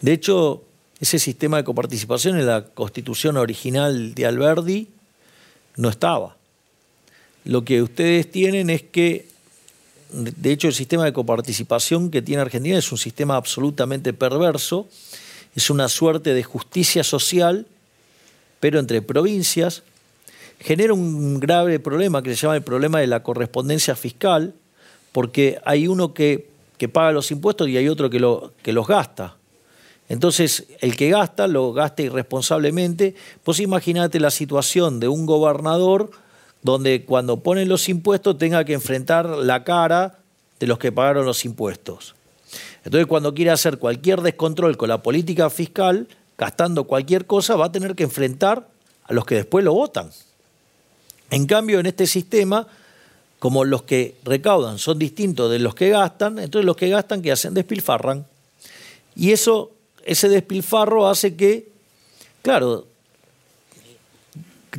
De 0.00 0.14
hecho, 0.14 0.64
ese 0.98 1.20
sistema 1.20 1.58
de 1.58 1.64
coparticipación 1.64 2.40
en 2.40 2.46
la 2.46 2.64
constitución 2.64 3.36
original 3.36 4.16
de 4.16 4.26
Alberdi 4.26 4.88
no 5.76 5.88
estaba. 5.88 6.34
Lo 7.44 7.64
que 7.64 7.82
ustedes 7.82 8.28
tienen 8.28 8.68
es 8.68 8.82
que 8.82 9.37
de 10.10 10.52
hecho, 10.52 10.68
el 10.68 10.74
sistema 10.74 11.04
de 11.04 11.12
coparticipación 11.12 12.10
que 12.10 12.22
tiene 12.22 12.42
Argentina 12.42 12.78
es 12.78 12.90
un 12.92 12.98
sistema 12.98 13.36
absolutamente 13.36 14.12
perverso, 14.12 14.88
es 15.54 15.70
una 15.70 15.88
suerte 15.88 16.34
de 16.34 16.42
justicia 16.42 17.04
social, 17.04 17.66
pero 18.60 18.78
entre 18.78 19.02
provincias, 19.02 19.82
genera 20.60 20.92
un 20.94 21.38
grave 21.40 21.78
problema 21.78 22.22
que 22.22 22.34
se 22.34 22.42
llama 22.42 22.56
el 22.56 22.62
problema 22.62 23.00
de 23.00 23.06
la 23.06 23.22
correspondencia 23.22 23.94
fiscal, 23.94 24.54
porque 25.12 25.60
hay 25.64 25.88
uno 25.88 26.14
que, 26.14 26.48
paga 26.92 27.12
los 27.12 27.30
impuestos 27.30 27.68
y 27.68 27.76
hay 27.76 27.88
otro 27.88 28.08
que, 28.08 28.20
lo, 28.20 28.52
que 28.62 28.72
los 28.72 28.86
gasta. 28.86 29.36
Entonces, 30.08 30.66
el 30.80 30.96
que 30.96 31.10
gasta, 31.10 31.46
lo 31.46 31.72
gasta 31.72 32.02
irresponsablemente. 32.02 33.14
Pues 33.44 33.60
imagínate 33.60 34.20
la 34.20 34.30
situación 34.30 35.00
de 35.00 35.08
un 35.08 35.26
gobernador 35.26 36.10
donde 36.62 37.04
cuando 37.04 37.40
ponen 37.40 37.68
los 37.68 37.88
impuestos 37.88 38.38
tenga 38.38 38.64
que 38.64 38.74
enfrentar 38.74 39.26
la 39.26 39.64
cara 39.64 40.18
de 40.58 40.66
los 40.66 40.78
que 40.78 40.92
pagaron 40.92 41.24
los 41.24 41.44
impuestos. 41.44 42.14
Entonces, 42.84 43.06
cuando 43.06 43.34
quiere 43.34 43.50
hacer 43.50 43.78
cualquier 43.78 44.22
descontrol 44.22 44.76
con 44.76 44.88
la 44.88 45.02
política 45.02 45.50
fiscal, 45.50 46.08
gastando 46.36 46.84
cualquier 46.84 47.26
cosa, 47.26 47.56
va 47.56 47.66
a 47.66 47.72
tener 47.72 47.94
que 47.94 48.04
enfrentar 48.04 48.68
a 49.04 49.12
los 49.12 49.24
que 49.24 49.34
después 49.34 49.64
lo 49.64 49.74
votan. 49.74 50.10
En 51.30 51.46
cambio, 51.46 51.80
en 51.80 51.86
este 51.86 52.06
sistema, 52.06 52.66
como 53.38 53.64
los 53.64 53.82
que 53.82 54.16
recaudan 54.24 54.78
son 54.78 54.98
distintos 54.98 55.50
de 55.50 55.58
los 55.58 55.74
que 55.74 55.90
gastan, 55.90 56.38
entonces 56.38 56.64
los 56.64 56.76
que 56.76 56.88
gastan, 56.88 57.22
que 57.22 57.32
hacen? 57.32 57.54
Despilfarran. 57.54 58.26
Y 59.14 59.32
eso, 59.32 59.72
ese 60.04 60.28
despilfarro 60.28 61.08
hace 61.08 61.36
que, 61.36 61.68
claro, 62.42 62.86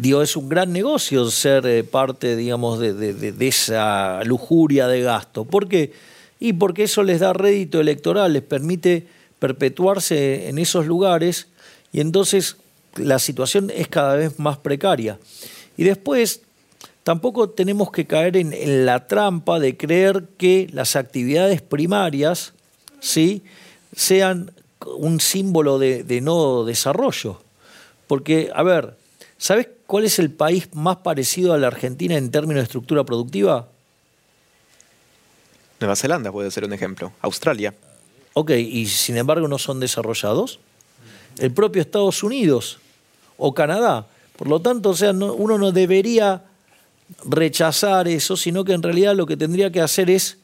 es 0.02 0.36
un 0.38 0.48
gran 0.48 0.72
negocio 0.72 1.30
ser 1.30 1.66
eh, 1.66 1.84
parte, 1.84 2.36
digamos, 2.36 2.80
de, 2.80 3.36
esa 3.42 4.24
lujuria 4.24 4.88
de 4.88 5.02
gasto. 5.02 5.46
¿Por 5.46 5.68
qué? 5.68 5.92
Y 6.40 6.54
porque 6.54 6.84
eso 6.84 7.04
les 7.04 7.20
da 7.20 7.34
rédito 7.34 7.82
electoral, 7.82 8.34
les 8.34 8.44
permite 8.44 9.08
perpetuarse 9.40 10.48
en 10.48 10.58
esos 10.58 10.86
lugares 10.86 11.48
y 11.92 12.00
entonces 12.00 12.58
la 12.96 13.20
situación 13.20 13.72
es 13.76 13.88
cada 13.88 14.16
vez 14.16 14.40
más 14.40 14.58
precaria. 14.58 15.20
Y 15.76 15.84
después, 15.84 16.42
tampoco 17.04 17.50
tenemos 17.50 17.92
que 17.92 18.06
caer 18.06 18.38
en, 18.38 18.86
la 18.86 19.08
trampa 19.08 19.60
de 19.60 19.76
creer 19.76 20.28
que 20.38 20.70
las 20.72 20.96
actividades 20.96 21.62
primarias 21.62 22.54
¿sí? 23.02 23.44
sean 23.96 24.52
un 24.98 25.20
símbolo 25.20 25.78
de, 25.78 26.04
de 26.04 26.22
no 26.22 26.64
desarrollo. 26.64 27.42
Porque, 28.08 28.50
a 28.56 28.64
ver, 28.64 28.96
¿sabes 29.40 29.68
¿Cuál 29.90 30.06
es 30.06 30.20
el 30.20 30.30
país 30.30 30.70
más 30.74 30.98
parecido 30.98 31.52
a 31.52 31.58
la 31.58 31.66
Argentina 31.66 32.16
en 32.16 32.30
términos 32.30 32.62
de 32.62 32.66
estructura 32.66 33.04
productiva? 33.04 33.70
Nueva 35.80 35.96
Zelanda 35.96 36.32
puede 36.32 36.52
ser 36.52 36.64
un 36.64 36.74
ejemplo. 36.74 37.12
Australia. 37.22 37.74
Ok, 38.34 38.52
y 38.52 38.86
sin 38.86 39.18
embargo 39.18 39.48
no 39.48 39.58
son 39.58 39.80
desarrollados. 39.80 40.60
El 41.40 41.52
propio 41.52 41.82
Estados 41.82 42.22
Unidos 42.22 42.78
o 43.36 43.56
Canadá. 43.56 44.06
Por 44.38 44.48
lo 44.48 44.62
tanto, 44.62 44.92
o 44.92 44.96
sea, 44.96 45.10
uno 45.10 45.58
no 45.58 45.72
debería 45.72 46.44
rechazar 47.26 48.08
eso, 48.08 48.38
sino 48.38 48.64
que 48.64 48.74
en 48.74 48.84
realidad 48.84 49.16
lo 49.16 49.26
que 49.26 49.38
tendría 49.38 49.72
que 49.72 49.82
hacer 49.82 50.12
es 50.12 50.38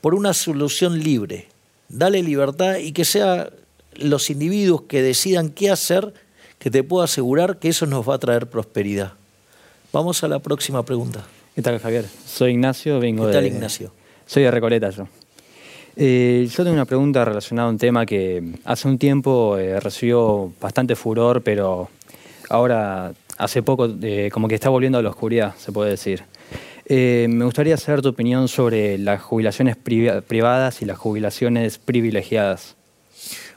por 0.00 0.14
una 0.14 0.32
solución 0.32 1.00
libre. 1.00 1.48
Dale 1.90 2.22
libertad 2.22 2.78
y 2.78 2.92
que 2.92 3.04
sean 3.04 3.50
los 3.96 4.30
individuos 4.30 4.84
que 4.88 5.02
decidan 5.02 5.50
qué 5.50 5.70
hacer 5.70 6.14
que 6.60 6.70
te 6.70 6.84
puedo 6.84 7.02
asegurar 7.02 7.58
que 7.58 7.70
eso 7.70 7.86
nos 7.86 8.08
va 8.08 8.14
a 8.14 8.18
traer 8.18 8.46
prosperidad. 8.46 9.14
Vamos 9.92 10.22
a 10.22 10.28
la 10.28 10.38
próxima 10.38 10.84
pregunta. 10.84 11.24
¿Qué 11.54 11.62
tal, 11.62 11.80
Javier? 11.80 12.04
Soy 12.26 12.52
Ignacio, 12.52 13.00
vengo 13.00 13.26
¿Qué 13.26 13.32
tal, 13.32 13.42
de... 13.42 13.48
Ignacio? 13.48 13.90
Soy 14.26 14.42
de 14.42 14.50
Recoleta 14.50 14.90
yo. 14.90 15.08
Eh, 15.96 16.46
yo 16.54 16.62
tengo 16.62 16.74
una 16.74 16.84
pregunta 16.84 17.24
relacionada 17.24 17.68
a 17.68 17.70
un 17.70 17.78
tema 17.78 18.04
que 18.04 18.42
hace 18.64 18.88
un 18.88 18.98
tiempo 18.98 19.56
eh, 19.56 19.80
recibió 19.80 20.52
bastante 20.60 20.94
furor, 20.96 21.42
pero 21.42 21.88
ahora, 22.50 23.14
hace 23.38 23.62
poco, 23.62 23.88
eh, 24.02 24.28
como 24.30 24.46
que 24.46 24.54
está 24.54 24.68
volviendo 24.68 24.98
a 24.98 25.02
la 25.02 25.08
oscuridad, 25.08 25.54
se 25.56 25.72
puede 25.72 25.90
decir. 25.90 26.22
Me 26.88 27.44
gustaría 27.44 27.76
saber 27.76 28.02
tu 28.02 28.08
opinión 28.08 28.48
sobre 28.48 28.98
las 28.98 29.22
jubilaciones 29.22 29.76
privadas 29.76 30.82
y 30.82 30.84
las 30.84 30.98
jubilaciones 30.98 31.78
privilegiadas. 31.78 32.74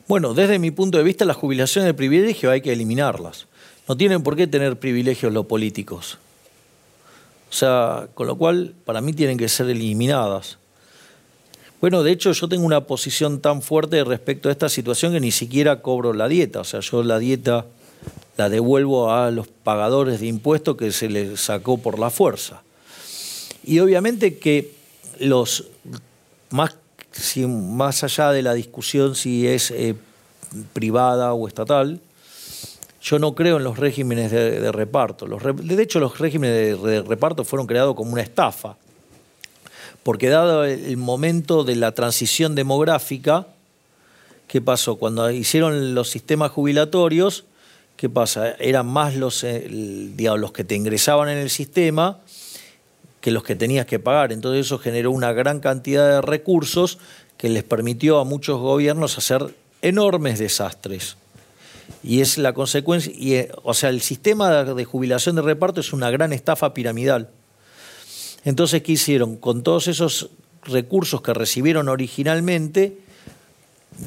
Bueno, 0.07 0.33
desde 0.33 0.59
mi 0.59 0.71
punto 0.71 0.97
de 0.97 1.03
vista, 1.03 1.23
las 1.25 1.37
jubilaciones 1.37 1.87
de 1.87 1.93
privilegio 1.93 2.51
hay 2.51 2.61
que 2.61 2.73
eliminarlas. 2.73 3.47
No 3.87 3.95
tienen 3.95 4.23
por 4.23 4.35
qué 4.35 4.47
tener 4.47 4.77
privilegios 4.77 5.31
los 5.31 5.45
políticos. 5.45 6.17
O 7.49 7.53
sea, 7.53 8.07
con 8.13 8.27
lo 8.27 8.35
cual, 8.35 8.73
para 8.85 8.99
mí 8.99 9.13
tienen 9.13 9.37
que 9.37 9.47
ser 9.47 9.69
eliminadas. 9.69 10.57
Bueno, 11.79 12.03
de 12.03 12.11
hecho, 12.11 12.31
yo 12.31 12.47
tengo 12.49 12.65
una 12.65 12.81
posición 12.81 13.39
tan 13.39 13.61
fuerte 13.61 14.03
respecto 14.03 14.49
a 14.49 14.51
esta 14.51 14.69
situación 14.69 15.13
que 15.13 15.19
ni 15.19 15.31
siquiera 15.31 15.81
cobro 15.81 16.13
la 16.13 16.27
dieta. 16.27 16.61
O 16.61 16.63
sea, 16.63 16.79
yo 16.79 17.03
la 17.03 17.19
dieta 17.19 17.65
la 18.37 18.49
devuelvo 18.49 19.11
a 19.11 19.31
los 19.31 19.47
pagadores 19.47 20.19
de 20.19 20.27
impuestos 20.27 20.75
que 20.75 20.91
se 20.91 21.09
les 21.09 21.39
sacó 21.39 21.77
por 21.77 21.99
la 21.99 22.09
fuerza. 22.09 22.63
Y 23.63 23.79
obviamente 23.79 24.37
que 24.37 24.71
los 25.19 25.65
más 26.49 26.75
más 27.47 28.03
allá 28.03 28.31
de 28.31 28.41
la 28.41 28.53
discusión 28.53 29.15
si 29.15 29.47
es 29.47 29.71
eh, 29.71 29.95
privada 30.73 31.33
o 31.33 31.47
estatal, 31.47 31.99
yo 33.01 33.19
no 33.19 33.35
creo 33.35 33.57
en 33.57 33.63
los 33.63 33.77
regímenes 33.77 34.31
de, 34.31 34.71
reparto. 34.71 35.27
De 35.27 35.83
hecho, 35.83 35.99
los 35.99 36.19
regímenes 36.19 36.81
de, 36.81 37.01
reparto 37.01 37.43
fueron 37.43 37.67
creados 37.67 37.95
como 37.95 38.13
una 38.13 38.21
estafa, 38.21 38.77
porque 40.03 40.29
dado 40.29 40.63
el 40.63 40.97
momento 40.97 41.63
de 41.63 41.75
la 41.75 41.91
transición 41.91 42.55
demográfica, 42.55 43.47
¿qué 44.47 44.61
pasó? 44.61 44.95
Cuando 44.95 45.29
hicieron 45.31 45.95
los 45.95 46.09
sistemas 46.09 46.51
jubilatorios, 46.51 47.43
¿qué 47.97 48.09
pasa? 48.09 48.51
Eran 48.53 48.87
más 48.87 49.15
los, 49.15 49.43
eh, 49.43 49.67
los 49.69 50.51
que 50.53 50.63
te 50.63 50.75
ingresaban 50.75 51.27
en 51.27 51.39
el 51.39 51.49
sistema 51.49 52.19
que 53.23 53.31
los 53.31 53.43
que 53.43 53.55
tenías 53.55 53.85
que 53.85 53.99
pagar. 53.99 54.33
Entonces 54.33 54.65
eso 54.65 54.77
generó 54.77 55.09
una 55.09 55.31
gran 55.31 55.61
cantidad 55.61 56.09
de 56.09 56.21
recursos 56.21 56.97
que 57.37 57.47
les 57.47 57.63
permitió 57.63 58.19
a 58.19 58.25
muchos 58.25 58.59
gobiernos 58.59 59.17
hacer 59.17 59.55
enormes 59.81 60.39
desastres. 60.39 61.15
Y 62.03 62.19
es 62.19 62.37
la 62.37 62.51
consecuencia, 62.51 63.13
y, 63.15 63.35
eh, 63.35 63.51
o 63.63 63.73
sea, 63.73 63.91
el 63.91 64.01
sistema 64.01 64.65
de 64.65 64.83
jubilación 64.83 65.37
de 65.37 65.41
reparto 65.41 65.79
es 65.79 65.93
una 65.93 66.11
gran 66.11 66.33
estafa 66.33 66.73
piramidal. 66.73 67.29
Entonces, 68.43 68.83
¿qué 68.83 68.91
hicieron? 68.91 69.37
Con 69.37 69.63
todos 69.63 69.87
esos 69.87 70.29
recursos 70.63 71.21
que 71.21 71.33
recibieron 71.33 71.87
originalmente, 71.87 72.97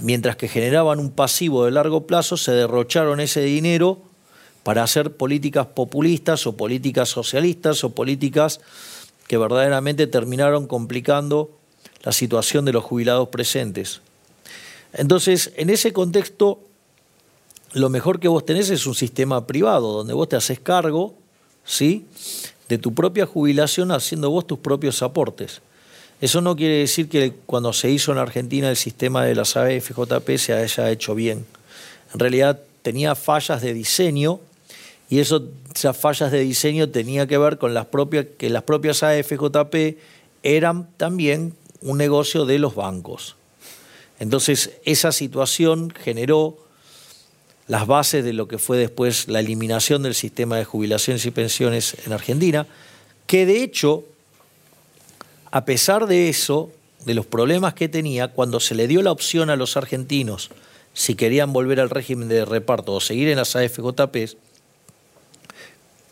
mientras 0.03 0.37
que 0.37 0.47
generaban 0.47 0.99
un 0.99 1.11
pasivo 1.11 1.65
de 1.65 1.71
largo 1.71 2.07
plazo, 2.07 2.37
se 2.37 2.53
derrocharon 2.53 3.21
ese 3.21 3.41
dinero 3.41 4.03
para 4.63 4.83
hacer 4.83 5.17
políticas 5.17 5.69
populistas 5.69 6.47
o 6.47 6.55
políticas 6.55 7.09
socialistas 7.09 7.83
o 7.83 7.95
políticas 7.95 8.61
que 9.27 9.39
verdaderamente 9.39 10.07
terminaron 10.07 10.67
complicando 10.67 11.51
la 12.03 12.13
situación 12.13 12.65
de 12.65 12.73
los 12.73 12.85
jubilados 12.85 13.29
presentes. 13.29 14.01
Entonces, 14.93 15.53
en 15.57 15.71
ese 15.71 15.93
contexto, 15.93 16.61
lo 17.73 17.91
mejor 17.91 18.21
que 18.21 18.29
vos 18.29 18.47
tenés 18.47 18.71
es 18.71 18.87
un 18.87 18.95
sistema 18.95 19.47
privado, 19.47 19.93
donde 19.93 20.15
vos 20.15 20.29
te 20.29 20.37
haces 20.37 20.61
cargo, 20.61 21.15
¿sí? 21.65 22.07
de 22.69 22.79
tu 22.79 22.95
propia 22.95 23.27
jubilación 23.27 23.93
haciendo 23.93 24.31
vos 24.31 24.47
tus 24.47 24.59
propios 24.59 25.03
aportes. 25.03 25.61
Eso 26.21 26.41
no 26.41 26.57
quiere 26.57 26.79
decir 26.79 27.09
que 27.09 27.35
cuando 27.45 27.73
se 27.73 27.91
hizo 27.91 28.13
en 28.13 28.19
Argentina 28.19 28.71
el 28.71 28.77
sistema 28.77 29.25
de 29.25 29.35
las 29.35 29.57
AFJP 29.57 30.39
se 30.39 30.55
haya 30.55 30.91
hecho 30.91 31.15
bien. 31.15 31.45
En 32.15 32.21
realidad 32.21 32.61
tenía 32.83 33.15
fallas 33.15 33.61
de 33.61 33.75
diseño 33.75 34.41
y 35.09 35.21
eso, 35.21 35.49
esas 35.75 35.97
fallas 35.97 36.33
de 36.33 36.41
diseño 36.41 36.89
tenía 36.89 37.27
que 37.27 37.39
ver 37.39 37.59
con 37.59 37.75
las 37.75 37.87
propias, 37.87 38.27
que 38.39 38.51
las 38.51 38.65
propias 38.65 39.03
AFJP 39.03 39.99
eran 40.43 40.89
también 40.97 41.55
un 41.81 41.99
negocio 41.99 42.45
de 42.45 42.59
los 42.59 42.75
bancos. 42.75 43.37
Entonces, 44.19 44.73
esa 44.85 45.13
situación 45.13 45.91
generó 45.91 46.59
las 47.69 47.87
bases 47.87 48.25
de 48.25 48.33
lo 48.33 48.49
que 48.49 48.59
fue 48.59 48.79
después 48.79 49.29
la 49.29 49.41
eliminación 49.41 50.03
del 50.03 50.15
sistema 50.15 50.57
de 50.57 50.65
jubilaciones 50.65 51.27
y 51.27 51.31
pensiones 51.31 51.97
en 52.07 52.13
Argentina, 52.13 52.67
que 53.27 53.45
de 53.45 53.63
hecho, 53.63 54.05
a 55.51 55.65
pesar 55.65 56.07
de 56.07 56.29
eso, 56.29 56.71
de 57.05 57.15
los 57.15 57.27
problemas 57.27 57.75
que 57.75 57.89
tenía, 57.89 58.29
cuando 58.29 58.59
se 58.59 58.75
le 58.75 58.89
dio 58.89 59.03
la 59.03 59.13
opción 59.13 59.51
a 59.51 59.57
los 59.57 59.77
argentinos 59.77 60.51
si 60.93 61.15
querían 61.15 61.53
volver 61.53 61.79
al 61.79 61.91
régimen 61.91 62.29
de 62.29 62.45
reparto 62.45 62.95
o 62.95 63.01
seguir 63.01 63.29
en 63.29 63.37
las 63.37 63.55
AFJP, 63.55 64.37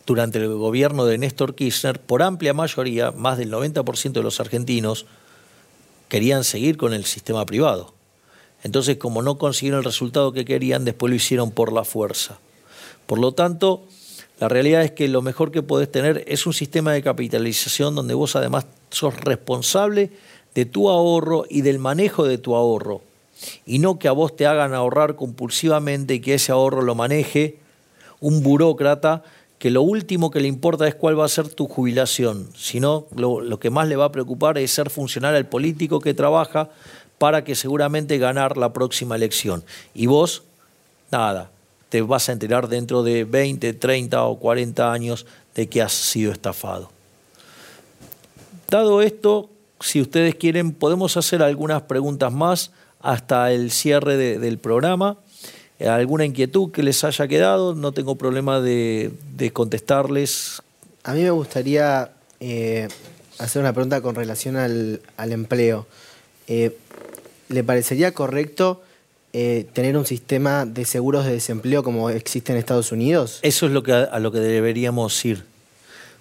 durante 0.07 0.39
el 0.39 0.55
gobierno 0.55 1.07
de 1.07 1.19
Néstor 1.19 1.55
Kirchner, 1.55 2.01
por 2.01 2.23
amplia 2.23 2.53
mayoría, 2.53 3.11
más 3.11 3.39
del 3.39 3.51
90% 3.51 4.13
de 4.13 4.23
los 4.23 4.41
argentinos 4.41 5.07
querían 6.09 6.45
seguir 6.45 6.77
con 6.77 6.93
el 6.93 7.05
sistema 7.05 7.45
privado. 7.47 7.95
Entonces, 8.63 8.97
como 8.97 9.23
no 9.23 9.39
consiguieron 9.39 9.79
el 9.79 9.85
resultado 9.85 10.33
que 10.33 10.45
querían, 10.45 10.85
después 10.85 11.11
lo 11.11 11.17
hicieron 11.17 11.51
por 11.51 11.73
la 11.73 11.85
fuerza. 11.85 12.39
Por 13.07 13.19
lo 13.19 13.33
tanto, 13.33 13.85
la 14.41 14.49
realidad 14.49 14.83
es 14.83 14.93
que 14.93 15.09
lo 15.09 15.23
mejor 15.23 15.51
que 15.51 15.63
podés 15.63 15.91
tener 15.91 16.25
es 16.27 16.47
un 16.47 16.55
sistema 16.55 16.93
de 16.93 17.03
capitalización 17.03 17.95
donde 17.95 18.15
vos 18.15 18.37
además 18.37 18.67
sos 18.91 19.15
responsable 19.21 20.11
de 20.55 20.65
tu 20.67 20.89
ahorro 20.89 21.45
y 21.49 21.63
del 21.63 21.79
manejo 21.79 22.25
de 22.25 22.39
tu 22.39 22.55
ahorro. 22.55 23.03
Y 23.67 23.79
no 23.79 23.99
que 23.99 24.09
a 24.09 24.13
vos 24.13 24.35
te 24.37 24.47
hagan 24.47 24.75
ahorrar 24.75 25.17
compulsivamente 25.17 26.15
y 26.15 26.21
que 26.21 26.35
ese 26.35 26.53
ahorro 26.53 26.83
lo 26.83 26.95
maneje 26.95 27.59
un 28.21 28.43
burócrata 28.43 29.23
que 29.59 29.71
lo 29.71 29.83
último 29.83 30.31
que 30.31 30.41
le 30.41 30.49
importa 30.49 30.87
es 30.87 30.95
cuál 30.95 31.19
va 31.19 31.25
a 31.25 31.29
ser 31.29 31.49
tu 31.49 31.67
jubilación, 31.67 32.49
sino 32.57 33.07
lo, 33.15 33.41
lo 33.41 33.59
que 33.59 33.71
más 33.71 33.89
le 33.89 33.97
va 33.97 34.07
a 34.07 34.13
preocupar 34.13 34.59
es 34.59 34.71
ser 34.71 34.91
funcional 34.91 35.35
al 35.35 35.47
político 35.47 36.01
que 36.01 36.15
trabaja 36.15 36.71
para 37.19 37.45
que 37.45 37.55
seguramente 37.55 38.19
ganar 38.19 38.57
la 38.57 38.73
próxima 38.73 39.17
elección. 39.17 39.65
Y 39.95 40.07
vos, 40.07 40.43
nada, 41.11 41.51
te 41.89 42.03
vas 42.03 42.29
a 42.29 42.33
enterar 42.33 42.69
dentro 42.69 43.03
de 43.03 43.25
20, 43.25 43.73
30 43.75 44.25
o 44.25 44.39
40 44.39 44.93
años 44.93 45.27
de 45.55 45.69
que 45.69 45.81
has 45.81 45.93
sido 45.93 46.33
estafado. 46.33 46.91
Dado 48.69 49.01
esto, 49.01 49.49
si 49.81 50.01
ustedes 50.01 50.35
quieren, 50.35 50.73
podemos 50.73 51.17
hacer 51.17 51.43
algunas 51.43 51.83
preguntas 51.83 52.33
más 52.33 52.73
hasta 53.01 53.53
el 53.53 53.71
cierre 53.71 54.17
del 54.17 54.59
programa. 54.59 55.19
Eh, 55.85 55.89
alguna 55.89 56.24
inquietud 56.24 56.72
que 56.72 56.82
les 56.82 57.05
haya 57.05 57.28
quedado, 57.28 57.74
no 57.74 57.93
tengo 57.93 58.14
problema 58.14 58.59
de, 58.59 59.12
contestarles. 59.53 60.62
A 61.03 61.12
mí 61.12 61.20
me 61.22 61.30
gustaría 61.30 62.11
eh, 62.41 62.89
hacer 63.39 63.61
una 63.61 63.74
pregunta 63.74 64.01
con 64.01 64.14
relación 64.14 64.57
al, 64.57 65.01
empleo. 65.18 65.87
Eh, 66.49 66.74
¿Le 67.51 67.62
parecería 67.64 68.12
correcto 68.12 68.82
tener 69.32 69.97
un 69.97 70.07
sistema 70.07 70.64
de 70.64 70.85
seguros 70.85 71.26
de 71.26 71.32
desempleo 71.32 71.82
como 71.82 72.09
existe 72.09 72.53
en 72.53 72.59
Estados 72.59 72.91
Unidos? 72.91 73.41
Eso 73.43 73.66
es 73.66 73.72
lo 73.72 73.82
que, 73.82 73.93
a 73.93 74.18
lo 74.20 74.32
que 74.32 74.39
deberíamos 74.39 75.22
ir. 75.24 75.45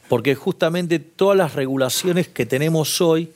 Porque 0.10 0.36
justamente 0.36 1.00
todas 1.00 1.38
las 1.38 1.54
regulaciones 1.54 2.28
que 2.28 2.46
tenemos 2.46 3.00
hoy 3.00 3.30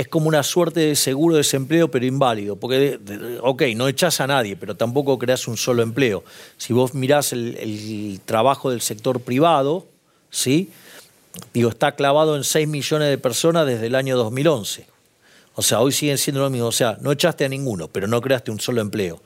es 0.00 0.08
como 0.08 0.28
una 0.28 0.42
suerte 0.42 0.80
de 0.80 0.96
seguro 0.96 1.34
de 1.34 1.40
desempleo, 1.40 1.90
pero 1.90 2.06
inválido. 2.06 2.56
Porque, 2.56 2.98
ok, 3.42 3.64
no 3.76 3.86
echas 3.86 4.18
a 4.22 4.26
nadie, 4.26 4.56
pero 4.56 4.74
tampoco 4.74 5.18
creas 5.18 5.46
un 5.46 5.58
solo 5.58 5.82
empleo. 5.82 6.24
Si 6.56 6.72
vos 6.72 6.94
mirás 6.94 7.34
el, 7.34 8.18
trabajo 8.24 8.70
del 8.70 8.80
sector 8.80 9.20
privado, 9.20 9.86
¿sí? 10.30 10.70
Digo, 11.52 11.68
está 11.68 11.96
clavado 11.96 12.34
en 12.34 12.44
6 12.44 12.66
millones 12.66 13.10
de 13.10 13.18
personas 13.18 13.66
desde 13.66 13.88
el 13.88 13.94
año 13.94 14.16
2011. 14.16 14.86
O 15.54 15.60
sea, 15.60 15.80
hoy 15.80 15.92
siguen 15.92 16.16
siendo 16.16 16.40
lo 16.40 16.48
mismo. 16.48 16.68
O 16.68 16.72
sea, 16.72 16.96
no 17.02 17.12
echaste 17.12 17.44
a 17.44 17.50
ninguno, 17.50 17.88
pero 17.88 18.06
no 18.06 18.22
creaste 18.22 18.50
un 18.50 18.58
solo 18.58 18.80
empleo. 18.80 19.20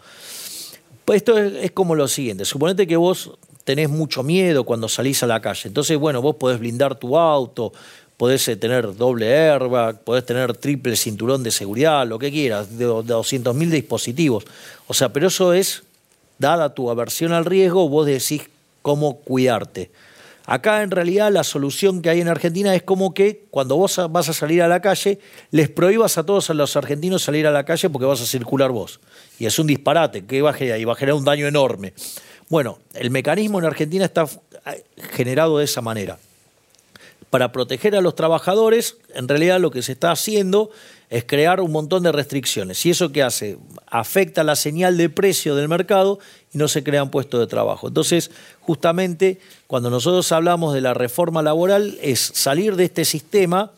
Pues 1.04 1.18
esto 1.18 1.38
es, 1.38 1.52
es 1.66 1.70
como 1.70 1.94
lo 1.94 2.08
siguiente. 2.08 2.44
Suponete 2.44 2.88
que 2.88 2.96
vos 2.96 3.30
tenés 3.62 3.88
mucho 3.90 4.24
miedo 4.24 4.64
cuando 4.64 4.88
salís 4.88 5.22
a 5.22 5.28
la 5.28 5.40
calle. 5.40 5.68
Entonces, 5.68 5.96
bueno, 5.98 6.20
vos 6.20 6.34
podés 6.34 6.58
blindar 6.58 6.98
tu 6.98 7.16
auto, 7.16 7.72
podés 8.16 8.46
eh, 8.48 8.56
tener 8.56 8.96
doble 8.96 9.50
airbag, 9.50 10.00
podés 10.02 10.24
tener 10.24 10.56
triple 10.56 10.96
cinturón 10.96 11.42
de 11.42 11.50
seguridad, 11.50 12.06
lo 12.06 12.18
que 12.18 12.30
quieras, 12.30 12.78
de, 12.78 12.86
200.000 12.86 13.70
dispositivos. 13.70 14.44
O 14.86 14.94
sea, 14.94 15.10
pero 15.10 15.28
eso 15.28 15.52
es, 15.52 15.82
dada 16.38 16.74
tu 16.74 16.90
aversión 16.90 17.32
al 17.32 17.44
riesgo, 17.44 17.88
vos 17.88 18.06
decís 18.06 18.42
cómo 18.82 19.18
cuidarte. 19.18 19.90
Acá 20.46 20.82
en 20.82 20.90
realidad 20.90 21.32
la 21.32 21.42
solución 21.42 22.02
que 22.02 22.10
hay 22.10 22.20
en 22.20 22.28
Argentina 22.28 22.74
es 22.74 22.82
como 22.82 23.14
que 23.14 23.44
cuando 23.50 23.76
vos 23.76 23.98
vas 24.10 24.28
a 24.28 24.34
salir 24.34 24.60
a 24.60 24.68
la 24.68 24.80
calle, 24.80 25.18
les 25.50 25.70
prohíbas 25.70 26.18
a 26.18 26.26
todos 26.26 26.50
los 26.50 26.76
argentinos 26.76 27.22
salir 27.22 27.46
a 27.46 27.50
la 27.50 27.64
calle 27.64 27.88
porque 27.88 28.04
vas 28.04 28.20
a 28.20 28.26
circular 28.26 28.70
vos. 28.70 29.00
Y 29.38 29.46
es 29.46 29.58
un 29.58 29.66
disparate, 29.66 30.26
que 30.26 30.42
va 30.42 30.50
a 30.50 30.52
generar, 30.52 30.80
y 30.80 30.84
va 30.84 30.92
a 30.92 30.96
generar 30.96 31.16
un 31.16 31.24
daño 31.24 31.46
enorme. 31.46 31.94
Bueno, 32.50 32.78
el 32.92 33.10
mecanismo 33.10 33.58
en 33.58 33.64
Argentina 33.64 34.04
está 34.04 34.26
eh, 34.66 34.84
generado 35.12 35.58
de 35.58 35.64
esa 35.64 35.80
manera. 35.80 36.18
Para 37.34 37.50
proteger 37.50 37.96
a 37.96 38.00
los 38.00 38.14
trabajadores, 38.14 38.98
en 39.12 39.26
realidad 39.26 39.58
lo 39.58 39.72
que 39.72 39.82
se 39.82 39.90
está 39.90 40.12
haciendo 40.12 40.70
es 41.10 41.24
crear 41.24 41.60
un 41.60 41.72
montón 41.72 42.04
de 42.04 42.12
restricciones. 42.12 42.86
¿Y 42.86 42.90
eso 42.90 43.10
qué 43.10 43.24
hace? 43.24 43.58
Afecta 43.88 44.44
la 44.44 44.54
señal 44.54 44.96
de 44.96 45.10
precio 45.10 45.56
del 45.56 45.68
mercado 45.68 46.20
y 46.52 46.58
no 46.58 46.68
se 46.68 46.84
crean 46.84 47.10
puestos 47.10 47.40
de 47.40 47.48
trabajo. 47.48 47.88
Entonces, 47.88 48.30
justamente, 48.60 49.40
cuando 49.66 49.90
nosotros 49.90 50.30
hablamos 50.30 50.74
de 50.74 50.80
la 50.80 50.94
reforma 50.94 51.42
laboral, 51.42 51.98
es 52.00 52.20
salir 52.20 52.76
de 52.76 52.84
este 52.84 53.04
sistema 53.04 53.72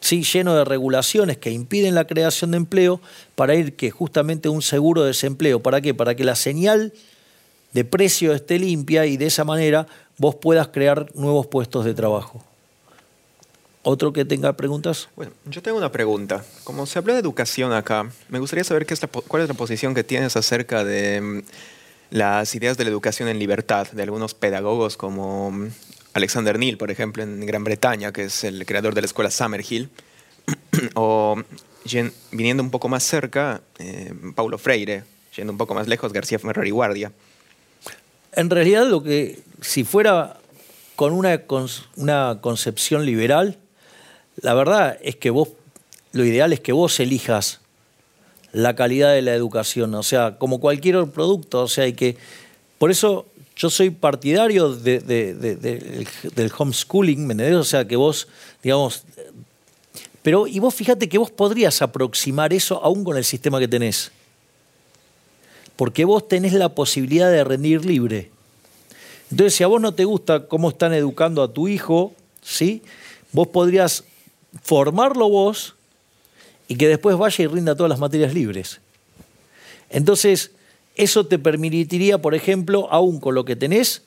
¿sí? 0.00 0.22
lleno 0.22 0.54
de 0.54 0.64
regulaciones 0.64 1.36
que 1.36 1.50
impiden 1.50 1.94
la 1.94 2.06
creación 2.06 2.52
de 2.52 2.56
empleo 2.56 3.02
para 3.34 3.54
ir 3.54 3.76
que 3.76 3.90
justamente 3.90 4.48
un 4.48 4.62
seguro 4.62 5.02
de 5.02 5.08
desempleo. 5.08 5.60
¿Para 5.60 5.82
qué? 5.82 5.92
Para 5.92 6.14
que 6.14 6.24
la 6.24 6.36
señal 6.36 6.94
de 7.74 7.84
precio 7.84 8.32
esté 8.32 8.58
limpia 8.58 9.04
y 9.04 9.18
de 9.18 9.26
esa 9.26 9.44
manera 9.44 9.86
vos 10.16 10.36
puedas 10.36 10.68
crear 10.68 11.14
nuevos 11.14 11.48
puestos 11.48 11.84
de 11.84 11.92
trabajo. 11.92 12.47
¿Otro 13.90 14.12
que 14.12 14.26
tenga 14.26 14.52
preguntas? 14.52 15.08
Bueno, 15.16 15.32
yo 15.46 15.62
tengo 15.62 15.78
una 15.78 15.90
pregunta. 15.90 16.44
Como 16.62 16.84
se 16.84 16.98
habla 16.98 17.14
de 17.14 17.20
educación 17.20 17.72
acá, 17.72 18.10
me 18.28 18.38
gustaría 18.38 18.62
saber 18.62 18.84
qué 18.84 18.92
es 18.92 19.00
cuál 19.26 19.42
es 19.44 19.48
la 19.48 19.54
posición 19.54 19.94
que 19.94 20.04
tienes 20.04 20.36
acerca 20.36 20.84
de 20.84 21.22
mm, 21.22 21.42
las 22.10 22.54
ideas 22.54 22.76
de 22.76 22.84
la 22.84 22.90
educación 22.90 23.30
en 23.30 23.38
libertad 23.38 23.90
de 23.90 24.02
algunos 24.02 24.34
pedagogos 24.34 24.98
como 24.98 25.52
mm, 25.52 25.68
Alexander 26.12 26.58
Neal, 26.58 26.76
por 26.76 26.90
ejemplo, 26.90 27.22
en 27.22 27.46
Gran 27.46 27.64
Bretaña, 27.64 28.12
que 28.12 28.24
es 28.24 28.44
el 28.44 28.66
creador 28.66 28.94
de 28.94 29.00
la 29.00 29.06
escuela 29.06 29.30
Summerhill, 29.30 29.88
o 30.94 31.42
viniendo 32.30 32.62
un 32.62 32.70
poco 32.70 32.90
más 32.90 33.04
cerca, 33.04 33.62
eh, 33.78 34.12
Paulo 34.34 34.58
Freire, 34.58 35.04
yendo 35.34 35.50
un 35.50 35.56
poco 35.56 35.72
más 35.72 35.88
lejos, 35.88 36.12
García 36.12 36.38
Ferrari 36.38 36.72
Guardia. 36.72 37.10
En 38.32 38.50
realidad, 38.50 38.86
lo 38.86 39.02
que 39.02 39.38
si 39.62 39.84
fuera 39.84 40.36
con 40.94 41.14
una, 41.14 41.40
una 41.96 42.38
concepción 42.42 43.06
liberal, 43.06 43.58
la 44.40 44.54
verdad 44.54 44.98
es 45.02 45.16
que 45.16 45.30
vos, 45.30 45.48
lo 46.12 46.24
ideal 46.24 46.52
es 46.52 46.60
que 46.60 46.72
vos 46.72 46.98
elijas 47.00 47.60
la 48.52 48.74
calidad 48.74 49.12
de 49.12 49.22
la 49.22 49.34
educación, 49.34 49.94
o 49.94 50.02
sea, 50.02 50.38
como 50.38 50.60
cualquier 50.60 50.96
otro 50.96 51.12
producto, 51.12 51.62
o 51.62 51.68
sea, 51.68 51.84
hay 51.84 51.92
que, 51.92 52.16
por 52.78 52.90
eso 52.90 53.26
yo 53.56 53.70
soy 53.70 53.90
partidario 53.90 54.70
del 54.74 56.52
homeschooling, 56.56 57.26
¿me 57.26 57.54
O 57.56 57.64
sea, 57.64 57.86
que 57.86 57.96
vos, 57.96 58.28
digamos, 58.62 59.04
pero, 60.22 60.46
y 60.46 60.58
vos 60.58 60.74
fíjate 60.74 61.08
que 61.08 61.18
vos 61.18 61.30
podrías 61.30 61.80
aproximar 61.82 62.52
eso 62.52 62.82
aún 62.84 63.04
con 63.04 63.16
el 63.16 63.24
sistema 63.24 63.58
que 63.58 63.68
tenés. 63.68 64.12
Porque 65.76 66.04
vos 66.04 66.26
tenés 66.28 66.52
la 66.52 66.74
posibilidad 66.74 67.30
de 67.30 67.44
rendir 67.44 67.84
libre. 67.84 68.30
Entonces, 69.30 69.54
si 69.54 69.64
a 69.64 69.68
vos 69.68 69.80
no 69.80 69.94
te 69.94 70.04
gusta 70.04 70.46
cómo 70.46 70.70
están 70.70 70.92
educando 70.92 71.42
a 71.42 71.52
tu 71.52 71.68
hijo, 71.68 72.12
¿sí? 72.42 72.82
Vos 73.32 73.48
podrías 73.48 74.04
formarlo 74.62 75.28
vos 75.28 75.74
y 76.68 76.76
que 76.76 76.88
después 76.88 77.16
vaya 77.16 77.44
y 77.44 77.46
rinda 77.46 77.74
todas 77.74 77.90
las 77.90 77.98
materias 77.98 78.34
libres. 78.34 78.80
Entonces, 79.90 80.52
eso 80.96 81.26
te 81.26 81.38
permitiría, 81.38 82.18
por 82.18 82.34
ejemplo, 82.34 82.88
aún 82.90 83.20
con 83.20 83.34
lo 83.34 83.44
que 83.44 83.56
tenés, 83.56 84.02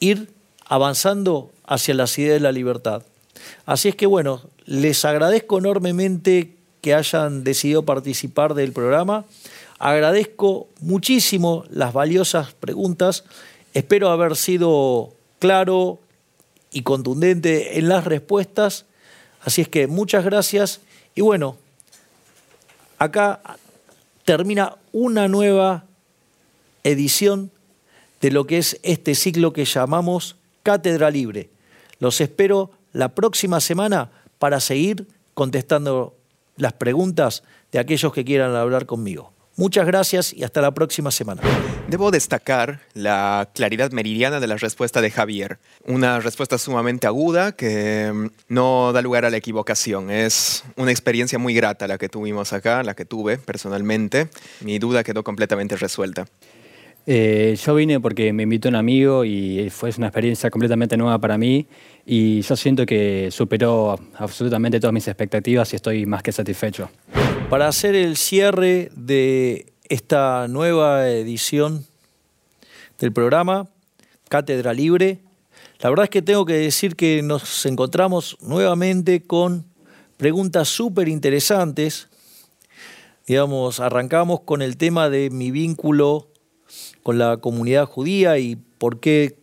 ir 0.00 0.30
avanzando 0.66 1.50
hacia 1.66 1.94
las 1.94 2.18
ideas 2.18 2.34
de 2.34 2.40
la 2.40 2.52
libertad. 2.52 3.02
Así 3.66 3.88
es 3.88 3.96
que 3.96 4.06
bueno, 4.06 4.42
les 4.66 5.04
agradezco 5.04 5.58
enormemente 5.58 6.56
que 6.80 6.94
hayan 6.94 7.44
decidido 7.44 7.84
participar 7.84 8.54
del 8.54 8.72
programa. 8.72 9.24
Agradezco 9.78 10.68
muchísimo 10.80 11.64
las 11.70 11.92
valiosas 11.92 12.52
preguntas. 12.54 13.24
Espero 13.72 14.10
haber 14.10 14.36
sido 14.36 15.14
claro 15.38 15.98
y 16.70 16.82
contundente 16.82 17.78
en 17.78 17.88
las 17.88 18.04
respuestas. 18.04 18.86
Así 19.44 19.60
es 19.60 19.68
que 19.68 19.86
muchas 19.86 20.24
gracias. 20.24 20.80
Y 21.14 21.20
bueno, 21.20 21.56
acá 22.98 23.40
termina 24.24 24.76
una 24.92 25.28
nueva 25.28 25.84
edición 26.82 27.50
de 28.20 28.30
lo 28.30 28.46
que 28.46 28.58
es 28.58 28.80
este 28.82 29.14
ciclo 29.14 29.52
que 29.52 29.66
llamamos 29.66 30.36
Cátedra 30.62 31.10
Libre. 31.10 31.50
Los 31.98 32.20
espero 32.22 32.70
la 32.92 33.14
próxima 33.14 33.60
semana 33.60 34.10
para 34.38 34.60
seguir 34.60 35.06
contestando 35.34 36.16
las 36.56 36.72
preguntas 36.72 37.42
de 37.70 37.80
aquellos 37.80 38.12
que 38.12 38.24
quieran 38.24 38.54
hablar 38.56 38.86
conmigo. 38.86 39.33
Muchas 39.56 39.86
gracias 39.86 40.32
y 40.32 40.42
hasta 40.42 40.60
la 40.60 40.74
próxima 40.74 41.12
semana. 41.12 41.40
Debo 41.88 42.10
destacar 42.10 42.80
la 42.92 43.48
claridad 43.54 43.92
meridiana 43.92 44.40
de 44.40 44.48
la 44.48 44.56
respuesta 44.56 45.00
de 45.00 45.12
Javier. 45.12 45.58
Una 45.86 46.18
respuesta 46.18 46.58
sumamente 46.58 47.06
aguda 47.06 47.52
que 47.52 48.10
mm, 48.12 48.26
no 48.48 48.92
da 48.92 49.00
lugar 49.00 49.24
a 49.24 49.30
la 49.30 49.36
equivocación. 49.36 50.10
Es 50.10 50.64
una 50.76 50.90
experiencia 50.90 51.38
muy 51.38 51.54
grata 51.54 51.86
la 51.86 51.98
que 51.98 52.08
tuvimos 52.08 52.52
acá, 52.52 52.82
la 52.82 52.94
que 52.94 53.04
tuve 53.04 53.38
personalmente. 53.38 54.28
Mi 54.60 54.80
duda 54.80 55.04
quedó 55.04 55.22
completamente 55.22 55.76
resuelta. 55.76 56.26
Eh, 57.06 57.56
yo 57.62 57.74
vine 57.74 58.00
porque 58.00 58.32
me 58.32 58.44
invitó 58.44 58.70
un 58.70 58.76
amigo 58.76 59.24
y 59.24 59.68
fue 59.70 59.90
una 59.98 60.06
experiencia 60.06 60.50
completamente 60.50 60.96
nueva 60.96 61.18
para 61.18 61.36
mí 61.36 61.66
y 62.06 62.40
yo 62.40 62.56
siento 62.56 62.86
que 62.86 63.28
superó 63.30 63.98
absolutamente 64.16 64.80
todas 64.80 64.94
mis 64.94 65.06
expectativas 65.06 65.72
y 65.74 65.76
estoy 65.76 66.06
más 66.06 66.22
que 66.22 66.32
satisfecho. 66.32 66.88
Para 67.54 67.68
hacer 67.68 67.94
el 67.94 68.16
cierre 68.16 68.90
de 68.96 69.72
esta 69.88 70.48
nueva 70.48 71.08
edición 71.08 71.86
del 72.98 73.12
programa, 73.12 73.68
Cátedra 74.28 74.74
Libre, 74.74 75.20
la 75.78 75.88
verdad 75.88 76.02
es 76.02 76.10
que 76.10 76.20
tengo 76.20 76.46
que 76.46 76.54
decir 76.54 76.96
que 76.96 77.22
nos 77.22 77.64
encontramos 77.64 78.36
nuevamente 78.40 79.22
con 79.22 79.66
preguntas 80.16 80.66
súper 80.66 81.06
interesantes. 81.06 82.08
Digamos, 83.24 83.78
arrancamos 83.78 84.40
con 84.40 84.60
el 84.60 84.76
tema 84.76 85.08
de 85.08 85.30
mi 85.30 85.52
vínculo 85.52 86.26
con 87.04 87.18
la 87.18 87.36
comunidad 87.36 87.86
judía 87.86 88.36
y 88.36 88.56
por 88.56 88.98
qué 88.98 89.38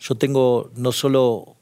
yo 0.00 0.14
tengo 0.14 0.70
no 0.74 0.90
solo 0.90 1.56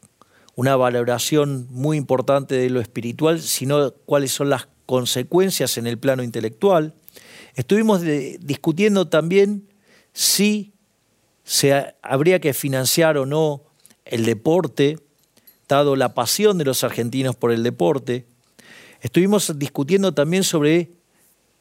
una 0.54 0.76
valoración 0.76 1.66
muy 1.70 1.96
importante 1.96 2.54
de 2.54 2.70
lo 2.70 2.80
espiritual, 2.80 3.40
sino 3.40 3.90
cuáles 4.06 4.30
son 4.30 4.50
las 4.50 4.68
consecuencias 4.86 5.78
en 5.78 5.86
el 5.86 5.98
plano 5.98 6.22
intelectual. 6.22 6.94
Estuvimos 7.54 8.02
discutiendo 8.02 9.08
también 9.08 9.68
si 10.12 10.72
se 11.44 11.94
habría 12.02 12.40
que 12.40 12.54
financiar 12.54 13.18
o 13.18 13.26
no 13.26 13.62
el 14.04 14.24
deporte, 14.24 14.98
dado 15.68 15.96
la 15.96 16.14
pasión 16.14 16.58
de 16.58 16.64
los 16.64 16.84
argentinos 16.84 17.36
por 17.36 17.52
el 17.52 17.62
deporte. 17.62 18.26
Estuvimos 19.00 19.58
discutiendo 19.58 20.12
también 20.14 20.44
sobre 20.44 20.90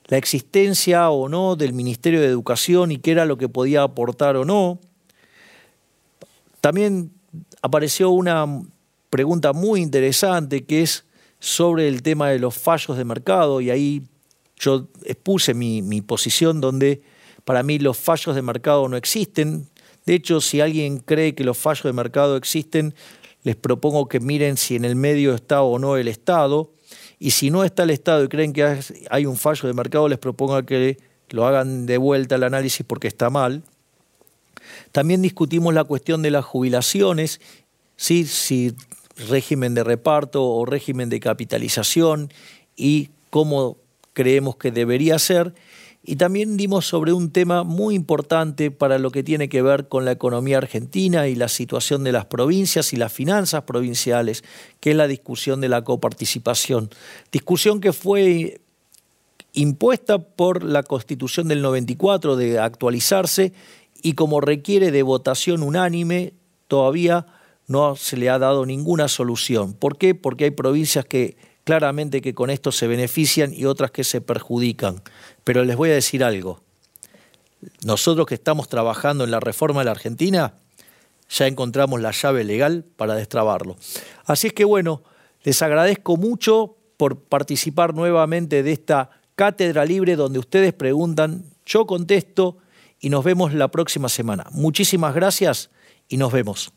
la 0.07 0.17
existencia 0.17 1.09
o 1.09 1.29
no 1.29 1.55
del 1.55 1.73
Ministerio 1.73 2.21
de 2.21 2.27
Educación 2.27 2.91
y 2.91 2.97
qué 2.97 3.11
era 3.11 3.25
lo 3.25 3.37
que 3.37 3.49
podía 3.49 3.83
aportar 3.83 4.35
o 4.35 4.45
no. 4.45 4.79
También 6.61 7.11
apareció 7.61 8.09
una 8.09 8.45
pregunta 9.09 9.53
muy 9.53 9.81
interesante 9.81 10.63
que 10.63 10.81
es 10.81 11.05
sobre 11.43 11.89
el 11.89 12.03
tema 12.03 12.29
de 12.29 12.39
los 12.39 12.55
fallos 12.55 12.95
de 12.95 13.03
mercado 13.03 13.59
y 13.59 13.69
ahí 13.69 14.03
yo 14.55 14.87
expuse 15.03 15.53
mi, 15.53 16.01
posición 16.01 16.61
donde 16.61 17.01
para 17.43 17.63
mí 17.63 17.79
los 17.79 17.97
fallos 17.97 18.33
de 18.33 18.41
mercado 18.41 18.87
no 18.87 18.95
existen. 18.95 19.67
De 20.05 20.13
hecho, 20.13 20.39
si 20.39 20.61
alguien 20.61 20.99
cree 20.99 21.35
que 21.35 21.43
los 21.43 21.57
fallos 21.57 21.83
de 21.83 21.91
mercado 21.91 22.37
existen, 22.37 22.95
les 23.43 23.57
propongo 23.57 24.07
que 24.07 24.21
miren 24.21 24.55
si 24.55 24.77
en 24.77 24.85
el 24.85 24.95
medio 24.95 25.35
está 25.35 25.63
o 25.63 25.79
no 25.79 25.97
el 25.97 26.07
Estado 26.07 26.71
y 27.19 27.31
si 27.31 27.49
no 27.49 27.65
está 27.65 27.83
el 27.83 27.89
Estado 27.89 28.23
y 28.23 28.29
creen 28.29 28.53
que 28.53 28.79
hay 29.09 29.25
un 29.25 29.35
fallo 29.35 29.67
de 29.67 29.73
mercado, 29.73 30.07
les 30.07 30.19
propongo 30.19 30.63
que 30.63 30.97
lo 31.31 31.45
hagan 31.45 31.85
de 31.85 31.97
vuelta 31.97 32.35
al 32.35 32.43
análisis 32.43 32.85
porque 32.87 33.09
está 33.09 33.29
mal. 33.29 33.63
También 34.93 35.21
discutimos 35.21 35.73
la 35.73 35.83
cuestión 35.83 36.21
de 36.21 36.31
las 36.31 36.45
jubilaciones, 36.45 37.41
¿sí? 37.97 38.23
si 38.23 38.73
régimen 39.17 39.73
de 39.73 39.83
reparto 39.83 40.43
o 40.43 40.65
régimen 40.65 41.09
de 41.09 41.19
capitalización 41.19 42.31
y 42.75 43.09
cómo 43.29 43.77
creemos 44.13 44.55
que 44.55 44.71
debería 44.71 45.19
ser. 45.19 45.53
Y 46.05 46.17
también 46.17 46.57
dimos 46.57 46.85
sobre 46.85 47.13
un 47.13 47.31
tema 47.31 47.63
muy 47.63 47.95
importante 47.95 48.71
para 48.71 48.97
lo 48.97 49.09
que 49.11 49.23
tiene 49.23 49.47
que 49.47 49.61
ver 49.61 49.87
con 49.87 50.03
la 50.03 50.11
economía 50.11 50.57
argentina 50.57 51.29
y 51.29 51.35
la 51.35 51.47
situación 51.47 52.03
de 52.03 52.11
las 52.11 52.25
provincias 52.25 52.91
y 52.91 52.97
las 52.97 53.13
finanzas 53.13 53.63
provinciales, 53.63 54.43
que 54.81 54.91
es 54.91 54.97
la 54.97 55.07
discusión 55.07 55.61
de 55.61 55.69
la 55.69 55.83
coparticipación. 55.83 56.89
Discusión 57.31 57.79
que 57.79 57.93
fue 57.93 58.59
impuesta 59.53 60.17
por 60.17 60.63
la 60.63 60.83
Constitución 60.83 61.47
del 61.47 61.61
94 61.61 62.35
de 62.35 62.59
actualizarse 62.59 63.53
y 64.01 64.13
como 64.13 64.41
requiere 64.41 64.91
de 64.91 65.03
votación 65.03 65.63
unánime, 65.63 66.33
todavía 66.67 67.27
no 67.67 67.95
se 67.95 68.17
le 68.17 68.29
ha 68.29 68.39
dado 68.39 68.65
ninguna 68.65 69.07
solución. 69.07 69.73
¿Por 69.73 69.97
qué? 69.97 70.15
Porque 70.15 70.45
hay 70.45 70.51
provincias 70.51 71.05
que 71.05 71.37
claramente 71.63 72.21
que 72.21 72.33
con 72.33 72.49
esto 72.49 72.71
se 72.71 72.87
benefician 72.87 73.53
y 73.53 73.65
otras 73.65 73.91
que 73.91 74.03
se 74.03 74.21
perjudican. 74.21 75.01
Pero 75.43 75.63
les 75.63 75.75
voy 75.75 75.89
a 75.89 75.93
decir 75.93 76.23
algo. 76.23 76.61
Nosotros 77.85 78.27
que 78.27 78.35
estamos 78.35 78.67
trabajando 78.67 79.23
en 79.23 79.31
la 79.31 79.39
reforma 79.39 79.81
de 79.81 79.85
la 79.85 79.91
Argentina, 79.91 80.55
ya 81.29 81.47
encontramos 81.47 82.01
la 82.01 82.11
llave 82.11 82.43
legal 82.43 82.85
para 82.97 83.15
destrabarlo. 83.15 83.77
Así 84.25 84.47
es 84.47 84.53
que 84.53 84.65
bueno, 84.65 85.03
les 85.43 85.61
agradezco 85.61 86.17
mucho 86.17 86.75
por 86.97 87.19
participar 87.19 87.93
nuevamente 87.93 88.63
de 88.63 88.71
esta 88.71 89.09
cátedra 89.35 89.85
libre 89.85 90.15
donde 90.15 90.39
ustedes 90.39 90.73
preguntan, 90.73 91.45
yo 91.65 91.85
contesto 91.85 92.57
y 92.99 93.09
nos 93.09 93.23
vemos 93.23 93.53
la 93.53 93.69
próxima 93.69 94.09
semana. 94.09 94.45
Muchísimas 94.51 95.15
gracias 95.15 95.69
y 96.07 96.17
nos 96.17 96.31
vemos. 96.31 96.71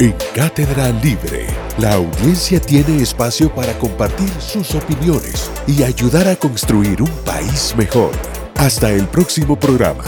En 0.00 0.12
Cátedra 0.34 0.88
Libre, 0.90 1.46
la 1.78 1.92
audiencia 1.92 2.58
tiene 2.58 3.00
espacio 3.00 3.54
para 3.54 3.72
compartir 3.78 4.28
sus 4.40 4.74
opiniones 4.74 5.48
y 5.68 5.84
ayudar 5.84 6.26
a 6.26 6.34
construir 6.34 7.00
un 7.00 7.10
país 7.24 7.72
mejor. 7.76 8.10
Hasta 8.56 8.90
el 8.90 9.06
próximo 9.06 9.56
programa. 9.56 10.02